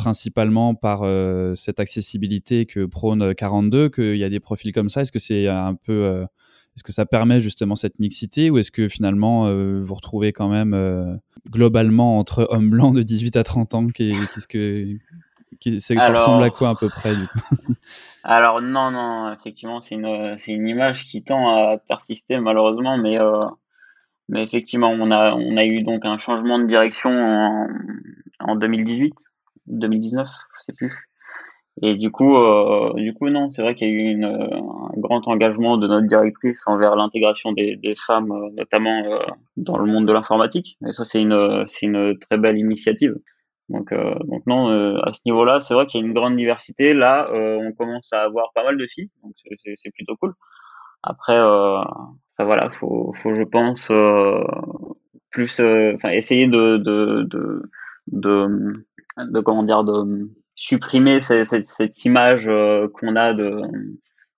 principalement 0.00 0.74
par 0.74 1.02
euh, 1.02 1.54
cette 1.54 1.78
accessibilité 1.78 2.64
que 2.64 2.86
prône 2.86 3.34
42, 3.34 3.90
qu'il 3.90 4.16
y 4.16 4.24
a 4.24 4.30
des 4.30 4.40
profils 4.40 4.72
comme 4.72 4.88
ça. 4.88 5.02
Est-ce 5.02 5.12
que 5.12 5.18
c'est 5.18 5.46
un 5.46 5.74
peu, 5.74 5.92
euh, 5.92 6.22
est-ce 6.74 6.82
que 6.82 6.92
ça 6.92 7.04
permet 7.04 7.42
justement 7.42 7.76
cette 7.76 7.98
mixité 7.98 8.48
ou 8.48 8.56
est-ce 8.56 8.70
que 8.70 8.88
finalement 8.88 9.52
vous 9.52 9.94
retrouvez 9.94 10.32
quand 10.32 10.48
même 10.48 11.20
globalement 11.50 12.18
entre 12.18 12.46
hommes 12.50 12.70
blancs 12.70 12.94
de 12.94 13.02
18 13.02 13.36
à 13.36 13.44
30 13.44 13.74
ans 13.74 13.86
Qu'est-ce 13.88 14.48
que 14.48 14.98
ça 15.78 16.12
ressemble 16.12 16.44
à 16.44 16.50
quoi 16.50 16.70
à 16.70 16.74
peu 16.74 16.88
près 16.88 17.14
du 17.14 17.26
coup? 17.26 17.74
Alors 18.24 18.62
non, 18.62 18.90
non, 18.90 19.34
effectivement, 19.34 19.82
c'est 19.82 19.96
une, 19.96 20.34
c'est 20.38 20.52
une 20.52 20.66
image 20.66 21.04
qui 21.04 21.22
tend 21.22 21.50
à 21.50 21.76
persister 21.76 22.38
malheureusement, 22.38 22.96
mais 22.96 23.18
mais 24.30 24.44
effectivement, 24.44 24.90
on 24.90 25.10
a, 25.10 25.34
on 25.34 25.56
a 25.56 25.64
eu 25.64 25.82
donc 25.82 26.04
un 26.04 26.16
changement 26.18 26.60
de 26.60 26.64
direction 26.64 27.10
en, 27.10 27.66
en 28.40 28.56
2018, 28.56 29.14
2019, 29.66 30.28
je 30.28 30.64
sais 30.64 30.72
plus. 30.72 31.10
Et 31.82 31.96
du 31.96 32.10
coup, 32.10 32.36
euh, 32.36 32.92
du 32.94 33.14
coup, 33.14 33.30
non, 33.30 33.48
c'est 33.48 33.62
vrai 33.62 33.74
qu'il 33.74 33.88
y 33.88 33.90
a 33.90 33.94
eu 33.94 34.10
une, 34.10 34.24
un 34.24 35.00
grand 35.00 35.26
engagement 35.28 35.78
de 35.78 35.86
notre 35.86 36.06
directrice 36.06 36.66
envers 36.66 36.94
l'intégration 36.94 37.52
des, 37.52 37.78
femmes, 38.06 38.32
euh, 38.32 38.50
notamment 38.56 39.02
euh, 39.04 39.18
dans 39.56 39.78
le 39.78 39.86
monde 39.86 40.06
de 40.06 40.12
l'informatique. 40.12 40.76
Et 40.86 40.92
ça, 40.92 41.04
c'est 41.04 41.22
une, 41.22 42.18
très 42.18 42.36
belle 42.36 42.58
initiative. 42.58 43.16
Donc, 43.70 43.92
euh, 43.92 44.14
non, 44.46 44.68
euh, 44.70 44.98
à 45.04 45.12
ce 45.14 45.20
niveau-là, 45.24 45.60
c'est 45.60 45.74
vrai 45.74 45.86
qu'il 45.86 46.00
y 46.00 46.02
a 46.02 46.06
une 46.06 46.12
grande 46.12 46.36
diversité. 46.36 46.92
Là, 46.92 47.30
on 47.32 47.72
commence 47.72 48.12
à 48.12 48.22
avoir 48.22 48.52
pas 48.54 48.64
mal 48.64 48.76
de 48.76 48.86
filles, 48.86 49.10
donc 49.22 49.32
c'est 49.76 49.92
plutôt 49.92 50.16
cool. 50.16 50.34
Après, 51.02 51.38
voilà, 52.38 52.70
faut, 52.72 53.14
faut, 53.14 53.34
je 53.34 53.44
pense, 53.44 53.90
plus, 55.30 55.60
enfin, 55.60 56.10
essayer 56.10 56.48
de 56.48 57.62
de, 58.12 58.84
de 59.18 59.40
comment 59.40 59.62
dire 59.62 59.84
de 59.84 60.30
supprimer 60.54 61.20
cette, 61.20 61.48
cette, 61.48 61.66
cette 61.66 62.04
image 62.04 62.46
euh, 62.46 62.88
qu'on 62.88 63.16
a 63.16 63.32
de 63.32 63.62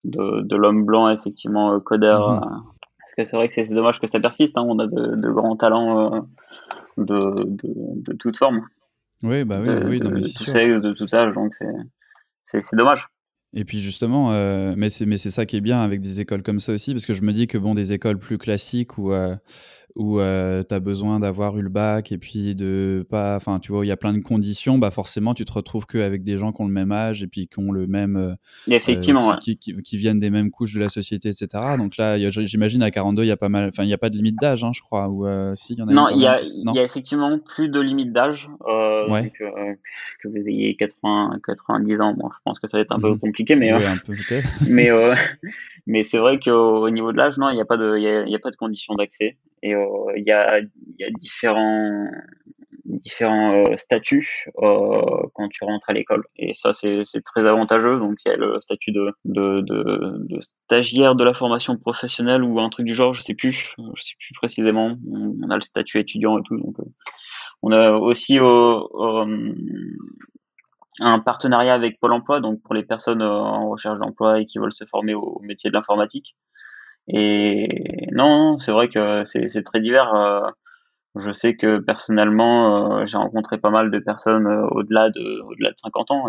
de, 0.05 0.43
de 0.43 0.57
l'homme 0.57 0.85
blanc 0.85 1.09
effectivement 1.11 1.75
euh, 1.75 1.79
codeur 1.79 2.31
mhm. 2.31 2.37
euh, 2.37 2.57
parce 2.99 3.15
que 3.17 3.25
c'est 3.25 3.37
vrai 3.37 3.49
que 3.49 3.55
c'est 3.55 3.75
dommage 3.75 4.01
que 4.01 4.07
ça 4.07 4.21
persiste 4.21 4.59
hein, 4.59 4.65
on 4.67 4.79
a 4.79 4.87
de, 4.87 5.17
de 5.17 5.31
grands 5.31 5.57
talents 5.57 6.27
de, 6.97 7.45
de, 7.45 8.03
de 8.13 8.13
toute 8.15 8.37
forme 8.37 8.63
oui 9.23 9.45
bah 9.45 9.61
oui, 9.63 9.71
oui 9.85 10.01
tout 10.01 10.45
sexe 10.45 10.81
de 10.81 10.93
tout 10.93 11.07
âge 11.15 11.33
donc 11.35 11.55
c'est 12.45 12.77
dommage. 12.77 13.09
Et 13.55 13.65
puis 13.65 13.81
justement, 13.81 14.33
euh, 14.33 14.73
mais 14.79 14.89
c'est 14.89 15.05
mais 15.05 15.19
c'est 15.19 15.31
ça 15.31 15.45
qui 15.45 15.57
est 15.57 15.61
bien 15.61 15.83
avec 15.83 16.01
des 16.01 16.21
écoles 16.21 16.43
comme 16.43 16.59
ça 16.59 16.73
aussi, 16.73 16.93
parce 16.93 17.05
que 17.05 17.13
je 17.13 17.21
me 17.21 17.33
dis 17.33 17.47
que 17.47 17.59
bon, 17.59 17.75
des 17.75 17.93
écoles 17.93 18.19
plus 18.19 18.39
classiques 18.39 18.97
où 18.97 19.13
euh, 19.13 19.37
où 19.97 20.21
euh, 20.21 20.63
tu 20.67 20.75
as 20.75 20.81
besoin 20.81 21.21
d'avoir 21.21 21.59
eu 21.59 21.63
le 21.63 21.69
bac 21.69 22.13
et 22.13 22.19
puis 22.19 22.55
de 22.55 23.07
pas, 23.09 23.37
enfin 23.37 23.59
tu 23.59 23.73
vois, 23.73 23.85
il 23.85 23.89
y 23.89 23.93
a 23.93 23.97
plein 23.97 24.13
de 24.13 24.21
conditions, 24.21 24.79
bah 24.79 24.91
forcément 24.91 25.35
tu 25.35 25.45
te 25.45 25.53
retrouves 25.53 25.87
qu'avec 25.87 26.25
des 26.25 26.39
gens 26.39 26.53
qui 26.53 26.63
ont 26.63 26.67
le 26.67 26.73
même 26.73 26.93
âge 26.93 27.23
et 27.23 27.27
puis 27.27 27.49
qui 27.49 27.59
ont 27.59 27.73
le 27.73 27.87
même, 27.87 28.17
euh, 28.17 28.35
effectivement, 28.75 29.37
qui, 29.37 29.59
qui, 29.59 29.75
qui, 29.83 29.97
viennent 29.97 30.19
des 30.19 30.31
mêmes 30.31 30.51
couches 30.51 30.75
de 30.75 30.81
la 30.81 30.89
société, 30.89 31.29
etc. 31.29 31.49
Donc 31.77 31.97
là, 31.97 32.17
j'imagine 32.19 32.83
à 32.83 32.91
42, 32.91 33.25
il 33.25 33.27
y 33.27 33.31
a 33.31 33.37
pas 33.37 33.49
mal, 33.49 33.69
enfin 33.69 33.85
il 33.85 33.89
n'y 33.89 33.93
a 33.93 33.99
pas 33.99 34.11
de 34.11 34.17
limite 34.17 34.37
d'âge, 34.41 34.65
hein, 34.65 34.71
je 34.75 34.81
crois, 34.81 35.09
ou 35.09 35.27
si 35.57 35.75
il 35.75 35.79
y 35.79 35.83
en 35.83 35.89
a. 35.89 35.93
Non, 35.93 36.09
il 36.09 36.21
y 36.21 36.27
a, 36.27 36.41
il 36.43 36.75
y 36.75 36.79
a 36.79 36.85
effectivement 36.85 37.39
plus 37.39 37.69
de 37.69 37.81
limite 37.81 38.13
d'âge. 38.13 38.49
Ouais. 39.09 39.33
que 40.23 40.29
vous 40.29 40.49
ayez 40.49 40.77
80, 40.77 41.41
90 41.45 42.01
ans, 42.01 42.15
bon, 42.15 42.29
je 42.31 42.39
pense 42.45 42.59
que 42.59 42.67
ça 42.67 42.79
va 42.79 42.83
être 42.83 42.93
un 42.93 43.01
peu 43.01 43.11
mhm. 43.11 43.19
compliqué, 43.19 43.57
mais 43.57 43.73
oui, 43.73 43.85
un 43.85 43.97
peu 43.97 44.15
mais 44.69 44.91
mais 45.87 46.03
c'est 46.03 46.19
vrai 46.19 46.39
qu'au 46.39 46.89
niveau 46.91 47.13
de 47.13 47.17
l'âge, 47.17 47.37
non, 47.39 47.51
il 47.51 47.55
n'y 47.55 47.61
a 47.61 47.65
pas 47.65 47.77
de, 47.77 47.97
il 47.99 48.31
y 48.31 48.35
a, 48.35 48.39
pas 48.39 48.51
de 48.51 48.57
conditions 48.57 48.95
d'accès. 48.95 49.37
Et 49.63 49.75
euh, 49.75 49.87
il 50.17 50.25
y, 50.25 50.33
a, 50.33 50.61
y 50.61 51.05
a 51.05 51.11
différents, 51.11 52.07
différents 52.85 53.55
euh, 53.55 53.77
statuts 53.77 54.47
euh, 54.63 55.23
quand 55.35 55.49
tu 55.49 55.65
rentres 55.65 55.91
à 55.91 55.93
l'école. 55.93 56.25
Et 56.37 56.55
ça, 56.55 56.73
c'est 56.73 57.05
très 57.25 57.47
avantageux. 57.47 57.99
Donc, 57.99 58.19
il 58.25 58.29
y 58.29 58.33
a 58.33 58.37
le 58.37 58.61
statut 58.61 58.93
de, 58.93 59.13
de, 59.25 59.61
de, 59.61 60.41
stagiaire 60.41 61.15
de 61.17 61.25
la 61.25 61.35
formation 61.35 61.77
professionnelle 61.77 62.45
ou 62.45 62.61
un 62.61 62.69
truc 62.69 62.87
du 62.87 62.95
genre, 62.95 63.13
je 63.13 63.23
sais 63.23 63.35
plus, 63.35 63.75
je 63.79 64.03
sais 64.03 64.15
plus 64.19 64.35
précisément. 64.35 64.97
On, 65.11 65.51
a 65.51 65.57
le 65.57 65.63
statut 65.63 65.99
étudiant 65.99 66.39
et 66.39 66.43
tout. 66.43 66.57
Donc, 66.57 66.77
on 67.63 67.73
a 67.73 67.93
aussi 67.93 68.39
un 71.01 71.19
partenariat 71.21 71.75
avec 71.75 71.99
Pôle 72.01 72.13
Emploi, 72.13 72.41
donc 72.41 72.63
pour 72.63 72.75
les 72.75 72.83
personnes 72.83 73.23
en 73.23 73.71
recherche 73.71 73.99
d'emploi 73.99 74.41
et 74.41 74.47
qui 74.47 74.59
veulent 74.59 74.73
se 74.73 74.85
former 74.85 75.15
au 75.15 75.41
métier 75.43 75.71
de 75.71 75.75
l'informatique. 75.75 76.37
Et 77.09 78.07
non, 78.13 78.59
c'est 78.59 78.73
vrai 78.73 78.89
que 78.89 79.23
c'est 79.25 79.63
très 79.63 79.81
divers. 79.81 80.15
Euh, 80.15 80.49
je 81.17 81.33
sais 81.33 81.57
que 81.57 81.79
personnellement, 81.79 82.97
euh, 82.99 83.07
j'ai 83.07 83.19
rencontré 83.19 83.59
pas 83.59 83.71
mal 83.71 83.91
de 83.91 83.99
personnes 83.99 84.47
euh, 84.47 84.67
au-delà 84.71 85.11
de, 85.11 85.43
au-delà 85.43 85.71
de 85.71 85.77
50 85.79 86.11
ans 86.11 86.27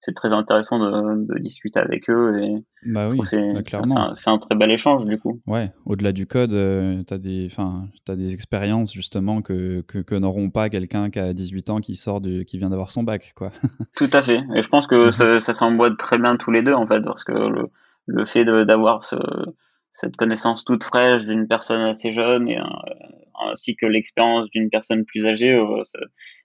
c'est 0.00 0.14
très 0.14 0.32
intéressant 0.32 0.78
de, 0.78 1.26
de, 1.26 1.38
discuter 1.38 1.80
avec 1.80 2.08
eux. 2.08 2.40
Et 2.42 2.64
bah 2.86 3.08
oui, 3.10 3.20
c'est 3.24 3.52
bah 3.52 3.60
un, 3.72 4.12
un, 4.26 4.38
très 4.38 4.54
bel 4.54 4.70
échange 4.70 5.04
du 5.06 5.18
coup. 5.18 5.40
Ouais, 5.46 5.72
au-delà 5.86 6.12
du 6.12 6.26
code, 6.26 6.52
euh, 6.52 7.02
tu 7.06 7.14
as, 7.14 7.18
des, 7.18 7.48
as 8.08 8.16
des 8.16 8.32
expériences 8.32 8.92
justement 8.92 9.42
que, 9.42 9.80
que, 9.82 9.98
que 9.98 10.14
n'auront 10.14 10.50
pas 10.50 10.68
quelqu'un 10.68 11.10
qui 11.10 11.18
a 11.18 11.32
18 11.32 11.70
ans 11.70 11.80
qui 11.80 11.96
sort 11.96 12.20
de, 12.20 12.42
qui 12.42 12.58
vient 12.58 12.70
d'avoir 12.70 12.90
son 12.90 13.02
bac. 13.02 13.32
Quoi. 13.34 13.50
Tout 13.96 14.10
à 14.12 14.22
fait. 14.22 14.40
Et 14.54 14.62
je 14.62 14.68
pense 14.68 14.86
que 14.86 15.10
ça, 15.10 15.40
ça 15.40 15.54
s'emboîte 15.54 15.96
très 15.96 16.18
bien 16.18 16.36
tous 16.36 16.52
les 16.52 16.62
deux 16.62 16.74
en 16.74 16.86
fait, 16.86 17.00
parce 17.02 17.24
que 17.24 17.32
le, 17.32 17.68
le 18.06 18.24
fait 18.24 18.44
d'avoir 18.44 19.04
ce 19.04 19.16
cette 19.92 20.16
connaissance 20.16 20.64
toute 20.64 20.84
fraîche 20.84 21.24
d'une 21.24 21.48
personne 21.48 21.80
assez 21.80 22.12
jeune 22.12 22.48
et 22.48 22.58
ainsi 23.50 23.76
que 23.76 23.86
l'expérience 23.86 24.48
d'une 24.50 24.70
personne 24.70 25.04
plus 25.04 25.26
âgée, 25.26 25.52
euh, 25.52 25.82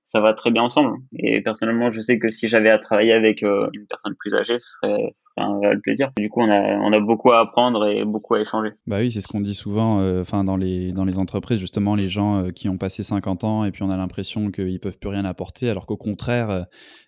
ça, 0.04 0.22
va 0.22 0.34
très 0.34 0.52
bien 0.52 0.64
ensemble. 0.64 0.98
Et 1.18 1.42
personnellement, 1.42 1.92
je 1.92 2.02
sais 2.02 2.20
que 2.20 2.30
si 2.30 2.48
j'avais 2.48 2.70
à 2.70 2.78
travailler 2.78 3.14
avec 3.14 3.44
euh, 3.44 3.70
une 3.74 3.86
personne 3.88 4.16
plus 4.16 4.36
âgée, 4.36 4.60
ce 4.60 4.70
serait, 4.70 5.12
un 5.38 5.60
réel 5.60 5.82
plaisir. 5.82 6.12
Du 6.18 6.30
coup, 6.30 6.42
on 6.42 6.50
a, 6.50 6.78
on 6.78 6.94
a 6.94 7.00
beaucoup 7.00 7.32
à 7.32 7.40
apprendre 7.40 7.88
et 7.88 8.06
beaucoup 8.06 8.36
à 8.36 8.42
échanger. 8.42 8.70
Bah 8.86 9.00
oui, 9.00 9.12
c'est 9.12 9.22
ce 9.22 9.28
qu'on 9.28 9.42
dit 9.42 9.56
souvent 9.56 10.00
euh, 10.02 10.24
dans, 10.44 10.58
les, 10.58 10.92
dans 10.92 11.06
les 11.06 11.18
entreprises, 11.18 11.60
justement, 11.60 11.96
les 11.96 12.10
gens 12.10 12.50
qui 12.52 12.70
ont 12.70 12.78
passé 12.78 13.04
50 13.04 13.44
ans 13.44 13.66
et 13.66 13.72
puis 13.72 13.84
on 13.84 13.90
a 13.90 13.98
l'impression 13.98 14.52
qu'ils 14.52 14.80
peuvent 14.80 15.00
plus 15.00 15.10
rien 15.10 15.26
apporter, 15.26 15.70
alors 15.70 15.86
qu'au 15.86 15.98
contraire, 15.98 16.66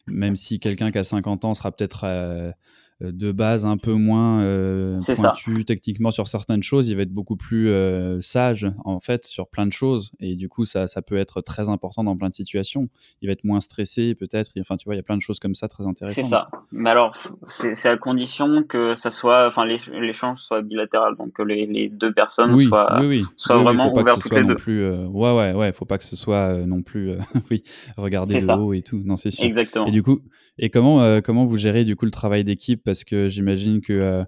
même 0.07 0.35
si 0.35 0.59
quelqu'un 0.59 0.91
qui 0.91 0.97
a 0.97 1.03
50 1.03 1.45
ans 1.45 1.53
sera 1.53 1.71
peut-être 1.71 2.03
euh, 2.03 2.51
de 3.01 3.33
base 3.33 3.65
un 3.65 3.75
peu 3.75 3.93
moins 3.93 4.41
euh, 4.41 4.99
pointu 5.15 5.65
techniquement 5.65 6.11
sur 6.11 6.27
certaines 6.27 6.63
choses, 6.63 6.87
il 6.87 6.95
va 6.95 7.01
être 7.01 7.11
beaucoup 7.11 7.35
plus 7.35 7.67
euh, 7.67 8.21
sage 8.21 8.67
en 8.85 9.01
fait 9.01 9.25
sur 9.25 9.49
plein 9.49 9.65
de 9.65 9.73
choses 9.73 10.11
et 10.21 10.37
du 10.37 10.47
coup 10.47 10.63
ça, 10.63 10.87
ça 10.87 11.01
peut 11.01 11.17
être 11.17 11.41
très 11.41 11.67
important 11.67 12.05
dans 12.05 12.15
plein 12.15 12.29
de 12.29 12.33
situations. 12.33 12.87
Il 13.21 13.27
va 13.27 13.33
être 13.33 13.43
moins 13.43 13.59
stressé 13.59 14.15
peut-être, 14.15 14.51
enfin 14.61 14.77
tu 14.77 14.85
vois 14.85 14.93
il 14.93 14.97
y 14.97 15.01
a 15.01 15.03
plein 15.03 15.17
de 15.17 15.21
choses 15.21 15.39
comme 15.39 15.55
ça 15.55 15.67
très 15.67 15.85
intéressantes. 15.85 16.23
C'est 16.23 16.29
ça. 16.29 16.47
Mais 16.71 16.89
alors 16.89 17.13
c'est 17.49 17.89
à 17.89 17.97
condition 17.97 18.63
que 18.63 18.95
ça 18.95 19.11
soit, 19.11 19.45
enfin 19.45 19.65
l'échange 19.65 20.39
soit 20.39 20.61
bilatéral 20.61 21.17
donc 21.17 21.33
que 21.33 21.43
les, 21.43 21.65
les 21.65 21.89
deux 21.89 22.13
personnes 22.13 22.53
oui, 22.53 22.67
soient, 22.67 23.01
oui, 23.01 23.07
oui. 23.07 23.25
soient 23.35 23.61
vraiment 23.61 23.91
ouvertes 23.93 24.21
ce 24.21 24.29
soit 24.29 24.41
non 24.41 24.55
plus. 24.55 24.89
ouais 24.89 25.35
ouais 25.35 25.53
ouais, 25.53 25.73
faut 25.73 25.85
pas 25.85 25.97
que 25.97 26.05
ce 26.05 26.15
soit 26.15 26.65
non 26.65 26.81
plus 26.81 27.11
oui 27.51 27.61
regarder 27.97 28.39
le 28.39 28.53
haut 28.53 28.73
et 28.73 28.83
tout. 28.83 29.01
Non 29.03 29.17
c'est 29.17 29.31
sûr. 29.31 29.43
Exactement. 29.43 29.87
Et 29.87 29.91
du 29.91 30.01
coup 30.01 30.21
et 30.57 30.69
comment 30.69 31.19
comment 31.21 31.45
vous 31.45 31.57
gérez 31.57 31.83
du 31.83 31.97
coup 31.97 32.05
le 32.05 32.11
travail 32.11 32.45
d'équipe 32.45 32.84
parce 32.85 33.03
que 33.03 33.27
j'imagine 33.27 33.81
que 33.81 33.93
euh, 33.93 34.23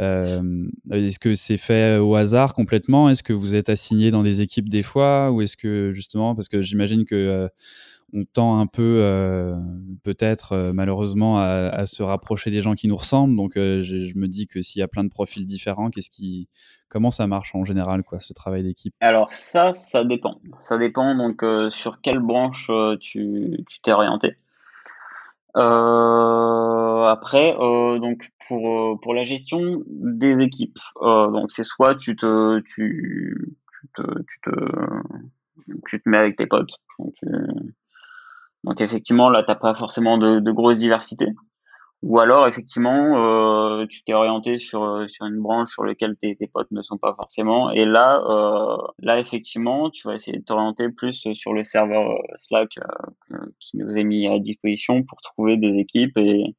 euh, 0.00 0.68
est-ce 0.90 1.18
que 1.18 1.34
c'est 1.34 1.56
fait 1.58 1.98
au 1.98 2.14
hasard 2.14 2.54
complètement? 2.54 3.10
Est-ce 3.10 3.22
que 3.22 3.32
vous 3.32 3.54
êtes 3.54 3.68
assigné 3.68 4.10
dans 4.10 4.22
des 4.22 4.40
équipes 4.40 4.68
des 4.68 4.82
fois? 4.82 5.30
Ou 5.30 5.42
est-ce 5.42 5.56
que 5.56 5.92
justement 5.92 6.34
parce 6.34 6.48
que 6.48 6.62
j'imagine 6.62 7.04
que 7.04 7.14
euh, 7.14 7.48
on 8.12 8.24
tend 8.24 8.60
un 8.60 8.66
peu 8.66 9.52
peut-être 10.04 10.70
malheureusement 10.72 11.38
à, 11.40 11.86
se 11.86 12.04
rapprocher 12.04 12.52
des 12.52 12.62
gens 12.62 12.74
qui 12.74 12.86
nous 12.86 12.96
ressemblent. 12.96 13.36
Donc 13.36 13.54
je, 13.56 14.16
me 14.16 14.28
dis 14.28 14.46
que 14.46 14.62
s'il 14.62 14.78
y 14.78 14.82
a 14.82 14.88
plein 14.88 15.02
de 15.02 15.08
profils 15.08 15.44
différents, 15.44 15.90
qu'est-ce 15.90 16.08
qui, 16.08 16.48
comment 16.88 17.10
ça 17.10 17.26
marche 17.26 17.56
en 17.56 17.64
général 17.64 18.04
quoi, 18.04 18.20
ce 18.20 18.32
travail 18.32 18.62
d'équipe? 18.62 18.94
Alors 19.00 19.32
ça, 19.32 19.72
ça 19.72 20.04
dépend. 20.04 20.40
Ça 20.58 20.78
dépend 20.78 21.16
donc 21.16 21.44
sur 21.72 22.00
quelle 22.00 22.20
branche 22.20 22.70
tu 23.00 23.64
t'es 23.82 23.92
orienté. 23.92 24.36
Euh, 25.56 27.04
après, 27.04 27.56
euh, 27.58 27.98
donc 27.98 28.30
pour 28.46 28.92
euh, 28.92 28.96
pour 29.00 29.14
la 29.14 29.24
gestion 29.24 29.82
des 29.86 30.40
équipes, 30.40 30.78
donc 31.00 31.50
c'est 31.50 31.64
soit 31.64 31.94
tu 31.94 32.14
te 32.16 32.60
tu 32.60 33.56
tu 33.72 33.88
te 33.94 34.02
tu 34.28 34.40
te 34.42 34.50
tu 35.88 36.00
te 36.00 36.08
mets 36.08 36.18
avec 36.18 36.36
tes 36.36 36.46
potes, 36.46 36.74
donc 36.98 37.14
tu, 37.14 37.26
Donc 38.64 38.80
effectivement, 38.80 39.30
là, 39.30 39.42
t'as 39.42 39.54
pas 39.54 39.74
forcément 39.74 40.18
de, 40.18 40.40
de 40.40 40.52
grosse 40.52 40.78
diversité. 40.78 41.26
Ou 42.02 42.20
alors, 42.20 42.46
effectivement, 42.46 43.80
euh, 43.80 43.86
tu 43.86 44.02
t'es 44.04 44.12
orienté 44.12 44.58
sur, 44.58 44.84
euh, 44.84 45.08
sur 45.08 45.26
une 45.26 45.40
branche 45.40 45.70
sur 45.70 45.82
laquelle 45.82 46.14
tes, 46.20 46.36
tes 46.36 46.46
potes 46.46 46.70
ne 46.70 46.82
sont 46.82 46.98
pas 46.98 47.14
forcément. 47.14 47.70
Et 47.70 47.84
là, 47.84 48.22
euh, 48.28 48.76
là, 48.98 49.18
effectivement, 49.18 49.90
tu 49.90 50.06
vas 50.06 50.14
essayer 50.14 50.38
de 50.38 50.44
t'orienter 50.44 50.90
plus 50.90 51.26
sur 51.32 51.52
le 51.54 51.64
serveur 51.64 52.10
euh, 52.10 52.18
Slack 52.36 52.78
euh, 53.32 53.38
qui 53.58 53.78
nous 53.78 53.96
est 53.96 54.04
mis 54.04 54.28
à 54.28 54.38
disposition 54.38 55.02
pour 55.04 55.20
trouver 55.22 55.56
des 55.56 55.78
équipes 55.78 56.16
et, 56.18 56.54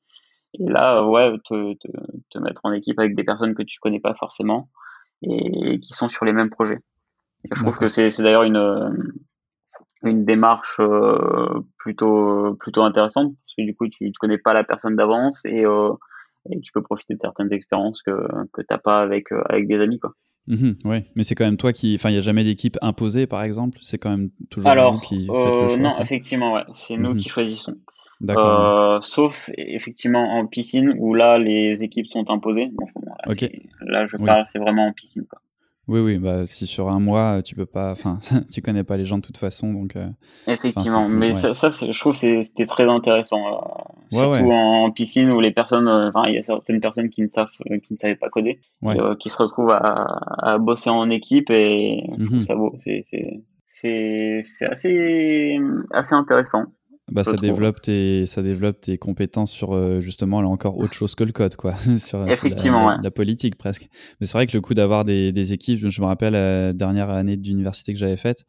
et 0.53 0.65
là, 0.65 1.05
ouais, 1.05 1.31
te, 1.45 1.73
te, 1.75 1.87
te, 2.31 2.39
mettre 2.39 2.61
en 2.63 2.71
équipe 2.73 2.99
avec 2.99 3.15
des 3.15 3.23
personnes 3.23 3.53
que 3.53 3.63
tu 3.63 3.79
connais 3.79 3.99
pas 3.99 4.15
forcément 4.15 4.69
et, 5.21 5.79
qui 5.79 5.93
sont 5.93 6.09
sur 6.09 6.25
les 6.25 6.33
mêmes 6.33 6.49
projets. 6.49 6.79
Et 7.45 7.49
je 7.53 7.61
trouve 7.61 7.77
que 7.77 7.87
c'est 7.87 8.09
d'ailleurs 8.19 8.43
une 8.43 9.15
une 10.03 10.25
démarche 10.25 10.79
euh, 10.79 11.61
plutôt 11.77 12.55
plutôt 12.59 12.83
intéressante 12.83 13.33
que 13.57 13.63
du 13.63 13.75
coup 13.75 13.87
tu 13.87 14.05
ne 14.05 14.11
connais 14.19 14.37
pas 14.37 14.53
la 14.53 14.63
personne 14.63 14.95
d'avance 14.95 15.43
et, 15.45 15.65
euh, 15.65 15.91
et, 16.51 16.59
tu 16.61 16.71
peux 16.71 16.81
profiter 16.81 17.13
de 17.13 17.19
certaines 17.19 17.51
expériences 17.53 18.01
que 18.01 18.11
que 18.53 18.61
t'as 18.61 18.77
pas 18.77 19.01
avec 19.01 19.31
euh, 19.31 19.41
avec 19.49 19.67
des 19.67 19.79
amis 19.81 19.99
quoi. 19.99 20.13
Mmh, 20.49 20.71
oui, 20.85 21.03
mais 21.15 21.23
c'est 21.23 21.35
quand 21.35 21.43
même 21.43 21.57
toi 21.57 21.73
qui. 21.73 21.93
Enfin, 21.95 22.09
il 22.09 22.13
n'y 22.13 22.19
a 22.19 22.21
jamais 22.21 22.45
d'équipe 22.45 22.77
imposée, 22.81 23.27
par 23.27 23.43
exemple? 23.43 23.79
C'est 23.81 23.97
quand 23.97 24.11
même 24.11 24.29
toujours 24.49 24.69
Alors, 24.69 24.93
vous 24.93 24.99
qui 25.01 25.27
euh, 25.29 25.61
le 25.63 25.67
choix 25.67 25.77
Non, 25.77 25.91
quoi. 25.95 26.01
effectivement, 26.01 26.53
ouais. 26.53 26.61
c'est 26.71 26.95
nous 26.95 27.09
Mhm. 27.15 27.17
qui 27.17 27.27
choisissons. 27.27 27.75
D'accord. 28.21 28.45
ouais. 28.93 28.95
Euh, 28.97 29.01
sauf 29.01 29.49
effectivement 29.57 30.35
en 30.37 30.47
piscine 30.47 30.95
où 30.99 31.13
là 31.13 31.37
les 31.37 31.83
équipes 31.83 32.07
sont 32.07 32.31
imposées. 32.31 32.69
Bon, 32.71 32.85
là, 33.81 34.07
je 34.07 34.15
Oui. 34.15 34.25
parle, 34.25 34.43
c'est 34.45 34.57
vraiment 34.59 34.85
en 34.87 34.93
piscine. 34.93 35.25
Quoi. 35.29 35.39
Oui, 35.87 36.01
oui, 36.01 36.17
bah 36.17 36.45
si 36.45 36.67
sur 36.67 36.89
un 36.89 36.99
mois 36.99 37.41
tu 37.41 37.55
peux 37.55 37.65
pas, 37.65 37.91
enfin, 37.93 38.19
tu 38.51 38.61
connais 38.61 38.83
pas 38.83 38.97
les 38.97 39.05
gens 39.05 39.17
de 39.17 39.21
toute 39.21 39.37
façon, 39.37 39.71
donc. 39.71 39.95
euh, 39.95 40.07
Effectivement, 40.47 41.07
mais 41.07 41.27
ouais. 41.27 41.53
ça, 41.53 41.69
je 41.69 41.97
trouve 41.99 42.13
que 42.13 42.41
c'était 42.43 42.65
très 42.65 42.83
intéressant. 42.89 43.39
euh, 43.47 43.51
Ouais, 44.11 44.19
surtout 44.19 44.43
ouais. 44.43 44.53
en, 44.53 44.91
piscine 44.91 45.29
où 45.31 45.39
les 45.41 45.51
personnes, 45.53 45.87
euh, 45.87 46.09
enfin, 46.09 46.23
il 46.27 46.35
y 46.35 46.37
a 46.37 46.41
certaines 46.41 46.79
personnes 46.81 47.09
qui 47.09 47.21
ne 47.21 47.27
savent, 47.27 47.47
euh, 47.71 47.77
qui 47.79 47.93
ne 47.93 47.97
savaient 47.99 48.15
pas 48.15 48.29
coder, 48.29 48.59
et, 48.83 48.99
euh, 48.99 49.15
qui 49.15 49.29
se 49.29 49.37
retrouvent 49.37 49.71
à, 49.71 50.19
à 50.39 50.57
bosser 50.57 50.89
en 50.89 51.09
équipe 51.09 51.49
et 51.49 52.03
je 52.17 52.25
trouve 52.25 52.37
Mhm. 52.37 52.41
ça 52.43 52.55
beau. 52.55 52.73
C'est, 52.77 53.01
c'est 53.65 54.65
assez, 54.65 55.57
assez 55.91 56.15
intéressant. 56.15 56.63
Bah, 57.11 57.23
ça 57.23 57.37
développe 57.37 57.81
tes, 57.81 58.25
ça 58.25 58.41
développe 58.43 58.81
tes 58.81 58.97
compétences 58.97 59.51
sur 59.51 59.73
euh, 59.73 60.01
justement 60.01 60.41
là 60.41 60.49
encore 60.49 60.77
autre 60.77 60.93
chose 60.93 61.15
que 61.15 61.23
le 61.23 61.31
code, 61.31 61.55
quoi, 61.55 61.73
sur, 61.99 62.27
Effectivement, 62.27 62.89
la- 62.89 62.95
ouais. 62.97 63.01
la 63.03 63.11
politique 63.11 63.55
presque. 63.57 63.87
Mais 64.19 64.27
c'est 64.27 64.33
vrai 64.33 64.45
que 64.47 64.53
le 64.57 64.61
coup 64.61 64.73
d'avoir 64.73 65.05
des, 65.05 65.31
des 65.31 65.53
équipes, 65.53 65.87
je 65.89 66.01
me 66.01 66.05
rappelle 66.05 66.33
la 66.33 66.73
dernière 66.73 67.09
année 67.09 67.37
d'université 67.37 67.93
que 67.93 67.99
j'avais 67.99 68.17
faite, 68.17 68.45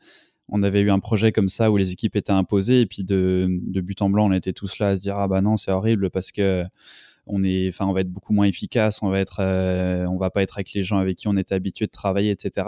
on 0.48 0.62
avait 0.62 0.80
eu 0.80 0.90
un 0.90 0.98
projet 0.98 1.30
comme 1.30 1.48
ça 1.48 1.70
où 1.70 1.76
les 1.76 1.92
équipes 1.92 2.16
étaient 2.16 2.32
imposées 2.32 2.80
et 2.80 2.86
puis 2.86 3.04
de, 3.04 3.46
de 3.48 3.80
but 3.80 4.00
en 4.02 4.10
blanc, 4.10 4.28
on 4.28 4.32
était 4.32 4.52
tous 4.54 4.78
là 4.78 4.88
à 4.88 4.96
se 4.96 5.02
dire 5.02 5.16
ah 5.18 5.28
bah 5.28 5.40
non 5.42 5.56
c'est 5.58 5.70
horrible 5.70 6.10
parce 6.10 6.32
que 6.32 6.64
on 7.26 7.44
est, 7.44 7.68
enfin 7.68 7.84
on 7.86 7.92
va 7.92 8.00
être 8.00 8.10
beaucoup 8.10 8.32
moins 8.32 8.46
efficace, 8.46 9.02
on 9.02 9.10
va 9.10 9.20
être, 9.20 9.40
euh, 9.40 10.06
on 10.06 10.16
va 10.16 10.30
pas 10.30 10.42
être 10.42 10.56
avec 10.56 10.72
les 10.72 10.82
gens 10.82 10.96
avec 10.98 11.18
qui 11.18 11.28
on 11.28 11.36
était 11.36 11.54
habitué 11.54 11.84
de 11.84 11.90
travailler, 11.90 12.30
etc. 12.30 12.66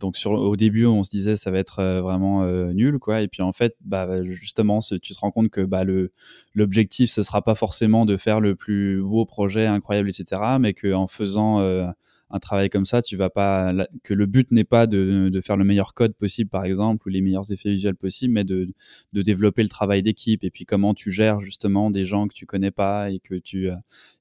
Donc 0.00 0.16
sur, 0.16 0.32
au 0.32 0.56
début, 0.56 0.86
on 0.86 1.02
se 1.02 1.10
disait 1.10 1.36
ça 1.36 1.50
va 1.50 1.58
être 1.58 1.80
euh, 1.80 2.00
vraiment 2.00 2.42
euh, 2.44 2.72
nul, 2.72 2.98
quoi. 2.98 3.22
Et 3.22 3.28
puis 3.28 3.42
en 3.42 3.52
fait, 3.52 3.76
bah, 3.84 4.22
justement, 4.24 4.80
ce- 4.80 4.94
tu 4.94 5.12
te 5.14 5.18
rends 5.20 5.30
compte 5.30 5.50
que 5.50 5.60
bah, 5.60 5.84
le 5.84 6.12
l'objectif 6.54 7.10
ce 7.10 7.22
sera 7.22 7.42
pas 7.42 7.54
forcément 7.54 8.06
de 8.06 8.16
faire 8.16 8.40
le 8.40 8.54
plus 8.54 9.02
beau 9.02 9.24
projet 9.26 9.66
incroyable, 9.66 10.08
etc. 10.08 10.40
Mais 10.60 10.72
que 10.74 10.92
en 10.92 11.06
faisant 11.08 11.60
euh, 11.60 11.86
un 12.30 12.38
travail 12.38 12.68
comme 12.68 12.84
ça, 12.84 13.00
tu 13.00 13.16
vas 13.16 13.30
pas 13.30 13.72
la- 13.72 13.88
que 14.02 14.12
le 14.12 14.26
but 14.26 14.50
n'est 14.52 14.64
pas 14.64 14.86
de, 14.86 15.30
de 15.32 15.40
faire 15.40 15.56
le 15.56 15.64
meilleur 15.64 15.94
code 15.94 16.12
possible, 16.14 16.50
par 16.50 16.64
exemple, 16.64 17.06
ou 17.06 17.10
les 17.10 17.22
meilleurs 17.22 17.50
effets 17.52 17.70
visuels 17.70 17.96
possibles, 17.96 18.34
mais 18.34 18.44
de, 18.44 18.68
de 19.14 19.22
développer 19.22 19.62
le 19.62 19.68
travail 19.68 20.02
d'équipe 20.02 20.44
et 20.44 20.50
puis 20.50 20.66
comment 20.66 20.92
tu 20.94 21.10
gères 21.10 21.40
justement 21.40 21.90
des 21.90 22.04
gens 22.04 22.28
que 22.28 22.34
tu 22.34 22.44
connais 22.44 22.70
pas 22.70 23.10
et 23.10 23.18
que 23.18 23.34
tu 23.34 23.70
euh, 23.70 23.74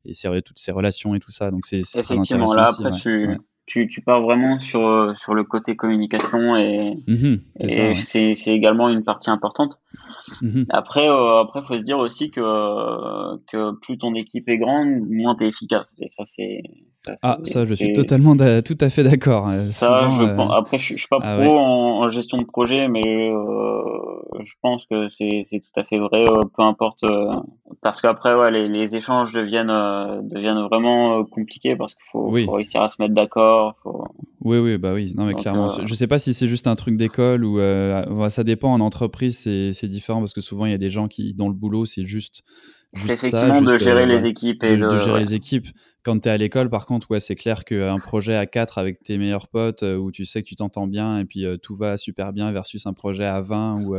et 0.06 0.42
toutes 0.42 0.60
ces 0.60 0.72
relations 0.72 1.16
et 1.16 1.20
tout 1.20 1.32
ça. 1.32 1.52
Donc 1.52 1.66
c'est 1.66 1.84
c'est 1.84 2.02
très 2.02 2.14
Effectivement, 2.16 2.54
là, 2.54 2.70
aussi. 2.72 2.82
après, 2.86 2.92
ouais. 2.92 3.00
tu, 3.02 3.28
Ouais. 3.28 3.38
Tu, 3.68 3.88
tu 3.90 4.02
pars 4.02 4.22
vraiment 4.22 4.60
sur, 4.60 4.88
euh, 4.88 5.14
sur 5.16 5.34
le 5.36 5.44
côté 5.44 5.76
communication 5.76 6.56
et, 6.56 6.98
Mhm, 7.08 7.42
c'est 7.60 8.32
et 8.32 8.52
également 8.54 8.88
une 8.90 9.04
partie 9.04 9.30
importante. 9.30 9.80
Mhm. 10.42 10.66
Après, 10.70 11.08
euh, 11.08 11.42
après, 11.42 11.62
faut 11.68 11.78
se 11.78 11.84
dire 11.84 12.00
aussi 12.00 12.32
que, 12.32 12.42
que 13.52 13.72
plus 13.80 13.98
ton 13.98 14.14
équipe 14.16 14.48
est 14.50 14.58
grande, 14.58 15.02
moins 15.10 15.36
t'es 15.36 15.48
efficace. 15.48 15.96
Et 16.00 16.10
ça, 16.10 16.24
c'est, 16.26 16.64
Ah, 17.24 17.38
ça, 17.44 17.64
je 17.64 17.74
suis 17.74 17.94
totalement 17.94 18.36
tout 18.36 18.78
à 18.82 18.90
fait 18.90 19.04
d'accord. 19.04 19.48
Euh, 19.48 19.58
Ça, 19.62 20.10
souvent, 20.10 20.10
je 20.12 20.24
euh, 20.32 20.36
pense. 20.36 20.52
Après, 20.54 20.78
je, 20.80 20.94
je 20.94 21.00
suis 21.00 21.08
pas 21.08 21.20
ah 21.22 21.36
pro 21.38 21.44
ouais. 21.44 21.60
en, 21.60 22.04
en 22.04 22.10
gestion 22.10 22.38
de 22.38 22.46
projet, 22.46 22.88
mais 22.88 23.30
euh, 23.32 23.82
je 24.44 24.54
pense 24.62 24.86
que 24.86 25.10
c'est 25.10 25.42
c'est 25.44 25.60
tout 25.60 25.80
à 25.80 25.84
fait 25.84 26.00
vrai. 26.00 26.26
peu 26.56 26.64
importe, 26.64 27.04
parce 27.82 28.02
qu'après, 28.02 28.34
ouais, 28.36 28.52
les, 28.52 28.68
les 28.68 28.96
échanges 28.96 29.32
deviennent 29.34 29.74
deviennent 30.24 30.64
vraiment 30.70 31.24
compliqués 31.26 31.76
parce 31.76 31.94
qu'il 31.96 32.06
faut, 32.12 32.30
Oui. 32.32 32.46
faut 32.46 32.54
réussir 32.54 32.82
à 32.82 32.90
se 32.90 32.96
mettre 33.00 33.14
d'accord. 33.14 33.57
Faut... 33.84 34.06
Oui, 34.42 34.58
oui, 34.60 34.78
bah 34.78 34.94
oui. 34.94 35.14
Non, 35.16 35.26
mais 35.26 35.34
Donc, 35.34 35.42
clairement. 35.42 35.72
euh, 35.72 35.86
Je 35.86 35.94
sais 35.94 36.08
pas 36.08 36.20
si 36.20 36.34
c'est 36.34 36.48
juste 36.48 36.68
un 36.68 36.76
truc 36.76 36.98
d'école 36.98 37.44
ou 37.44 37.60
euh, 37.60 38.06
ouais, 38.10 38.30
ça 38.30 38.44
dépend. 38.44 38.74
En 38.74 38.80
entreprise, 38.80 39.38
c'est 39.38 39.88
différent 39.88 40.20
parce 40.20 40.34
que 40.34 40.42
souvent 40.42 40.66
il 40.66 40.72
y 40.72 40.76
a 40.76 40.78
des 40.78 40.90
gens 40.90 41.08
qui, 41.08 41.34
dans 41.34 41.48
le 41.48 41.54
boulot, 41.54 41.86
c'est 41.86 42.06
juste, 42.06 42.44
C'est 42.94 43.16
ça, 43.16 43.60
de 43.60 43.78
gérer 43.78 44.04
euh, 44.04 44.06
les 44.06 44.26
équipes 44.26 44.64
et 44.64 44.76
de 44.78 44.88
de, 44.88 44.98
gérer 44.98 45.14
ouais. 45.14 45.20
les 45.20 45.34
équipes. 45.34 45.68
Quand 46.04 46.20
tu 46.20 46.30
es 46.30 46.32
à 46.32 46.38
l'école, 46.38 46.70
par 46.70 46.86
contre, 46.86 47.12
ouais, 47.12 47.20
c'est 47.20 47.36
clair 47.36 47.66
qu'un 47.66 47.98
projet 47.98 48.36
à 48.36 48.46
4 48.46 48.78
avec 48.78 49.04
tes 49.04 49.18
meilleurs 49.18 49.48
potes 49.50 49.84
où 49.84 50.12
tu 50.12 50.24
sais 50.24 50.42
que 50.42 50.48
tu 50.48 50.56
t'entends 50.56 50.88
bien 50.88 51.20
et 51.20 51.26
puis 51.26 51.46
tout 51.62 51.76
va 51.76 51.98
super 51.98 52.32
bien 52.32 52.52
versus 52.52 52.86
un 52.86 52.94
projet 52.94 53.26
à 53.26 53.42
20 53.42 53.84
où, 53.84 53.96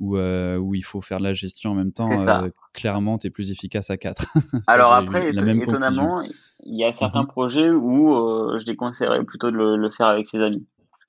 où, 0.00 0.16
euh, 0.16 0.56
où 0.56 0.74
il 0.74 0.84
faut 0.84 1.00
faire 1.00 1.18
de 1.18 1.24
la 1.24 1.32
gestion 1.32 1.70
en 1.70 1.74
même 1.74 1.92
temps, 1.92 2.16
ça. 2.18 2.42
euh, 2.42 2.50
clairement, 2.72 3.18
tu 3.18 3.26
es 3.28 3.30
plus 3.30 3.50
efficace 3.50 3.90
à 3.90 3.96
4. 3.96 4.26
Alors 4.68 4.90
j'ai 4.90 4.96
après, 4.98 5.32
la 5.32 5.40
conclusion. 5.42 5.62
étonnamment, 5.62 6.22
il 6.64 6.76
y 6.78 6.84
a 6.84 6.92
certains 6.92 7.20
Mhm. 7.22 7.26
projets 7.28 7.70
où 7.70 8.14
euh, 8.14 8.58
je 8.60 8.64
déconseillerais 8.64 9.24
plutôt 9.24 9.50
de 9.50 9.56
le, 9.56 9.76
le 9.76 9.90
faire 9.90 10.06
avec 10.06 10.26
ses 10.26 10.40
amis. 10.40 10.66
Parce 10.90 11.04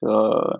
que, 0.53 0.59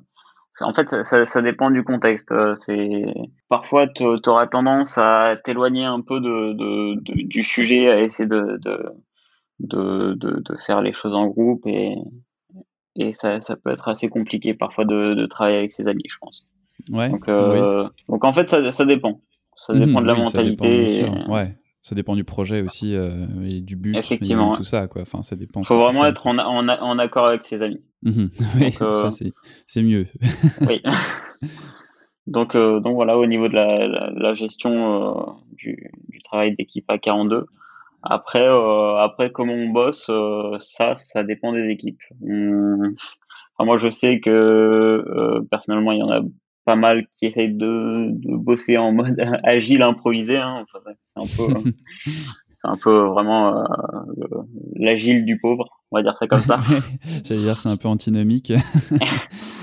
c'est- 0.54 0.64
en 0.64 0.74
fait, 0.74 0.90
ça, 0.90 1.04
ça, 1.04 1.26
ça 1.26 1.42
dépend 1.42 1.70
du 1.70 1.84
contexte. 1.84 2.34
C'est 2.56 3.06
parfois 3.50 3.88
tu 3.88 4.04
auras 4.04 4.48
tendance 4.48 4.98
à 4.98 5.36
t'éloigner 5.44 5.86
un 5.86 6.02
peu 6.02 6.20
de, 6.20 6.54
de, 6.54 6.96
de- 7.02 7.28
du 7.28 7.44
sujet, 7.44 7.90
à 7.90 8.02
essayer 8.02 8.28
de, 8.28 8.60
faire 10.66 10.82
les 10.82 10.94
choses 10.94 11.14
en 11.14 11.28
groupe 11.28 11.66
et, 11.68 11.96
et 12.96 13.14
ça, 13.14 13.40
ça 13.40 13.56
peut 13.56 13.72
être 13.72 13.88
assez 13.90 14.08
compliqué 14.10 14.54
parfois 14.54 14.86
de, 14.86 15.14
de 15.14 15.26
travailler 15.26 15.58
avec 15.58 15.72
ses 15.72 15.88
amis, 15.88 16.04
je 16.10 16.18
pense. 16.20 16.46
Ouais, 16.92 17.10
Donc, 17.10 17.24
oui. 17.28 17.34
euh, 17.34 17.88
donc 18.10 18.24
en 18.24 18.34
fait, 18.34 18.50
ça, 18.50 18.70
ça 18.72 18.86
dépend. 18.86 19.22
Ça 19.58 19.74
Mhm, 19.74 19.86
dépend 19.86 20.02
de 20.02 20.08
la 20.08 20.14
oui, 20.16 20.26
ça 20.26 20.44
dépend, 20.44 20.66
mentalité. 20.66 21.02
et-. 21.02 21.32
Ouais, 21.32 21.56
ça 21.82 21.96
dépend 21.96 22.16
du 22.16 22.24
projet 22.24 22.62
aussi 22.62 22.96
euh, 22.96 23.26
et 23.44 23.62
du 23.62 23.76
but 23.76 23.96
Effectivement, 23.96 24.48
et 24.48 24.52
ouais. 24.52 24.58
tout 24.58 24.64
ça, 24.64 24.88
quoi. 24.88 25.02
Enfin, 25.04 25.24
ça 25.24 25.36
dépend. 25.36 25.64
ce 25.64 25.68
faut 25.70 25.80
vraiment 25.80 26.06
être 26.06 26.28
en, 26.28 26.38
en, 26.40 26.68
en 26.68 27.00
accord 27.00 27.28
avec 27.28 27.44
ses 27.44 27.62
amis. 27.62 27.80
Mhm, 28.04 28.30
oui, 28.56 28.62
Donc, 28.62 28.82
euh, 28.82 28.92
ça 28.92 29.10
c'est 29.68 29.82
mieux. 29.84 30.06
oui. 30.68 30.82
donc, 32.28 32.56
euh, 32.56 32.80
donc 32.80 32.96
voilà, 32.96 33.18
au 33.18 33.26
niveau 33.26 33.48
de 33.48 33.54
la, 33.54 33.88
la, 33.88 34.10
la 34.12 34.34
gestion 34.34 35.38
du, 35.54 35.92
du 36.10 36.22
travail 36.22 36.56
d'équipe 36.56 36.86
à 36.90 36.98
42. 36.98 37.46
Après, 38.08 38.46
après 39.00 39.32
comment 39.32 39.54
on 39.54 39.70
bosse, 39.70 40.12
ça, 40.60 40.96
ça 40.96 41.24
dépend 41.24 41.54
des 41.54 41.70
équipes. 41.70 42.02
Enfin, 42.22 43.66
moi, 43.66 43.78
je 43.78 43.90
sais 43.90 44.20
que 44.20 45.40
personnellement, 45.50 45.92
il 45.92 46.00
y 46.00 46.04
en 46.04 46.12
a 46.12 46.22
pas 46.66 46.76
mal 46.76 47.06
qui 47.14 47.28
essayent 47.28 47.54
de, 47.54 48.10
de 48.12 48.36
bosser 48.36 48.78
en 48.78 48.92
mode 48.92 49.16
agile, 49.44 49.82
improvisé. 49.84 50.38
Hein. 50.38 50.64
Enfin, 50.64 50.80
c'est 51.04 51.20
un 51.20 51.26
peu, 51.38 51.54
c'est 52.54 52.68
un 52.68 52.78
peu 52.78 53.06
vraiment 53.08 53.60
euh, 53.60 53.64
le- 54.18 54.84
l'agile 54.84 55.26
du 55.26 55.40
pauvre, 55.40 55.66
on 55.92 55.98
va 55.98 56.04
dire 56.04 56.18
ça 56.18 56.28
comme 56.28 56.40
ça. 56.40 56.58
J'allais 57.24 57.44
dire 57.44 57.58
c'est 57.58 57.70
un 57.70 57.78
peu 57.78 57.88
antinomique. 57.88 58.52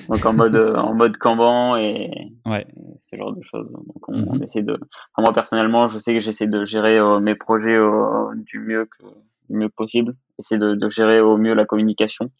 Donc 0.09 0.24
en 0.26 0.32
mode 0.32 0.55
euh, 0.57 0.76
en 0.76 0.94
mode 0.94 1.16
Kanban 1.16 1.76
et, 1.76 2.11
ouais. 2.46 2.62
et 2.68 2.96
ce 3.00 3.16
genre 3.16 3.34
de 3.34 3.42
choses. 3.42 3.70
Donc 3.72 4.09
on, 4.09 4.12
Mhm. 4.12 4.26
on 4.30 4.40
essaie 4.40 4.62
de. 4.62 4.74
enfin, 4.74 5.24
moi 5.24 5.32
personnellement, 5.32 5.88
je 5.90 5.98
sais 5.98 6.12
que 6.14 6.20
j'essaie 6.20 6.46
de 6.46 6.64
gérer 6.64 6.98
euh, 6.98 7.18
mes 7.20 7.34
projets 7.34 7.74
euh, 7.76 8.34
du 8.36 8.59
mieux 8.61 8.84
que 8.86 9.07
du 9.50 9.57
mieux 9.57 9.68
possible. 9.68 10.14
Essayer 10.38 10.59
de, 10.59 10.74
de 10.74 10.88
gérer 10.90 11.20
au 11.20 11.36
mieux 11.36 11.55
la 11.55 11.64
communication. 11.64 12.30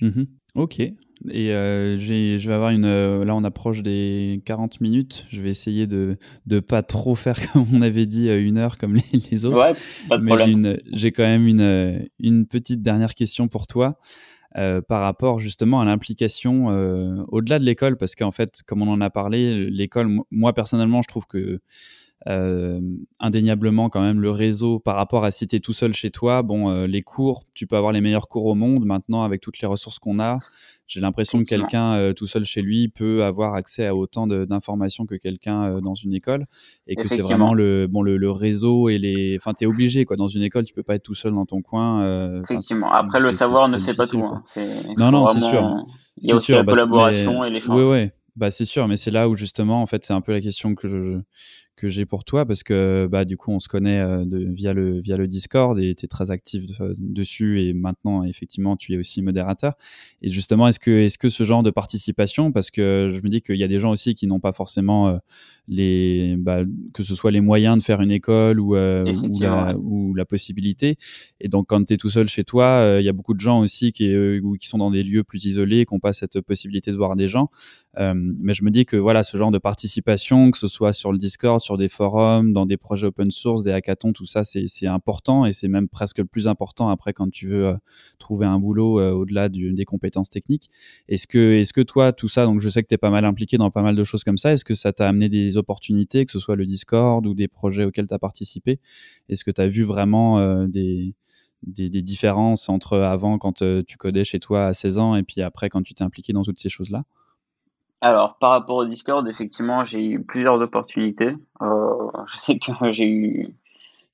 Mhm. 0.00 0.26
Ok. 0.54 0.80
Et 0.80 1.52
euh, 1.52 1.96
je 1.98 2.48
vais 2.48 2.54
avoir 2.54 2.70
une. 2.70 2.84
euh, 2.86 3.24
là, 3.24 3.36
on 3.36 3.44
approche 3.44 3.82
des 3.82 4.42
40 4.46 4.80
minutes. 4.80 5.26
Je 5.28 5.40
vais 5.42 5.50
essayer 5.50 5.86
de 5.86 6.16
de 6.46 6.60
pas 6.60 6.82
trop 6.82 7.14
faire 7.14 7.36
comme 7.52 7.66
on 7.74 7.82
avait 7.82 8.06
dit 8.06 8.28
euh, 8.28 8.42
une 8.42 8.56
heure 8.58 8.78
comme 8.78 8.94
les, 8.96 9.02
les 9.30 9.44
autres. 9.44 9.58
Ouais, 9.58 9.72
pas 10.08 10.18
de 10.18 10.24
Mais 10.24 10.30
j'ai 10.32 10.36
problème. 10.36 10.50
une, 10.58 10.78
j'ai 10.92 11.12
quand 11.12 11.22
même 11.22 11.46
une, 11.46 12.08
une 12.18 12.46
petite 12.46 12.82
dernière 12.82 13.14
question 13.14 13.48
pour 13.48 13.66
toi 13.66 13.98
euh, 14.56 14.80
par 14.80 15.02
rapport 15.02 15.38
justement 15.38 15.80
à 15.80 15.84
l'implication 15.84 16.70
euh, 16.70 17.22
au-delà 17.28 17.58
de 17.60 17.64
l'école, 17.64 17.96
parce 17.96 18.14
qu'en 18.16 18.32
fait, 18.32 18.62
comme 18.66 18.82
on 18.82 18.88
en 18.90 19.00
a 19.00 19.10
parlé, 19.10 19.70
l'école, 19.70 20.08
mo- 20.08 20.26
moi 20.32 20.52
personnellement, 20.54 21.02
je 21.02 21.08
trouve 21.08 21.26
que 21.26 21.60
euh, 22.28 22.80
indéniablement 23.18 23.88
quand 23.88 24.02
même 24.02 24.20
le 24.20 24.30
réseau 24.30 24.78
par 24.78 24.96
rapport 24.96 25.24
à 25.24 25.30
si 25.30 25.46
tu 25.46 25.56
es 25.56 25.60
tout 25.60 25.72
seul 25.72 25.94
chez 25.94 26.10
toi, 26.10 26.42
bon, 26.42 26.68
euh, 26.68 26.86
les 26.86 27.00
cours, 27.00 27.44
tu 27.54 27.66
peux 27.66 27.76
avoir 27.76 27.92
les 27.92 28.02
meilleurs 28.02 28.28
cours 28.28 28.44
au 28.44 28.54
monde 28.54 28.84
maintenant 28.84 29.22
avec 29.22 29.40
toutes 29.40 29.60
les 29.60 29.66
ressources 29.66 29.98
qu'on 29.98 30.20
a. 30.20 30.38
j'ai 30.86 31.00
l'impression 31.00 31.38
que 31.38 31.44
quelqu'un 31.44 32.12
tout 32.14 32.26
seul 32.26 32.44
chez 32.44 32.60
lui 32.60 32.88
peut 32.88 33.24
avoir 33.24 33.54
accès 33.54 33.86
à 33.86 33.94
autant 33.94 34.26
d'informations 34.26 35.06
que 35.06 35.14
quelqu'un 35.14 35.80
dans 35.80 35.94
une 35.94 36.12
école 36.12 36.46
et 36.86 36.96
que 36.96 37.08
c'est 37.08 37.22
vraiment 37.22 37.54
le 37.54 37.86
bon 37.86 38.02
le, 38.02 38.30
réseau 38.30 38.88
et 38.88 38.98
les 38.98 39.36
enfin 39.36 39.54
tu 39.54 39.64
es 39.64 39.66
obligé 39.66 40.04
quoi. 40.04 40.16
Dans 40.16 40.28
une 40.28 40.42
école 40.42 40.64
tu 40.64 40.74
peux 40.74 40.82
pas 40.82 40.96
être 40.96 41.04
tout 41.04 41.14
seul 41.14 41.32
dans 41.32 41.46
ton 41.46 41.62
coin 41.62 42.42
effectivement. 42.42 42.92
Après 42.92 43.20
le 43.20 43.32
savoir 43.32 43.68
ne 43.68 43.78
fait 43.78 43.94
pas 43.94 44.06
tout 44.06 44.22
hein. 44.22 44.42
non 44.98 45.10
non 45.10 45.26
c'est 45.26 45.40
sûr. 45.40 45.76
il 46.20 46.28
y 46.28 46.32
a 46.32 46.34
aussi 46.34 46.52
la 46.52 46.64
bah, 46.64 46.72
collaboration 46.72 47.44
et 47.44 47.50
l'échange 47.50 47.76
oui 47.76 47.84
oui 47.84 48.10
bah 48.40 48.50
c'est 48.50 48.64
sûr, 48.64 48.88
mais 48.88 48.96
c'est 48.96 49.10
là 49.10 49.28
où 49.28 49.36
justement, 49.36 49.82
en 49.82 49.86
fait, 49.86 50.02
c'est 50.02 50.14
un 50.14 50.22
peu 50.22 50.32
la 50.32 50.40
question 50.40 50.74
que 50.74 50.88
je, 50.88 51.20
que 51.80 51.88
j'ai 51.88 52.04
pour 52.04 52.24
toi 52.24 52.44
parce 52.44 52.62
que 52.62 53.08
bah 53.10 53.24
du 53.24 53.38
coup 53.38 53.52
on 53.52 53.58
se 53.58 53.66
connaît 53.66 54.00
euh, 54.00 54.24
de, 54.26 54.46
via 54.52 54.74
le 54.74 55.00
via 55.00 55.16
le 55.16 55.26
Discord 55.26 55.78
et 55.78 55.94
tu 55.94 56.04
es 56.04 56.08
très 56.08 56.30
actif 56.30 56.64
dessus 56.98 57.62
et 57.62 57.72
maintenant 57.72 58.22
effectivement 58.22 58.76
tu 58.76 58.92
es 58.92 58.98
aussi 58.98 59.22
modérateur. 59.22 59.72
Et 60.20 60.28
justement 60.28 60.68
est-ce 60.68 60.78
que 60.78 60.90
est-ce 60.90 61.16
que 61.16 61.30
ce 61.30 61.42
genre 61.42 61.62
de 61.62 61.70
participation 61.70 62.52
parce 62.52 62.70
que 62.70 63.08
je 63.10 63.20
me 63.22 63.30
dis 63.30 63.40
qu'il 63.40 63.56
y 63.56 63.64
a 63.64 63.68
des 63.68 63.80
gens 63.80 63.90
aussi 63.90 64.14
qui 64.14 64.26
n'ont 64.26 64.40
pas 64.40 64.52
forcément 64.52 65.08
euh, 65.08 65.16
les 65.68 66.36
bah, 66.38 66.64
que 66.92 67.02
ce 67.02 67.14
soit 67.14 67.30
les 67.30 67.40
moyens 67.40 67.78
de 67.78 67.82
faire 67.82 68.02
une 68.02 68.12
école 68.12 68.60
ou 68.60 68.76
euh, 68.76 69.10
ou, 69.10 69.40
la, 69.40 69.74
ou, 69.78 70.14
la, 70.14 70.26
possibilité. 70.26 70.96
Et 71.40 71.48
donc 71.48 71.68
quand 71.68 71.82
tu 71.82 71.94
es 71.94 71.96
tout 71.96 72.10
seul 72.10 72.28
chez 72.28 72.44
toi 72.44 72.98
il 73.00 73.04
y 73.04 73.08
a 73.08 73.12
beaucoup 73.14 73.34
de 73.34 73.40
gens 73.40 73.60
aussi 73.60 73.92
qui 73.92 74.12
qui 74.58 74.68
sont 74.68 74.78
dans 74.78 74.90
des 74.90 75.02
lieux 75.02 75.24
plus 75.24 75.46
isolés 75.46 75.86
qui 75.86 75.94
n'ont 75.94 76.00
pas 76.00 76.12
cette 76.12 76.42
possibilité 76.42 76.90
de 76.90 76.96
voir 76.96 77.16
des 77.16 77.28
gens 77.28 77.48
mais 78.38 78.54
je 78.54 78.64
me 78.64 78.70
dis 78.70 78.84
que 78.84 78.96
voilà 78.96 79.22
ce 79.22 79.36
genre 79.36 79.50
de 79.50 79.58
participation 79.58 80.50
que 80.50 80.58
ce 80.58 80.68
soit 80.68 80.92
sur 80.92 81.12
le 81.12 81.18
Discord 81.18 81.60
sur 81.60 81.76
des 81.76 81.88
forums, 81.88 82.52
dans 82.52 82.66
des 82.66 82.76
projets 82.76 83.06
open 83.06 83.30
source, 83.30 83.62
des 83.62 83.72
hackathons, 83.72 84.12
tout 84.12 84.26
ça, 84.26 84.42
c'est 84.44 84.86
important 84.86 85.46
et 85.46 85.52
c'est 85.52 85.68
même 85.68 85.88
presque 85.88 86.18
le 86.18 86.24
plus 86.24 86.48
important 86.48 86.88
après 86.88 87.12
quand 87.12 87.30
tu 87.30 87.48
veux 87.48 87.66
euh, 87.66 87.76
trouver 88.18 88.46
un 88.46 88.58
boulot 88.58 89.00
euh, 89.00 89.12
au-delà 89.12 89.48
des 89.48 89.84
compétences 89.84 90.30
techniques. 90.30 90.70
Est-ce 91.08 91.26
que, 91.26 91.82
toi, 91.82 92.12
tout 92.12 92.28
ça, 92.28 92.46
donc 92.46 92.60
je 92.60 92.68
sais 92.68 92.82
que 92.82 92.88
tu 92.88 92.94
es 92.94 92.98
pas 92.98 93.10
mal 93.10 93.24
impliqué 93.24 93.56
dans 93.56 93.70
pas 93.70 93.82
mal 93.82 93.96
de 93.96 94.04
choses 94.04 94.24
comme 94.24 94.38
ça, 94.38 94.52
est-ce 94.52 94.64
que 94.64 94.74
ça 94.74 94.92
t'a 94.92 95.08
amené 95.08 95.28
des 95.28 95.56
opportunités, 95.56 96.24
que 96.26 96.32
ce 96.32 96.38
soit 96.38 96.56
le 96.56 96.66
Discord 96.66 97.26
ou 97.26 97.34
des 97.34 97.48
projets 97.48 97.84
auxquels 97.84 98.06
tu 98.06 98.14
as 98.14 98.18
participé? 98.18 98.80
Est-ce 99.28 99.44
que 99.44 99.50
tu 99.50 99.60
as 99.60 99.68
vu 99.68 99.82
vraiment 99.82 100.38
euh, 100.38 100.66
des, 100.66 101.14
des, 101.62 102.02
différences 102.02 102.68
entre 102.68 102.98
avant 102.98 103.38
quand 103.38 103.62
tu 103.86 103.96
codais 103.96 104.24
chez 104.24 104.40
toi 104.40 104.66
à 104.66 104.74
16 104.74 104.98
ans 104.98 105.16
et 105.16 105.22
puis 105.22 105.42
après 105.42 105.68
quand 105.68 105.82
tu 105.82 105.94
t'es 105.94 106.04
impliqué 106.04 106.32
dans 106.32 106.42
toutes 106.42 106.60
ces 106.60 106.68
choses-là? 106.68 107.04
Alors, 108.00 108.38
par 108.38 108.50
rapport 108.50 108.76
au 108.76 108.86
Discord, 108.86 109.26
effectivement, 109.28 109.84
j'ai 109.84 110.02
eu 110.02 110.22
plusieurs 110.22 110.60
opportunités. 110.60 111.34
Euh, 111.60 112.10
je 112.32 112.36
sais 112.38 112.58
que 112.58 112.72
j'ai 112.92 113.06
eu, 113.06 113.54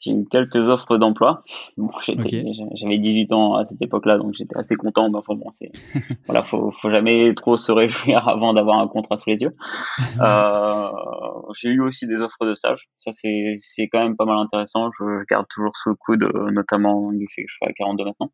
j'ai 0.01 0.11
eu 0.11 0.24
quelques 0.28 0.68
offres 0.68 0.99
d'emploi. 0.99 1.45
Bon, 1.76 1.91
j'avais 2.03 2.99
18 2.99 3.32
ans 3.32 3.55
à 3.55 3.64
cette 3.64 3.80
époque-là, 3.80 4.18
donc 4.18 4.34
j'étais 4.34 4.57
assez 4.57 4.74
content. 4.74 5.09
Mais 5.09 5.18
enfin 5.18 5.34
bon, 5.37 5.53
c'est, 5.53 5.70
voilà, 6.26 6.43
faut, 6.43 6.72
faut 6.72 6.91
jamais 6.91 7.32
trop 7.37 7.57
se 7.57 7.70
réjouir 7.70 8.28
avant 8.28 8.55
d'avoir 8.55 8.80
un 8.80 8.89
contrat 8.89 9.16
sous 9.18 9.30
les 9.30 9.41
yeux. 9.41 9.55
Euh, 10.20 10.91
j'ai 11.55 11.68
eu 11.68 11.80
aussi 11.80 12.09
des 12.09 12.22
offres 12.22 12.45
de 12.45 12.55
stage. 12.55 12.89
Ça, 12.99 13.12
c'est, 13.12 13.55
c'est 13.57 13.87
quand 13.87 14.03
même 14.03 14.16
pas 14.16 14.24
mal 14.24 14.39
intéressant. 14.39 14.91
Je, 14.99 15.05
je 15.05 15.24
garde 15.30 15.47
toujours 15.49 15.76
sous 15.76 15.91
le 15.91 15.95
coude, 15.95 16.24
euh, 16.24 16.51
notamment 16.51 17.12
du 17.12 17.28
fait 17.32 17.43
que 17.43 17.49
je 17.49 17.55
suis 17.55 17.66
à 17.66 17.72
42 17.72 18.05
maintenant. 18.05 18.32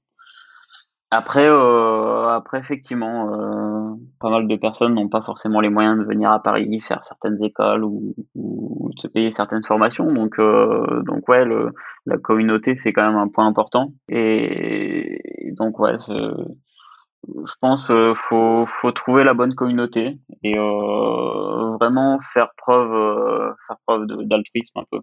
Après, 1.15 1.47
euh, 1.47 2.29
après 2.31 2.59
effectivement, 2.59 3.35
euh, 3.35 3.95
pas 4.19 4.31
mal 4.31 4.49
de 4.49 4.57
personnes 4.57 4.95
n'ont 4.95 5.11
pas 5.11 5.21
forcément 5.21 5.61
les 5.61 5.69
moyens 5.69 5.99
de 5.99 6.05
venir 6.05 6.31
à 6.31 6.43
Paris 6.43 6.81
faire 6.81 7.05
certaines 7.05 7.37
écoles 7.45 7.85
ou, 7.85 8.15
de 8.35 8.99
se 8.99 9.09
payer 9.09 9.31
certaines 9.31 9.63
formations. 9.63 10.11
Donc, 10.11 10.39
euh, 10.39 11.03
donc 11.03 11.29
ouais, 11.29 11.45
le, 11.45 11.75
la 12.07 12.17
communauté 12.17 12.77
c'est 12.77 12.95
quand 12.95 13.07
même 13.07 13.19
un 13.19 13.29
point 13.29 13.47
important. 13.47 13.93
Et, 14.09 15.53
donc 15.59 15.79
ouais, 15.81 15.99
je 15.99 17.55
pense 17.61 17.91
euh, 17.91 18.15
faut 18.15 18.65
faut 18.67 18.91
trouver 18.93 19.23
la 19.23 19.35
bonne 19.35 19.55
communauté 19.55 20.19
et 20.43 20.59
euh, 20.59 21.77
vraiment 21.79 22.21
faire 22.21 22.49
preuve 22.57 22.91
euh, 22.91 23.53
faire 23.67 23.77
preuve 23.87 24.07
d'altruisme 24.07 24.79
un 24.79 24.85
peu. 24.91 25.01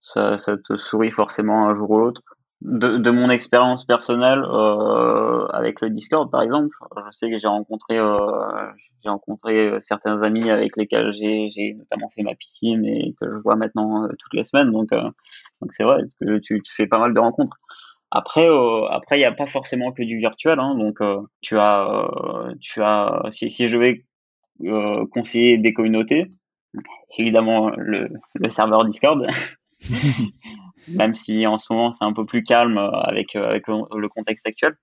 Ça, 0.00 0.36
ça 0.36 0.56
te 0.58 0.76
sourit 0.76 1.12
forcément 1.12 1.66
un 1.68 1.74
jour 1.76 1.90
ou 1.90 1.98
l'autre 1.98 2.22
de, 2.64 2.96
de, 2.96 3.10
mon 3.10 3.30
expérience 3.30 3.84
personnelle 3.84 4.42
euh, 4.44 5.46
avec 5.48 5.80
le 5.80 5.90
Discord 5.90 6.30
par 6.30 6.42
exemple, 6.42 6.74
je 6.96 7.12
sais 7.12 7.30
que 7.30 7.38
j'ai 7.38 7.48
rencontré 7.48 7.98
euh, 7.98 8.16
rencontré 9.04 9.76
certains 9.80 10.22
amis 10.22 10.50
avec 10.50 10.76
lesquels 10.76 11.12
j'ai 11.12 11.74
notamment 11.74 12.08
fait 12.10 12.22
ma 12.22 12.34
piscine 12.34 12.84
et 12.84 13.14
que 13.20 13.28
je 13.28 13.36
vois 13.42 13.56
maintenant 13.56 14.04
euh, 14.04 14.08
toutes 14.18 14.34
les 14.34 14.44
semaines. 14.44 14.70
Donc 14.70 14.92
euh, 14.92 15.02
donc 15.60 15.72
c'est 15.72 15.84
vrai 15.84 16.02
que 16.20 16.38
tu, 16.38 16.62
fais 16.76 16.86
pas 16.86 16.98
mal 16.98 17.14
de 17.14 17.20
rencontres. 17.20 17.58
Après 18.10 18.48
euh, 18.48 18.86
après 18.88 19.16
il 19.16 19.20
n'y 19.20 19.26
a 19.26 19.32
pas 19.32 19.46
forcément 19.46 19.92
que 19.92 20.02
du 20.02 20.18
virtuel 20.18 20.58
hein, 20.60 20.76
donc 20.76 20.98
tu 21.40 21.58
as 21.58 22.08
tu 22.60 22.82
as 22.82 23.22
si 23.30 23.50
si 23.50 23.68
je 23.68 23.78
vais 23.78 24.04
conseiller 25.12 25.56
des 25.56 25.72
communautés 25.72 26.28
évidemment 27.18 27.70
le, 27.70 28.10
le 28.34 28.48
serveur 28.48 28.84
Discord 28.84 29.26
même 30.88 31.14
si 31.14 31.46
en 31.46 31.58
ce 31.58 31.72
moment 31.72 31.92
c'est 31.92 32.04
un 32.04 32.12
peu 32.12 32.24
plus 32.24 32.42
calme 32.42 32.78
euh, 32.78 32.90
avec, 32.90 33.36
euh, 33.36 33.48
avec 33.48 33.66
le, 33.68 34.08
contexte 34.08 34.46
actuel. 34.46 34.74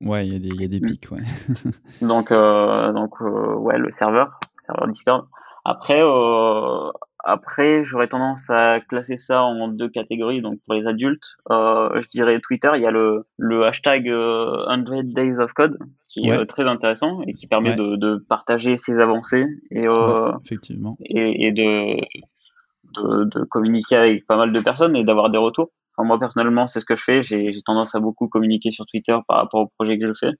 Ouais, 0.00 0.26
il 0.26 0.32
y, 0.32 0.60
y, 0.60 0.64
a 0.64 0.68
des 0.68 0.80
mm. 0.80 0.86
pics, 0.86 1.10
ouais. 1.10 1.20
donc, 2.02 2.30
euh, 2.30 2.92
donc 2.92 3.14
euh, 3.20 3.54
ouais, 3.54 3.78
le 3.78 3.90
serveur, 3.90 4.38
serveur 4.64 4.88
Discord. 4.88 5.26
Après, 5.64 6.00
euh, 6.02 6.90
après, 7.24 7.84
j'aurais 7.84 8.06
tendance 8.06 8.48
à 8.48 8.80
classer 8.80 9.16
ça 9.16 9.42
en 9.42 9.68
deux 9.68 9.88
catégories. 9.88 10.40
Donc, 10.40 10.60
pour 10.64 10.74
les 10.74 10.86
adultes, 10.86 11.36
je 11.50 12.08
dirais 12.08 12.38
Twitter, 12.40 12.70
il 12.76 12.80
y 12.80 12.86
a 12.86 12.90
le, 12.90 13.26
le 13.36 13.66
hashtag 13.66 14.06
100 14.06 15.02
Days 15.04 15.40
of 15.40 15.52
Code 15.52 15.78
qui 16.04 16.28
est 16.28 16.46
très 16.46 16.66
intéressant 16.66 17.20
et 17.26 17.34
qui 17.34 17.46
permet 17.46 17.74
de, 17.74 17.96
de, 17.96 18.24
partager 18.28 18.76
ses 18.76 18.98
avancées 18.98 19.46
et, 19.72 19.86
effectivement. 20.42 20.96
et, 21.00 21.48
et 21.48 21.52
de 21.52 22.00
de, 22.94 23.24
de, 23.24 23.44
communiquer 23.44 23.96
avec 23.96 24.26
pas 24.26 24.36
mal 24.36 24.52
de 24.52 24.60
personnes 24.60 24.96
et 24.96 25.04
d'avoir 25.04 25.30
des 25.30 25.38
retours. 25.38 25.70
Enfin, 25.96 26.06
moi 26.06 26.18
personnellement, 26.18 26.68
c'est 26.68 26.80
ce 26.80 26.84
que 26.84 26.96
je 26.96 27.02
fais. 27.02 27.22
J'ai 27.22 27.52
tendance 27.64 27.94
à 27.94 28.00
beaucoup 28.00 28.28
communiquer 28.28 28.70
sur 28.70 28.86
Twitter 28.86 29.16
par 29.26 29.38
rapport 29.38 29.60
au 29.60 29.66
projet 29.78 29.98
que 29.98 30.06
je 30.06 30.14
fais. 30.14 30.32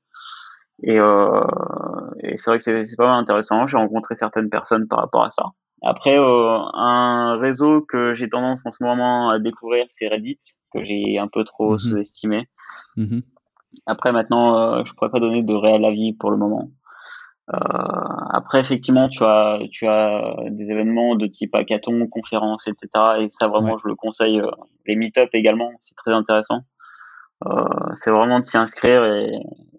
Et, 0.83 0.99
euh, 0.99 1.45
et 2.23 2.37
c'est 2.37 2.51
vrai 2.51 2.59
que 2.59 2.65
c'est 2.65 2.97
pas 2.97 3.07
mal 3.07 3.21
intéressant. 3.21 3.67
J'ai 3.67 3.77
rencontré 3.77 4.15
certaines 4.15 4.51
personnes 4.51 4.87
par 4.87 5.01
rapport 5.01 5.25
à 5.25 5.31
ça. 5.31 5.45
Après, 5.83 6.19
euh, 6.19 6.59
un 6.75 7.37
réseau 7.39 7.83
que 7.83 8.15
j'ai 8.15 8.29
tendance 8.29 8.63
en 8.67 8.71
ce 8.71 8.83
moment 8.83 9.31
à 9.31 9.39
découvrir, 9.39 9.85
c'est 9.89 10.09
Reddit, 10.09 10.41
que 10.73 10.83
j'ai 10.83 11.19
un 11.19 11.29
peu 11.29 11.45
trop 11.45 11.75
mhm. 11.75 11.79
sous-estimé. 11.79 12.43
Mhm. 12.97 13.23
Après, 13.87 14.13
maintenant, 14.13 14.59
euh, 14.59 14.85
je 14.85 14.93
pourrais 14.95 15.11
pas 15.11 15.21
donner 15.21 15.43
de 15.43 15.55
réel 15.55 15.85
avis 15.85 16.13
pour 16.13 16.31
le 16.31 16.37
moment. 16.37 16.71
Euh, 17.55 17.59
après, 18.31 18.61
effectivement, 18.61 19.09
tu 19.09 19.25
as, 19.25 19.59
tu 19.71 19.87
as 19.87 20.35
des 20.51 20.71
événements 20.71 21.17
de 21.17 21.27
type 21.27 21.55
hackathon, 21.55 22.07
conférences, 22.07 22.67
etc. 22.69 22.89
Et 23.21 23.29
ça, 23.31 23.49
vraiment, 23.49 23.77
je 23.79 23.89
le 23.89 23.95
conseille. 23.95 24.41
Euh, 24.41 24.51
les 24.87 24.97
meet-up 24.97 25.31
également, 25.33 25.71
c'est 25.83 25.95
très 25.95 26.13
intéressant. 26.13 26.61
Euh, 27.47 27.65
c'est 27.93 28.11
vraiment 28.11 28.41
de 28.41 28.45
s'y 28.45 28.57
inscrire 28.57 29.05
et, 29.05 29.31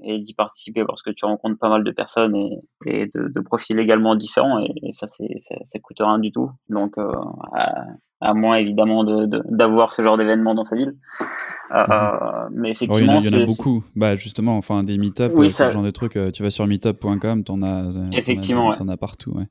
et 0.02 0.20
d'y 0.20 0.34
participer 0.34 0.86
parce 0.86 1.02
que 1.02 1.10
tu 1.10 1.26
rencontres 1.26 1.60
pas 1.60 1.68
mal 1.68 1.84
de 1.84 1.92
personnes 1.92 2.34
et, 2.34 2.62
et 2.86 3.12
de, 3.14 3.28
de, 3.28 3.40
profils 3.42 3.78
également 3.78 4.16
différents 4.16 4.60
et, 4.60 4.94
ça 4.94 5.08
c'est 5.08 5.28
ça, 5.40 5.56
ça, 5.66 5.80
coûte 5.80 5.98
rien 6.00 6.20
du 6.20 6.32
tout 6.32 6.50
donc 6.70 6.98
euh, 6.98 7.12
à, 7.52 7.84
à, 8.22 8.34
moins 8.34 8.56
évidemment 8.56 9.04
d'avoir 9.04 9.92
ce 9.92 10.02
genre 10.02 10.18
d'événement 10.18 10.56
dans 10.56 10.64
sa 10.64 10.78
ville 10.78 10.96
euh, 11.76 11.86
mhm. 11.86 12.50
mais 12.54 12.72
effectivement 12.72 13.20
il 13.20 13.30
y, 13.30 13.36
en 13.36 13.42
a, 13.42 13.46
beaucoup 13.46 13.84
bah 13.98 14.16
justement 14.16 14.56
enfin 14.56 14.84
des 14.84 14.98
meet-up 14.98 15.34
oui, 15.36 15.52
ce 15.52 15.70
genre 15.70 15.84
de 15.84 15.92
trucs 15.92 16.18
tu 16.32 16.44
vas 16.44 16.52
sur 16.52 16.66
meetup.com 16.66 17.44
t'en 17.44 17.62
as 17.62 17.92
effectivement 18.14 18.72
t'en 18.72 18.88
as, 18.88 18.94
as, 18.94 18.98
partout 18.98 19.32
ouais. 19.32 19.48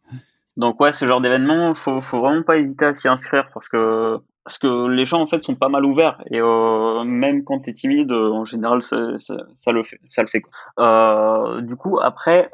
donc 0.57 0.81
ouais 0.81 0.93
ce 0.93 1.05
genre 1.05 1.21
d'événement 1.21 1.75
faut 1.75 2.01
faut 2.01 2.21
vraiment 2.21 2.43
pas 2.43 2.57
hésiter 2.57 2.87
à 2.87 2.95
s'y 2.95 3.07
inscrire 3.07 3.51
parce 3.53 3.69
que 3.69 4.19
parce 4.49 4.57
que 4.57 4.89
les 4.89 5.05
gens 5.05 5.21
en 5.21 5.27
fait 5.27 5.45
sont 5.45 5.57
pas 5.57 5.69
mal 5.69 5.85
ouverts. 5.85 6.23
Et 6.31 6.41
euh, 6.41 7.05
même 7.05 7.45
quand 7.45 7.61
tu 7.61 7.69
es 7.69 7.73
timide 7.75 8.11
euh, 8.13 8.31
en 8.31 8.47
général 8.47 8.81
ça, 8.81 8.97
le 8.97 9.83
fait 9.83 9.99
ça 10.09 10.23
le 10.23 10.29
fait 10.29 10.41
euh, 10.79 11.61
du 11.61 11.77
coup 11.77 11.99
après 12.01 12.49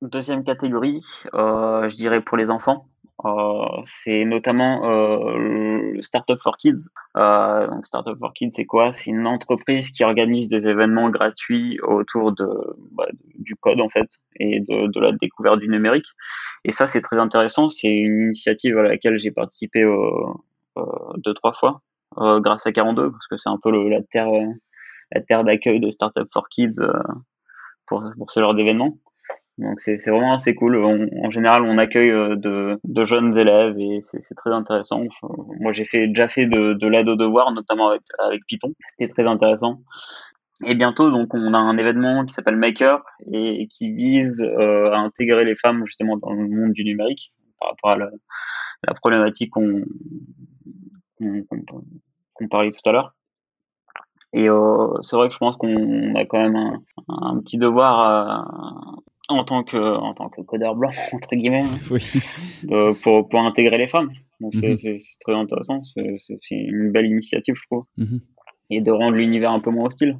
deuxième 0.00 0.44
catégorie 0.44 1.02
je 1.34 1.94
dirais 1.94 2.22
pour 2.22 2.38
les 2.38 2.48
enfants 2.48 2.86
c'est 3.84 4.24
notamment 4.24 4.88
le 5.36 6.00
Startup 6.02 6.38
for 6.42 6.56
Kids. 6.56 6.88
Startup 7.82 8.16
for 8.18 8.32
Kids 8.32 8.52
c'est 8.52 8.64
quoi? 8.64 8.92
C'est 8.94 9.10
une 9.10 9.26
entreprise 9.26 9.90
qui 9.90 10.04
organise 10.04 10.48
des 10.48 10.66
événements 10.68 11.10
gratuits 11.10 11.78
autour 11.82 12.32
de 12.32 12.48
bah, 12.92 13.08
du 13.38 13.56
code 13.56 13.82
en 13.82 13.90
fait 13.90 14.08
et 14.40 14.60
de, 14.60 14.90
de 14.90 15.00
la 15.00 15.12
découverte 15.12 15.58
du 15.58 15.68
numérique. 15.68 16.06
Et 16.64 16.72
ça 16.72 16.86
c'est 16.86 17.02
très 17.02 17.18
intéressant. 17.18 17.68
C'est 17.68 17.88
une 17.88 18.22
initiative 18.22 18.78
à 18.78 18.82
laquelle 18.84 19.18
j'ai 19.18 19.32
participé 19.32 19.84
deux 21.18 21.34
trois 21.34 21.52
fois 21.52 21.82
euh, 22.18 22.40
grâce 22.40 22.66
à 22.66 22.72
42 22.72 23.10
parce 23.10 23.26
que 23.26 23.36
c'est 23.36 23.48
un 23.48 23.58
peu 23.62 23.70
le, 23.70 23.88
la 23.88 24.02
terre 24.02 24.28
euh, 24.28 24.46
la 25.12 25.20
terre 25.22 25.44
d'accueil 25.44 25.80
de 25.80 25.90
Startup 25.90 26.28
for 26.32 26.48
Kids 26.48 26.80
pour, 27.86 28.02
ce 28.28 28.40
genre 28.40 28.54
d'événement. 28.54 28.98
Donc 29.56 29.80
c'est 29.80 29.96
vraiment 30.06 30.34
assez 30.34 30.54
cool. 30.54 30.76
en 30.76 31.30
général, 31.30 31.62
on 31.62 31.78
accueille 31.78 32.12
de, 32.36 33.04
jeunes 33.06 33.36
élèves 33.36 33.78
et 33.78 34.00
c'est 34.02 34.34
très 34.34 34.50
intéressant. 34.50 35.02
moi, 35.60 35.72
j'ai 35.72 35.86
déjà 36.08 36.28
fait 36.28 36.46
de, 36.46 36.74
de 36.74 36.86
l'aide 36.86 37.08
aux 37.08 37.16
devoirs, 37.16 37.52
notamment 37.52 37.88
avec, 37.88 38.42
Python. 38.46 38.74
C'était 38.86 39.10
très 39.10 39.26
intéressant. 39.26 39.80
Et 40.64 40.74
bientôt, 40.74 41.10
donc, 41.10 41.32
on 41.34 41.54
a 41.54 41.58
un 41.58 41.78
événement 41.78 42.24
qui 42.24 42.34
s'appelle 42.34 42.56
Maker 42.56 43.00
et 43.32 43.68
qui 43.68 43.92
vise 43.92 44.42
euh, 44.42 44.92
à 44.92 44.98
intégrer 44.98 45.44
les 45.44 45.54
femmes 45.54 45.86
justement 45.86 46.16
dans 46.16 46.32
le 46.32 46.48
monde 46.48 46.72
du 46.72 46.84
numérique 46.84 47.32
par 47.60 47.70
rapport 47.70 47.90
à 47.90 47.96
la, 47.96 48.10
la 48.86 48.94
problématique 48.94 49.50
qu'on 49.50 49.84
qu'on 51.18 52.48
parlait 52.48 52.72
tout 52.72 52.88
à 52.88 52.92
l'heure. 52.92 53.14
Et 54.32 54.48
euh, 54.48 54.88
c'est 55.02 55.16
vrai 55.16 55.28
que 55.28 55.34
je 55.34 55.38
pense 55.38 55.56
qu'on 55.56 56.14
a 56.14 56.24
quand 56.26 56.38
même 56.38 56.56
un, 56.56 56.82
un 57.08 57.40
petit 57.40 57.56
devoir 57.56 58.00
euh, 58.00 59.00
en 59.28 59.44
tant 59.44 59.62
que 59.62 59.76
en 59.76 60.12
tant 60.14 60.28
que 60.28 60.42
codeur 60.42 60.74
blanc 60.74 60.90
entre 61.12 61.34
guillemets 61.34 61.64
oui. 61.90 62.04
de, 62.64 62.92
pour 63.02 63.28
pour 63.28 63.40
intégrer 63.40 63.78
les 63.78 63.88
femmes. 63.88 64.10
Donc 64.40 64.54
c'est 64.54 64.70
mhm. 64.70 64.96
très 65.20 65.34
intéressant. 65.34 65.82
C'est 65.84 66.54
une 66.54 66.92
belle 66.92 67.06
initiative, 67.06 67.54
je 67.56 67.66
trouve, 67.66 67.84
mhm. 67.96 68.20
et 68.70 68.80
de 68.80 68.90
rendre 68.90 69.16
l'univers 69.16 69.50
un 69.50 69.60
peu 69.60 69.70
moins 69.70 69.86
hostile. 69.86 70.18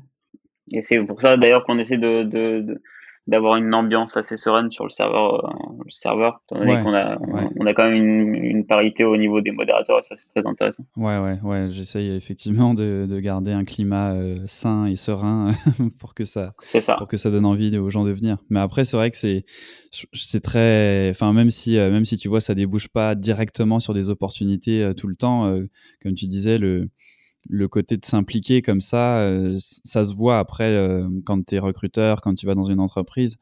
Et 0.73 0.83
c'est 0.83 1.03
pour 1.05 1.21
ça 1.21 1.37
d'ailleurs 1.37 1.65
qu'on 1.65 1.79
essaie 1.79 1.99
de, 1.99 2.25
de, 2.25 2.61
de 2.61 2.83
d'avoir 3.29 3.57
une 3.57 3.75
ambiance 3.75 4.17
assez 4.17 4.39
sereine 4.39 4.71
sur 4.71 4.85
le 4.85 4.91
serveur, 4.91 5.45
euh, 5.45 5.49
le 5.85 5.91
serveur 5.91 6.41
étant 6.45 6.59
donné 6.59 6.83
qu'on 6.83 6.95
a, 6.95 7.19
on 7.61 7.67
a 7.67 7.75
quand 7.75 7.85
même 7.85 7.95
une, 7.95 8.43
une, 8.43 8.67
parité 8.67 9.05
au 9.05 9.19
niveau 9.19 9.41
des 9.41 9.51
modérateurs 9.51 9.99
et 9.99 10.03
ça 10.03 10.17
c'est 10.17 10.29
très 10.29 10.47
intéressant. 10.49 10.85
Ouais, 10.97 11.19
ouais, 11.19 11.39
ouais, 11.43 11.69
j'essaye 11.71 12.11
effectivement 12.11 12.73
de, 12.73 13.07
de, 13.09 13.21
garder 13.21 13.53
un 13.53 13.65
climat 13.65 14.15
euh, 14.15 14.35
sain 14.47 14.87
et 14.87 14.97
serein 14.97 15.51
pour 16.01 16.15
que 16.15 16.25
ça, 16.25 16.55
ça, 16.63 16.97
pour 16.97 17.07
que 17.07 17.19
ça 17.19 17.31
donne 17.31 17.45
envie 17.45 17.77
aux 17.77 17.91
gens 17.91 18.05
de 18.05 18.13
venir. 18.13 18.39
Mais 18.49 18.61
après, 18.61 18.85
c'est 18.85 18.97
vrai 18.97 19.11
que 19.11 19.19
c'est, 19.19 19.45
c'est 20.15 20.43
très, 20.43 21.11
enfin 21.11 21.35
même 21.35 21.51
si, 21.51 21.77
euh, 21.77 21.91
même 21.91 22.07
si 22.07 22.17
tu 22.17 22.29
vois, 22.29 22.41
ça 22.41 22.55
débouche 22.55 22.89
pas 22.89 23.15
directement 23.15 23.79
sur 23.79 23.93
des 23.93 24.09
opportunités 24.09 24.89
tout 24.97 25.07
le 25.07 25.17
temps, 25.17 25.55
comme 26.03 26.15
tu 26.15 26.27
disais, 26.27 26.57
le 26.57 26.89
le 27.49 27.69
côté 27.69 27.97
de 27.97 28.05
s'impliquer 28.05 28.63
comme 28.63 28.81
ça, 28.81 29.19
euh, 29.21 29.57
ça 29.59 30.05
se 30.05 30.13
voit 30.13 30.39
après 30.39 30.71
euh, 30.71 31.09
quand 31.25 31.45
tu 31.45 31.55
es 31.55 31.59
recruteur, 31.59 32.21
quand 32.21 32.35
tu 32.35 32.47
vas 32.47 32.55
dans 32.55 32.65
une 32.65 32.81
entreprise. 32.81 33.37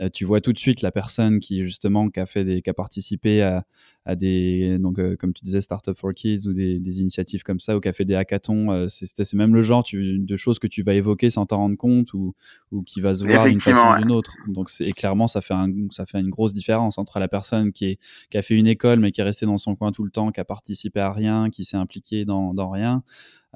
Euh, 0.00 0.08
tu 0.12 0.24
vois 0.24 0.40
tout 0.40 0.52
de 0.52 0.58
suite 0.58 0.82
la 0.82 0.92
personne 0.92 1.38
qui 1.38 1.62
justement 1.62 2.08
qui 2.08 2.20
a 2.20 2.26
fait 2.26 2.44
des, 2.44 2.62
qui 2.62 2.70
a 2.70 2.74
participé 2.74 3.42
à, 3.42 3.64
à 4.04 4.14
des 4.14 4.78
donc 4.78 5.00
comme 5.16 5.32
tu 5.32 5.44
disais 5.44 5.60
Startup 5.60 5.96
for 5.96 6.14
Kids 6.14 6.46
ou 6.46 6.52
des, 6.52 6.78
des, 6.78 7.00
initiatives 7.00 7.42
comme 7.42 7.60
ça 7.60 7.76
ou 7.76 7.80
qui 7.80 7.88
a 7.88 7.92
fait 7.92 8.04
des 8.04 8.14
hackathons. 8.14 8.86
c'est 8.88 9.34
même 9.34 9.54
le 9.54 9.62
genre 9.62 9.82
tu, 9.82 10.18
de 10.18 10.36
choses 10.36 10.58
que 10.58 10.66
tu 10.66 10.82
vas 10.82 10.94
évoquer 10.94 11.30
sans 11.30 11.46
t'en 11.46 11.58
rendre 11.58 11.76
compte 11.76 12.14
ou, 12.14 12.34
ou 12.70 12.82
qui 12.82 13.00
va 13.00 13.14
se 13.14 13.24
voir 13.24 13.46
d'une 13.46 13.60
façon 13.60 13.86
ou 13.86 13.98
d'une 13.98 14.12
autre. 14.12 14.34
Donc 14.48 14.70
et 14.80 14.92
clairement 14.92 15.26
ça 15.26 15.40
fait 15.40 15.54
un, 15.54 15.68
ça 15.90 16.06
fait 16.06 16.20
une 16.20 16.30
grosse 16.30 16.52
différence 16.52 16.98
entre 16.98 17.18
la 17.18 17.28
personne 17.28 17.72
qui 17.72 17.86
est 17.86 17.98
qui 18.30 18.38
a 18.38 18.42
fait 18.42 18.54
une 18.54 18.66
école 18.66 19.00
mais 19.00 19.12
qui 19.12 19.20
est 19.20 19.24
restée 19.24 19.46
dans 19.46 19.58
son 19.58 19.74
coin 19.74 19.92
tout 19.92 20.04
le 20.04 20.10
temps, 20.10 20.30
qui 20.30 20.40
a 20.40 20.44
participé 20.44 21.00
à 21.00 21.12
rien, 21.12 21.50
qui 21.50 21.64
s'est 21.64 21.76
impliqué 21.76 22.24
dans, 22.24 22.54
dans 22.54 22.70
rien 22.70 23.02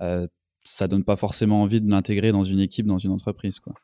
euh, 0.01 0.26
ça 0.64 0.88
donne 0.88 1.05
pas 1.05 1.16
forcément 1.16 1.62
envie 1.62 1.80
de 1.80 1.90
l'intégrer 1.90 2.32
dans 2.32 2.43
une 2.43 2.61
équipe, 2.61 2.86
dans 2.86 2.99
une 2.99 3.11
entreprise, 3.11 3.59
quoi. 3.59 3.74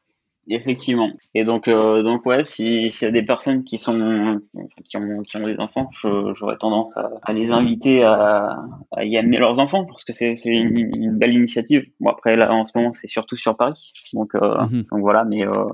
Effectivement. 0.50 1.10
Et 1.34 1.44
donc, 1.44 1.68
euh, 1.68 2.02
donc 2.02 2.24
ouais, 2.24 2.42
s'il 2.42 2.86
y 2.86 3.04
a 3.04 3.10
des 3.10 3.22
personnes 3.22 3.64
qui 3.64 3.76
sont 3.76 4.40
qui 4.86 4.96
ont, 4.96 5.22
qui 5.22 5.36
ont 5.36 5.46
des 5.46 5.58
enfants, 5.58 5.90
j'aurais 5.92 6.56
tendance 6.56 6.96
à, 6.96 7.10
à, 7.22 7.34
les 7.34 7.52
inviter 7.52 8.02
à, 8.02 8.56
à, 8.92 9.04
y 9.04 9.18
amener 9.18 9.36
leurs 9.36 9.58
enfants 9.58 9.84
parce 9.84 10.04
que 10.04 10.12
c'est 10.14 10.34
une, 10.46 10.78
une, 10.78 11.18
belle 11.18 11.34
initiative. 11.34 11.84
Bon 12.00 12.10
après 12.10 12.36
là 12.36 12.50
en 12.52 12.64
ce 12.64 12.72
moment 12.74 12.94
c'est 12.94 13.08
surtout 13.08 13.36
sur 13.36 13.58
Paris, 13.58 13.92
donc 14.14 14.34
euh, 14.34 14.62
mhm. 14.62 14.84
donc 14.90 15.00
voilà, 15.00 15.24
mais 15.24 15.46
euh, 15.46 15.66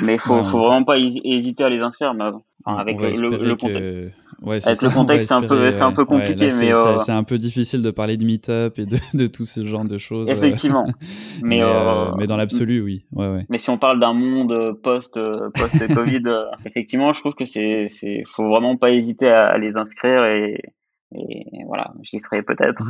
mais 0.00 0.16
faut 0.18 0.44
faut 0.44 0.58
vraiment 0.58 0.84
pas 0.84 0.98
hésiter 0.98 1.64
à 1.64 1.68
les 1.68 1.80
inscrire, 1.80 2.14
mais 2.14 2.24
avec 2.64 3.00
le, 3.00 3.30
le, 3.30 3.56
contexte. 3.56 3.96
Ouais, 4.44 4.58
Avec 4.66 4.82
le 4.82 4.90
contexte, 4.90 5.28
c'est 5.28 5.34
un 5.34 5.40
peu, 5.40 5.72
c'est 5.72 5.82
un 5.82 5.92
peu 5.92 6.04
compliqué, 6.04 6.48
mais 6.60 6.74
euh... 6.74 6.98
c'est 6.98 7.12
un 7.12 7.24
peu 7.24 7.38
difficile 7.38 7.82
de 7.82 7.90
parler 7.90 8.16
de 8.16 8.24
meet-up 8.24 8.78
et 8.78 8.84
de, 8.84 8.96
de 9.14 9.26
tout 9.26 9.46
ce 9.46 9.66
genre 9.66 9.84
de 9.84 9.96
choses. 9.96 10.28
Euh. 10.28 10.34
Effectivement. 10.34 10.86
mais, 11.42 11.58
mais, 11.58 11.62
euh, 11.62 12.12
mais, 12.18 12.26
dans 12.26 12.36
l'absolu, 12.36 12.82
oui. 12.82 13.04
Ouais, 13.12 13.28
ouais. 13.28 13.46
Mais 13.48 13.58
si 13.58 13.70
on 13.70 13.78
parle 13.78 14.00
d'un 14.00 14.12
monde 14.12 14.78
post, 14.82 15.18
post 15.54 15.94
Covid, 15.94 16.22
effectivement, 16.66 17.12
je 17.12 17.20
trouve 17.20 17.34
que 17.34 17.46
c'est, 17.46 17.86
c'est, 17.88 18.22
faut 18.26 18.48
vraiment 18.48 18.76
pas 18.76 18.90
hésiter 18.90 19.28
à, 19.28 19.56
les 19.56 19.76
inscrire 19.78 20.24
et, 20.24 20.60
et 21.12 21.64
voilà, 21.66 21.92
j'y 22.02 22.18
serai 22.18 22.42
peut-être. 22.42 22.82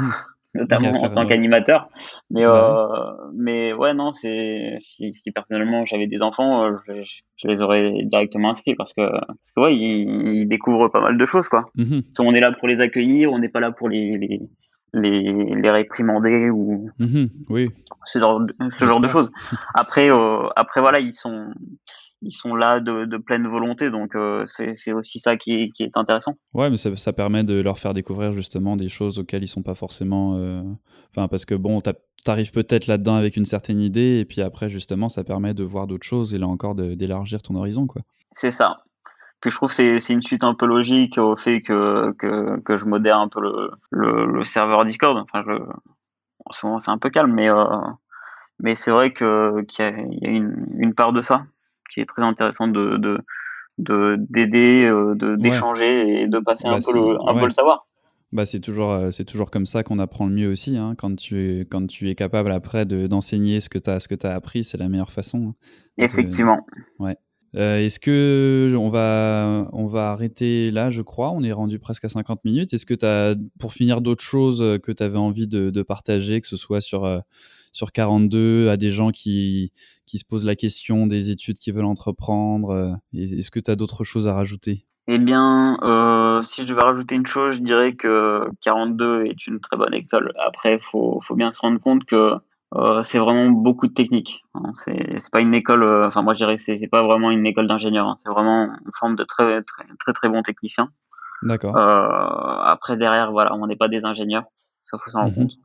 Mhm 0.55 0.61
notamment 0.61 0.91
en 0.91 1.09
tant 1.11 1.27
qu'animateur. 1.27 1.89
Mais, 2.31 2.45
bah 2.45 2.89
euh, 3.21 3.31
mais 3.35 3.73
ouais, 3.73 3.93
non, 3.93 4.13
c'est 4.13 4.77
si, 4.79 5.13
si 5.13 5.33
personnellement 5.33 5.85
j'avais 5.85 6.07
des 6.07 6.23
enfants, 6.23 6.65
euh, 6.65 6.77
je, 6.87 6.93
je, 7.37 7.49
les 7.49 7.61
aurais 7.61 7.93
directement 8.05 8.51
inscrits 8.51 8.75
parce 8.77 8.95
que, 8.95 9.03
parce 9.11 9.53
que 9.55 9.61
ouais, 9.61 9.77
ils, 9.77 10.41
ils 10.43 10.49
découvrent 10.49 10.89
pas 10.89 11.01
mal 11.01 11.19
de 11.19 11.27
choses, 11.27 11.49
quoi. 11.49 11.67
Mm 11.77 12.01
On 12.19 12.35
est 12.35 12.41
là 12.41 12.53
pour 12.53 12.69
les 12.69 12.81
accueillir, 12.81 13.33
on 13.33 13.39
n'est 13.39 13.49
pas 13.49 13.61
là 13.61 13.73
pour 13.73 13.89
les, 13.89 14.17
les, 14.17 14.41
les, 14.93 15.33
les 15.33 15.71
réprimander 15.71 16.51
ou 16.51 16.91
mm 16.99 17.27
oui. 17.49 17.71
ce 18.05 18.19
genre, 18.19 18.41
ce 18.71 18.85
genre 18.85 19.01
de 19.01 19.09
choses. 19.09 19.31
Après, 19.75 20.11
euh, 20.11 20.47
après 20.57 20.81
voilà, 20.81 21.01
ils 21.01 21.15
sont 21.15 21.49
ils 22.25 22.33
sont 22.33 22.55
là 22.55 22.81
de, 22.81 23.05
de 23.05 23.17
pleine 23.19 23.47
volonté, 23.47 23.91
donc 23.91 24.15
euh, 24.15 24.45
c'est 24.47 24.93
aussi 24.93 25.19
ça 25.19 25.37
qui 25.37 25.53
est, 25.53 25.71
qui 25.71 25.83
est, 25.83 25.97
intéressant. 25.97 26.35
Ouais, 26.55 26.71
mais 26.71 26.77
ça, 26.77 26.95
ça, 26.97 27.13
permet 27.13 27.45
de 27.45 27.61
leur 27.61 27.79
faire 27.79 27.95
découvrir 27.95 28.33
justement 28.33 28.77
des 28.77 28.89
choses 28.89 29.19
auxquelles 29.19 29.45
ils 29.45 29.49
sont 29.49 29.63
pas 29.63 29.75
forcément. 29.75 30.37
Euh, 30.37 30.63
enfin, 31.11 31.29
parce 31.29 31.45
que 31.45 31.55
bon, 31.55 31.83
t'arrives 32.25 32.53
peut-être 32.53 32.87
là-dedans 32.87 33.15
avec 33.15 33.37
une 33.37 33.45
certaine 33.45 33.81
idée, 33.81 34.21
et 34.21 34.25
puis 34.25 34.41
après 34.41 34.71
justement, 34.71 35.09
ça 35.09 35.23
permet 35.23 35.55
de 35.55 35.65
voir 35.65 35.87
d'autres 35.87 36.07
choses 36.07 36.35
et 36.35 36.39
là 36.39 36.49
encore 36.49 36.75
d'élargir 36.75 37.43
ton 37.43 37.55
horizon, 37.55 37.87
quoi. 37.87 38.03
C'est 38.37 38.53
ça. 38.53 38.79
Puis 39.41 39.51
je 39.51 39.57
trouve 39.57 39.69
que 39.77 39.99
c'est 39.99 40.13
une 40.13 40.23
suite 40.23 40.43
un 40.43 40.55
peu 40.55 40.65
logique 40.65 41.19
au 41.19 41.37
fait 41.37 41.61
que, 41.61 42.13
que, 42.13 42.61
que 42.61 42.79
je 42.79 42.87
modère 42.87 43.19
un 43.19 43.29
peu 43.29 43.43
le, 43.43 43.71
le, 43.91 44.25
le 44.25 44.45
serveur 44.45 44.87
Discord. 44.87 45.19
Enfin, 45.19 45.45
je, 45.47 45.53
en 46.47 46.53
ce 46.53 46.65
moment, 46.65 46.79
c'est 46.79 46.91
un 46.91 46.97
peu 46.97 47.11
calme, 47.11 47.33
mais, 47.33 47.51
euh, 47.51 47.65
mais 48.59 48.75
c'est 48.75 48.91
vrai 48.91 49.13
qu'il 49.13 49.27
y 49.27 49.83
a, 49.83 49.91
y 49.91 50.27
a 50.27 50.31
une, 50.31 50.67
une 50.79 50.95
part 50.95 51.13
de 51.13 51.21
ça 51.21 51.45
qui 51.95 52.01
est 52.01 52.07
très 52.07 52.23
intéressant 52.23 52.69
de 52.69 52.99
de 53.79 54.17
d'aider, 54.31 54.87
euh, 54.87 55.15
de 55.15 55.37
d'échanger 55.37 56.23
et 56.23 56.27
de 56.27 56.39
passer 56.39 56.67
un, 56.67 56.79
bah, 56.79 56.85
peu 56.85 56.95
le, 56.95 57.29
un 57.29 57.35
peu 57.35 57.45
le 57.45 57.51
savoir. 57.51 57.87
Bah, 58.33 58.47
c'est 58.47 58.61
toujours, 58.61 58.93
euh, 58.93 59.11
c'est 59.11 59.25
toujours 59.25 59.51
comme 59.51 59.67
ça 59.67 59.83
qu'on 59.83 59.99
apprend 59.99 60.27
le 60.27 60.33
mieux 60.33 60.49
aussi. 60.49 60.77
Hein. 60.77 60.95
Quand, 60.99 61.15
tu 61.15 61.61
es, 61.61 61.65
quand 61.65 61.87
tu 61.87 62.09
es 62.11 62.15
capable 62.15 62.51
après 62.53 62.85
d'enseigner 62.85 63.61
ce 63.61 63.69
que 63.69 63.79
tu 63.79 63.91
as, 63.91 64.01
ce 64.01 64.09
que 64.09 64.27
as 64.27 64.35
appris, 64.35 64.65
c'est 64.65 64.79
la 64.79 64.89
meilleure 64.89 65.13
façon. 65.13 65.49
Hein. 65.49 65.55
Effectivement. 65.99 66.67
ouais. 66.99 67.17
Euh, 67.57 67.79
est-ce 67.79 68.01
que 68.01 68.75
on 68.77 68.89
va, 68.89 69.69
on 69.73 69.87
va 69.87 70.11
arrêter 70.11 70.73
là, 70.73 70.91
je 70.91 71.03
crois? 71.03 71.31
On 71.31 71.45
est 71.45 71.53
rendu 71.53 71.79
presque 71.79 72.05
à 72.05 72.09
50 72.09 72.45
minutes. 72.45 72.75
Est-ce 72.75 72.85
que 72.85 72.95
tu 72.95 73.07
as, 73.07 73.37
pour 73.61 73.73
finir, 73.73 74.01
d'autres 74.01 74.25
choses 74.25 74.81
que 74.83 74.91
tu 74.91 75.03
avais 75.05 75.19
envie 75.19 75.47
de, 75.47 75.71
de, 75.71 75.83
partager, 75.83 76.41
que 76.41 76.49
ce 76.49 76.57
soit 76.57 76.81
sur, 76.81 77.05
sur 77.75 77.93
42 77.93 78.71
à 78.71 78.77
des 78.77 78.89
gens 78.89 79.11
qui, 79.11 79.73
qui 80.07 80.17
se 80.19 80.25
posent 80.25 80.47
la 80.47 80.57
question 80.57 81.07
des 81.07 81.31
études 81.31 81.59
qu'ils 81.59 81.75
veulent 81.75 81.85
entreprendre 81.85 82.71
euh, 82.71 82.93
Est-ce 83.13 83.51
que 83.51 83.61
tu 83.61 83.71
as 83.71 83.77
d'autres 83.77 84.05
choses 84.05 84.29
à 84.29 84.33
rajouter? 84.33 84.87
Eh 85.07 85.19
bien, 85.19 85.77
euh, 85.83 86.43
si 86.43 86.63
je 86.63 86.67
devais 86.67 86.81
rajouter 86.81 87.17
une 87.17 87.27
chose, 87.27 87.57
je 87.57 87.61
dirais 87.61 87.95
que 87.95 88.49
42 88.63 89.27
est 89.27 89.47
une 89.47 89.61
très 89.61 89.77
bonne 89.77 89.93
école. 89.93 90.33
Après, 90.47 90.79
faut, 90.91 91.21
faut 91.23 91.35
bien 91.35 91.51
se 91.51 91.61
rendre 91.61 91.79
compte 91.79 92.05
que 92.05 92.35
euh, 92.77 93.03
c'est 93.03 93.19
vraiment 93.19 93.51
beaucoup 93.51 93.87
de 93.87 93.93
technique. 93.93 94.45
Hein. 94.55 94.71
C'est 94.75 95.31
pas 95.31 95.43
une 95.43 95.55
école. 95.55 95.85
enfin, 96.07 96.23
moi, 96.23 96.33
je 96.33 96.39
dirais 96.39 96.57
que 96.57 96.63
c'est 96.63 96.89
pas 96.89 97.03
vraiment 97.03 97.33
une 97.33 97.45
école 97.45 97.67
d'ingénieur. 97.67 98.07
Hein. 98.07 98.15
C'est 98.19 98.31
vraiment 98.31 98.67
une 98.67 98.93
forme 98.99 99.17
de 99.17 99.25
très 99.25 99.63
très 99.63 99.85
très, 99.99 100.13
très 100.13 100.29
bons 100.29 100.43
techniciens. 100.43 100.89
D'accord. 101.43 101.77
après, 101.77 102.97
derrière, 102.97 103.33
voilà, 103.33 103.55
on 103.55 103.67
n'est 103.67 103.77
pas 103.77 103.89
des 103.89 104.07
ingénieurs. 104.07 104.45
Ça 104.81 104.97
faut 104.97 105.11
s'en 105.11 105.23
rendre 105.23 105.33
mhm. 105.33 105.49
compte 105.49 105.59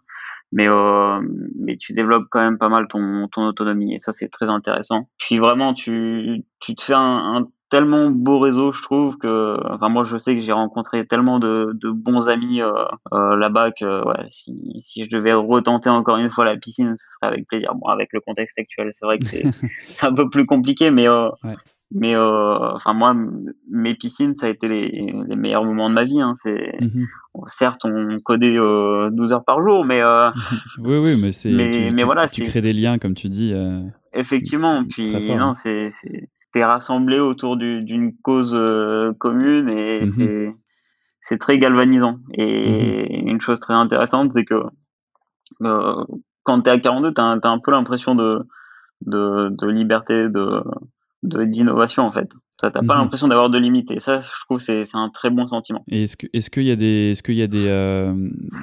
mais 0.52 0.68
euh, 0.68 1.20
mais 1.58 1.76
tu 1.76 1.94
développes 1.94 2.28
quand 2.30 2.42
même 2.42 2.58
pas 2.58 2.70
mal 2.70 2.88
ton 2.88 3.28
ton 3.28 3.48
autonomie 3.48 3.94
et 3.94 4.00
ça 4.00 4.12
c'est 4.12 4.30
très 4.30 4.50
intéressant. 4.50 5.10
Puis 5.18 5.38
vraiment 5.38 5.74
tu 5.74 6.44
tu 6.60 6.76
te 6.76 6.82
fais 6.82 6.94
un, 6.94 7.36
un, 7.36 7.48
tellement 7.70 8.10
beau 8.10 8.40
réseau 8.40 8.74
je 8.74 8.82
trouve 8.82 9.18
que 9.18 9.58
enfin 9.72 9.90
moi 9.90 10.04
je 10.04 10.18
sais 10.18 10.34
que 10.34 10.42
j'ai 10.42 10.52
rencontré 10.52 11.06
tellement 11.06 11.40
de, 11.40 11.72
de 11.76 11.92
bons 11.92 12.28
amis 12.28 12.62
euh, 12.62 12.72
euh, 13.14 13.36
là-bas 13.36 13.72
que 13.72 14.06
ouais 14.08 14.26
si 14.32 14.78
si 14.82 15.06
je 15.06 15.10
devais 15.10 15.34
retenter 15.34 15.90
encore 15.90 16.18
une 16.18 16.32
fois 16.32 16.46
la 16.46 16.58
piscine 16.58 16.96
ce 16.98 17.06
serait 17.14 17.28
avec 17.28 17.48
plaisir. 17.48 17.76
Bon 17.76 17.88
avec 17.88 18.10
le 18.12 18.22
contexte 18.22 18.58
actuel 18.58 18.90
c'est 18.92 19.06
vrai 19.06 19.20
que 19.20 19.26
c'est 19.26 19.44
c'est 19.86 20.08
un 20.08 20.14
peu 20.14 20.30
plus 20.30 20.46
compliqué 20.46 20.90
mais 20.90 21.08
euh, 21.08 21.30
ouais. 21.44 21.56
Mais 21.92 22.16
euh, 22.16 22.76
enfin 22.76 22.94
moi, 22.94 23.16
mes 23.72 23.96
piscines, 23.96 24.36
ça 24.36 24.46
a 24.46 24.50
été 24.50 24.68
les, 24.68 25.12
les 25.28 25.36
meilleurs 25.36 25.64
moments 25.64 25.90
de 25.90 25.96
ma 25.96 26.06
vie. 26.06 26.22
Hein. 26.22 26.36
C'est 26.38 26.78
mhm. 26.80 27.08
certes 27.48 27.82
on 27.84 28.20
codait 28.24 28.56
euh, 28.56 29.10
12 29.12 29.32
heures 29.34 29.44
par 29.44 29.64
jour, 29.64 29.86
mais 29.86 30.00
euh, 30.02 30.30
oui 30.80 30.98
oui, 30.98 31.20
mais 31.20 31.32
c'est 31.32 31.52
mais, 31.52 31.70
tu, 31.70 31.96
mais 31.96 32.04
voilà, 32.04 32.28
tu 32.28 32.44
crées 32.44 32.62
des 32.62 32.74
liens 32.74 33.00
comme 33.00 33.16
tu 33.16 33.28
dis. 33.28 33.54
Euh, 33.54 33.82
Effectivement, 34.14 34.84
puis 34.88 35.14
non, 35.36 35.56
c'est 35.56 35.90
t'es 36.52 36.64
rassemblé 36.64 37.20
autour 37.20 37.58
d'une 37.58 38.16
cause 38.22 38.54
euh, 38.56 39.14
commune 39.20 39.70
et 39.70 40.02
mhm. 40.02 40.08
c'est 40.08 40.56
c'est 41.22 41.38
très 41.38 41.60
galvanisant. 41.60 42.20
Et 42.34 43.22
mhm. 43.22 43.28
une 43.28 43.42
chose 43.42 43.60
très 43.60 43.74
intéressante, 43.74 44.32
c'est 44.34 44.46
que 44.46 44.62
euh, 45.64 46.06
quand 46.44 46.62
t'es 46.62 46.72
à 46.72 46.80
42, 46.80 47.14
t'as 47.14 47.38
as 47.42 47.48
un 47.48 47.60
peu 47.60 47.72
l'impression 47.72 48.16
de, 48.16 48.48
de 49.06 49.50
de 49.50 49.68
liberté, 49.68 50.30
de 50.30 50.64
d'innovation 51.24 52.04
en 52.04 52.12
fait. 52.12 52.30
T'as 52.62 52.72
pas 52.72 52.82
Mhm. 52.82 52.90
l'impression 52.90 53.28
d'avoir 53.30 53.50
de 53.50 53.58
limite. 53.58 53.90
Et 53.92 54.02
ça, 54.02 54.22
je 54.22 54.30
trouve, 54.46 54.60
c'est 54.60 54.84
c'est 54.84 54.98
un 54.98 55.10
très 55.10 55.30
bon 55.30 55.48
sentiment. 55.48 55.84
Et 55.90 56.04
est-ce 56.04 56.50
qu'il 56.50 56.64
y 56.64 56.72
a 56.72 56.76
des, 56.76 57.14
y 57.30 57.42
a 57.42 57.48
des, 57.48 57.68
euh, 57.70 58.14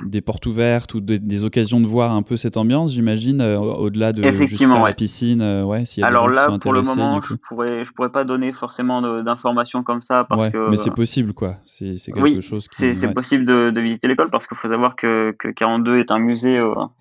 des 0.05 0.21
portes 0.21 0.45
ouvertes 0.45 0.93
ou 0.93 1.01
des, 1.01 1.19
des 1.19 1.45
occasions 1.45 1.81
de 1.81 1.87
voir 1.87 2.13
un 2.13 2.21
peu 2.23 2.37
cette 2.37 2.59
ambiance, 2.59 2.93
j'imagine, 2.93 3.41
euh, 3.41 3.59
au-delà 3.59 4.13
de 4.13 4.23
juste 4.33 4.61
la 4.61 4.93
piscine, 4.93 5.41
euh, 5.41 5.65
ouais, 5.65 5.87
s'il 5.87 6.03
y 6.03 6.05
a 6.05 6.11
des 6.11 6.13
Alors 6.15 6.29
qui 6.29 6.35
là, 6.37 6.47
sont 6.47 6.59
pour 6.59 6.75
le 6.75 6.83
moment, 6.83 7.23
je 7.23 7.29
coup? 7.35 7.41
pourrais, 7.49 7.85
je 7.87 7.93
pourrais 7.93 8.13
pas 8.13 8.25
donner 8.25 8.53
forcément 8.53 9.23
d'informations 9.23 9.83
comme 9.83 10.03
ça 10.03 10.25
parce 10.29 10.45
Ouais, 10.45 10.51
que 10.53 10.71
mais 10.71 10.77
c'est 10.77 10.91
possible, 10.91 11.33
quoi. 11.33 11.57
C'est 11.65 11.97
quelque 11.97 12.21
oui, 12.21 12.43
chose 12.43 12.69
qui. 12.69 12.95
c'est 12.95 13.15
possible 13.15 13.47
de, 13.47 13.71
de 13.71 13.81
visiter 13.81 14.09
l'école 14.09 14.29
parce 14.29 14.47
qu'il 14.47 14.59
faut 14.59 14.69
savoir 14.69 14.95
que, 14.97 15.35
que 15.39 15.49
42 15.49 15.99
est 16.01 16.11
un 16.11 16.19
musée, 16.19 16.61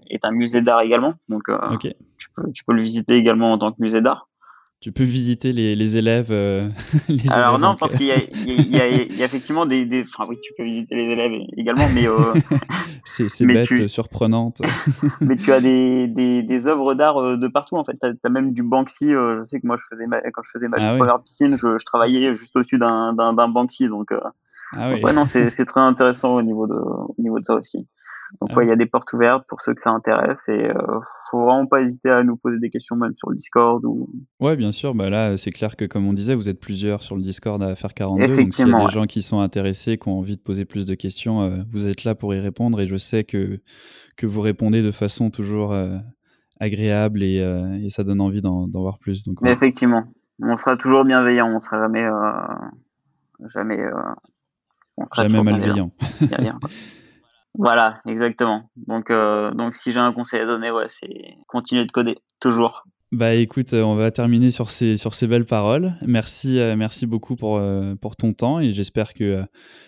est 0.10 0.24
un 0.24 0.32
musée 0.32 0.62
d'art 0.62 0.80
également. 0.82 1.16
Donc, 1.28 1.50
euh, 1.50 1.58
Ok. 1.72 1.90
tu, 2.18 2.28
peux, 2.36 2.44
tu 2.54 2.64
peux 2.64 2.74
le 2.74 2.84
visiter 2.84 3.16
également 3.16 3.52
en 3.52 3.58
tant 3.58 3.72
que 3.74 3.82
musée 3.82 4.00
d'art. 4.02 4.30
Tu 4.86 4.92
peux 4.92 5.04
visiter 5.04 5.52
les, 5.52 5.76
les 5.76 5.98
élèves. 5.98 6.28
euh, 6.30 6.70
les 7.10 7.34
Alors 7.34 7.56
élèves 7.56 7.62
non, 7.62 7.76
parce 7.76 7.96
qu'il 7.96 8.06
y 8.06 8.12
a, 8.12 8.20
y, 8.20 8.28
y 8.44 8.78
y 9.18 9.24
effectivement 9.24 9.66
des, 9.66 9.84
des, 9.84 10.04
enfin 10.04 10.30
oui, 10.30 10.38
tu 10.40 10.54
peux 10.56 10.64
visiter 10.64 10.94
les 10.94 11.06
élèves 11.06 11.32
également, 11.58 11.90
mais 11.90 12.08
euh, 12.08 12.34
C'est 13.04 13.48
bête, 13.48 13.66
tu- 13.66 13.90
surprenante. 13.90 14.62
mais 15.22 15.38
tu 15.38 15.52
as 15.52 15.60
des, 15.60 16.06
des, 16.06 16.44
des 16.44 16.68
œuvres 16.68 16.94
d'art 16.94 17.18
euh, 17.18 17.36
de 17.36 17.48
partout 17.48 17.78
en 17.78 17.84
fait. 17.84 17.98
T'as 18.00 18.12
as 18.24 18.30
même 18.30 18.54
du 18.54 18.62
Banksy. 18.62 19.10
je 19.10 19.42
sais 19.44 19.60
que 19.60 19.66
moi, 19.66 19.76
je 19.76 19.86
faisais 19.90 20.06
ma, 20.06 20.22
quand 20.22 20.44
je 20.46 20.52
faisais 20.52 20.68
ma 20.68 20.78
Ah 20.80 20.92
oui. 20.94 21.00
première 21.00 21.20
piscine, 21.20 21.58
je, 21.60 21.80
je 21.80 21.84
travaillais 21.86 22.36
juste 22.38 22.56
au-dessus 22.56 22.78
d'un 22.78 23.14
Banksy, 23.48 23.88
donc 23.88 24.12
euh, 24.12 24.20
Ah 24.78 24.92
oui. 24.92 25.02
ouais 25.02 25.14
non, 25.14 25.26
c'est 25.26 25.50
c'est 25.50 25.66
très 25.66 25.82
intéressant 25.82 26.36
au 26.36 26.44
niveau 26.44 26.68
de 26.68 26.76
au 26.76 27.16
niveau 27.18 27.40
de 27.40 27.44
ça 27.44 27.56
aussi. 27.56 27.90
Donc 28.42 28.50
Ah 28.52 28.58
ouais, 28.58 28.66
il 28.66 28.70
y 28.70 28.72
a 28.72 28.76
des 28.76 28.86
portes 28.86 29.12
ouvertes 29.14 29.46
pour 29.48 29.62
ceux 29.62 29.74
que 29.74 29.82
ça 29.82 29.92
intéresse 29.92 30.50
et 30.50 30.70
euh, 30.70 31.00
faut 31.30 31.44
vraiment 31.44 31.66
pas 31.66 31.82
hésiter 31.82 32.10
à 32.10 32.24
nous 32.24 32.38
poser 32.38 32.60
des 32.60 32.70
questions 32.70 32.96
même 32.96 33.16
sur 33.16 33.30
le 33.30 33.36
Discord 33.36 33.84
ou 33.86 34.10
Ouais, 34.40 34.56
bien 34.56 34.72
sûr. 34.72 34.96
Bah 34.96 35.10
là, 35.10 35.38
c'est 35.38 35.52
clair 35.52 35.76
que, 35.76 35.86
comme 35.86 36.08
on 36.08 36.14
disait, 36.14 36.36
vous 36.36 36.50
êtes 36.50 36.60
plusieurs 36.60 37.02
sur 37.02 37.16
le 37.16 37.22
Discord 37.22 37.62
à 37.62 37.76
faire 37.76 37.94
42. 37.94 38.22
Donc, 38.22 38.30
s'il 38.30 38.36
y 38.36 38.40
a 38.40 38.42
Effectivement, 38.42 38.80
des 38.80 38.86
ouais. 38.86 38.92
gens 38.92 39.06
qui 39.06 39.22
sont 39.22 39.40
intéressés, 39.40 39.98
qui 39.98 40.08
ont 40.08 40.20
envie 40.20 40.38
de 40.38 40.42
poser 40.42 40.66
plus 40.66 40.86
de 40.86 40.96
questions, 40.96 41.42
euh, 41.42 41.58
vous 41.72 41.88
êtes 41.88 42.04
là 42.04 42.16
pour 42.16 42.34
y 42.34 42.40
répondre. 42.40 42.80
Et 42.82 42.88
je 42.88 42.96
sais 42.98 43.24
que, 43.24 43.60
que 44.18 44.26
vous 44.28 44.42
répondez 44.42 44.82
de 44.82 44.92
façon 44.92 45.30
toujours 45.30 45.74
euh, 45.74 45.98
agréable 46.60 47.24
et, 47.24 47.40
euh, 47.40 47.80
et 47.82 47.90
ça 47.90 48.04
donne 48.04 48.22
envie 48.22 48.42
d'en 48.42 48.68
voir 48.74 49.00
plus. 49.00 49.24
Donc, 49.24 49.42
ouais. 49.42 49.52
effectivement, 49.52 50.04
on 50.42 50.58
sera 50.58 50.78
toujours 50.78 51.06
bienveillant, 51.06 51.50
on 51.56 51.60
sera 51.60 51.80
jamais, 51.80 52.06
jamais, 53.48 53.78
jamais 55.14 55.38
toujours 55.38 55.44
malveillant. 55.44 55.92
Voilà, 57.58 58.02
exactement. 58.06 58.70
Donc, 58.88 59.10
euh, 59.10 59.52
donc 59.52 59.76
si 59.76 59.92
j'ai 59.92 60.00
un 60.00 60.14
conseil 60.14 60.42
à 60.42 60.46
donner, 60.46 60.72
ouais, 60.72 60.86
c'est 60.88 61.36
continuer 61.48 61.86
de 61.86 61.92
coder, 61.92 62.18
toujours. 62.40 62.84
Bah 63.12 63.34
écoute, 63.34 63.74
euh, 63.74 63.84
on 63.84 63.96
va 63.96 64.12
terminer 64.12 64.50
sur 64.50 64.70
ces, 64.70 64.98
sur 64.98 65.14
ces 65.14 65.28
belles 65.28 65.46
paroles. 65.46 65.94
Merci, 66.06 66.60
euh, 66.60 66.76
merci 66.76 67.06
beaucoup 67.06 67.36
pour, 67.36 67.62
pour 68.02 68.16
ton 68.16 68.34
temps 68.34 68.60
et 68.60 68.74
j'espère 68.74 69.14
que 69.14 69.44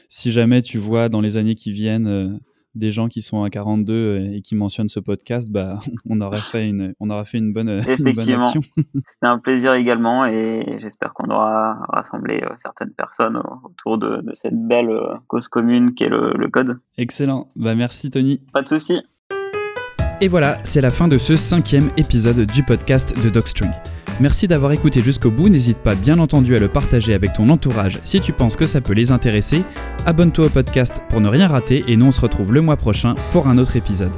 si 0.07 0.31
jamais 0.31 0.61
tu 0.61 0.77
vois 0.77 1.09
dans 1.09 1.21
les 1.21 1.35
années 1.35 1.55
qui 1.55 1.71
viennent 1.71 2.39
des 2.77 2.91
gens 2.91 3.07
qui 3.07 3.21
sont 3.21 3.43
à 3.43 3.49
42 3.49 3.93
euh, 3.93 4.33
et 4.33 4.41
qui 4.41 4.55
mentionnent 4.55 4.89
ce 4.89 4.99
podcast, 4.99 5.49
bah 5.51 5.79
on 6.09 6.21
aura 6.21 6.37
fait 6.37 6.67
une, 6.69 6.93
on 6.99 7.09
aura 7.09 7.25
fait 7.25 7.37
une 7.37 7.53
bonne, 7.53 7.69
une 7.69 7.81
bonne 7.81 8.07
Effectivement. 8.07 8.47
action. 8.47 8.61
C'était 9.07 9.25
un 9.27 9.39
plaisir 9.39 9.73
également 9.73 10.25
et 10.25 10.77
j'espère 10.79 11.13
qu'on 11.13 11.29
aura 11.29 11.79
rassemblé 11.89 12.41
euh, 12.43 12.49
certaines 12.57 12.91
personnes 12.91 13.37
euh, 13.37 13.41
autour 13.65 13.97
de, 13.97 14.21
de 14.21 14.31
cette 14.35 14.55
belle 14.55 14.89
cause 15.27 15.47
commune 15.47 15.93
qu'est 15.93 16.09
le, 16.09 16.33
le 16.33 16.47
code. 16.49 16.79
Excellent. 16.97 17.47
Bah 17.55 17.75
merci 17.75 18.09
Tony. 18.09 18.41
Pas 18.53 18.61
de 18.61 18.69
souci. 18.69 19.01
Et 20.19 20.27
voilà, 20.27 20.57
c'est 20.63 20.81
la 20.81 20.89
fin 20.89 21.07
de 21.07 21.17
ce 21.17 21.35
cinquième 21.35 21.89
épisode 21.95 22.45
du 22.47 22.63
podcast 22.63 23.13
de 23.23 23.29
Docstring. 23.29 23.69
Merci 24.19 24.47
d'avoir 24.47 24.71
écouté 24.71 25.01
jusqu'au 25.01 25.29
bout, 25.29 25.47
n'hésite 25.47 25.77
pas 25.77 25.93
bien 25.93 26.17
entendu 26.17 26.55
à 26.55 26.59
le 26.59 26.67
partager 26.67 27.13
avec 27.13 27.33
ton 27.33 27.49
entourage 27.49 27.99
si 28.03 28.19
tu 28.19 28.33
penses 28.33 28.55
que 28.55 28.65
ça 28.65 28.81
peut 28.81 28.93
les 28.93 29.11
intéresser. 29.11 29.63
Abonne-toi 30.07 30.47
au 30.47 30.49
podcast 30.49 31.01
pour 31.09 31.21
ne 31.21 31.29
rien 31.29 31.47
rater 31.47 31.83
et 31.87 31.95
nous 31.95 32.07
on 32.07 32.11
se 32.11 32.21
retrouve 32.21 32.51
le 32.51 32.61
mois 32.61 32.77
prochain 32.77 33.13
pour 33.31 33.47
un 33.47 33.59
autre 33.59 33.75
épisode. 33.75 34.11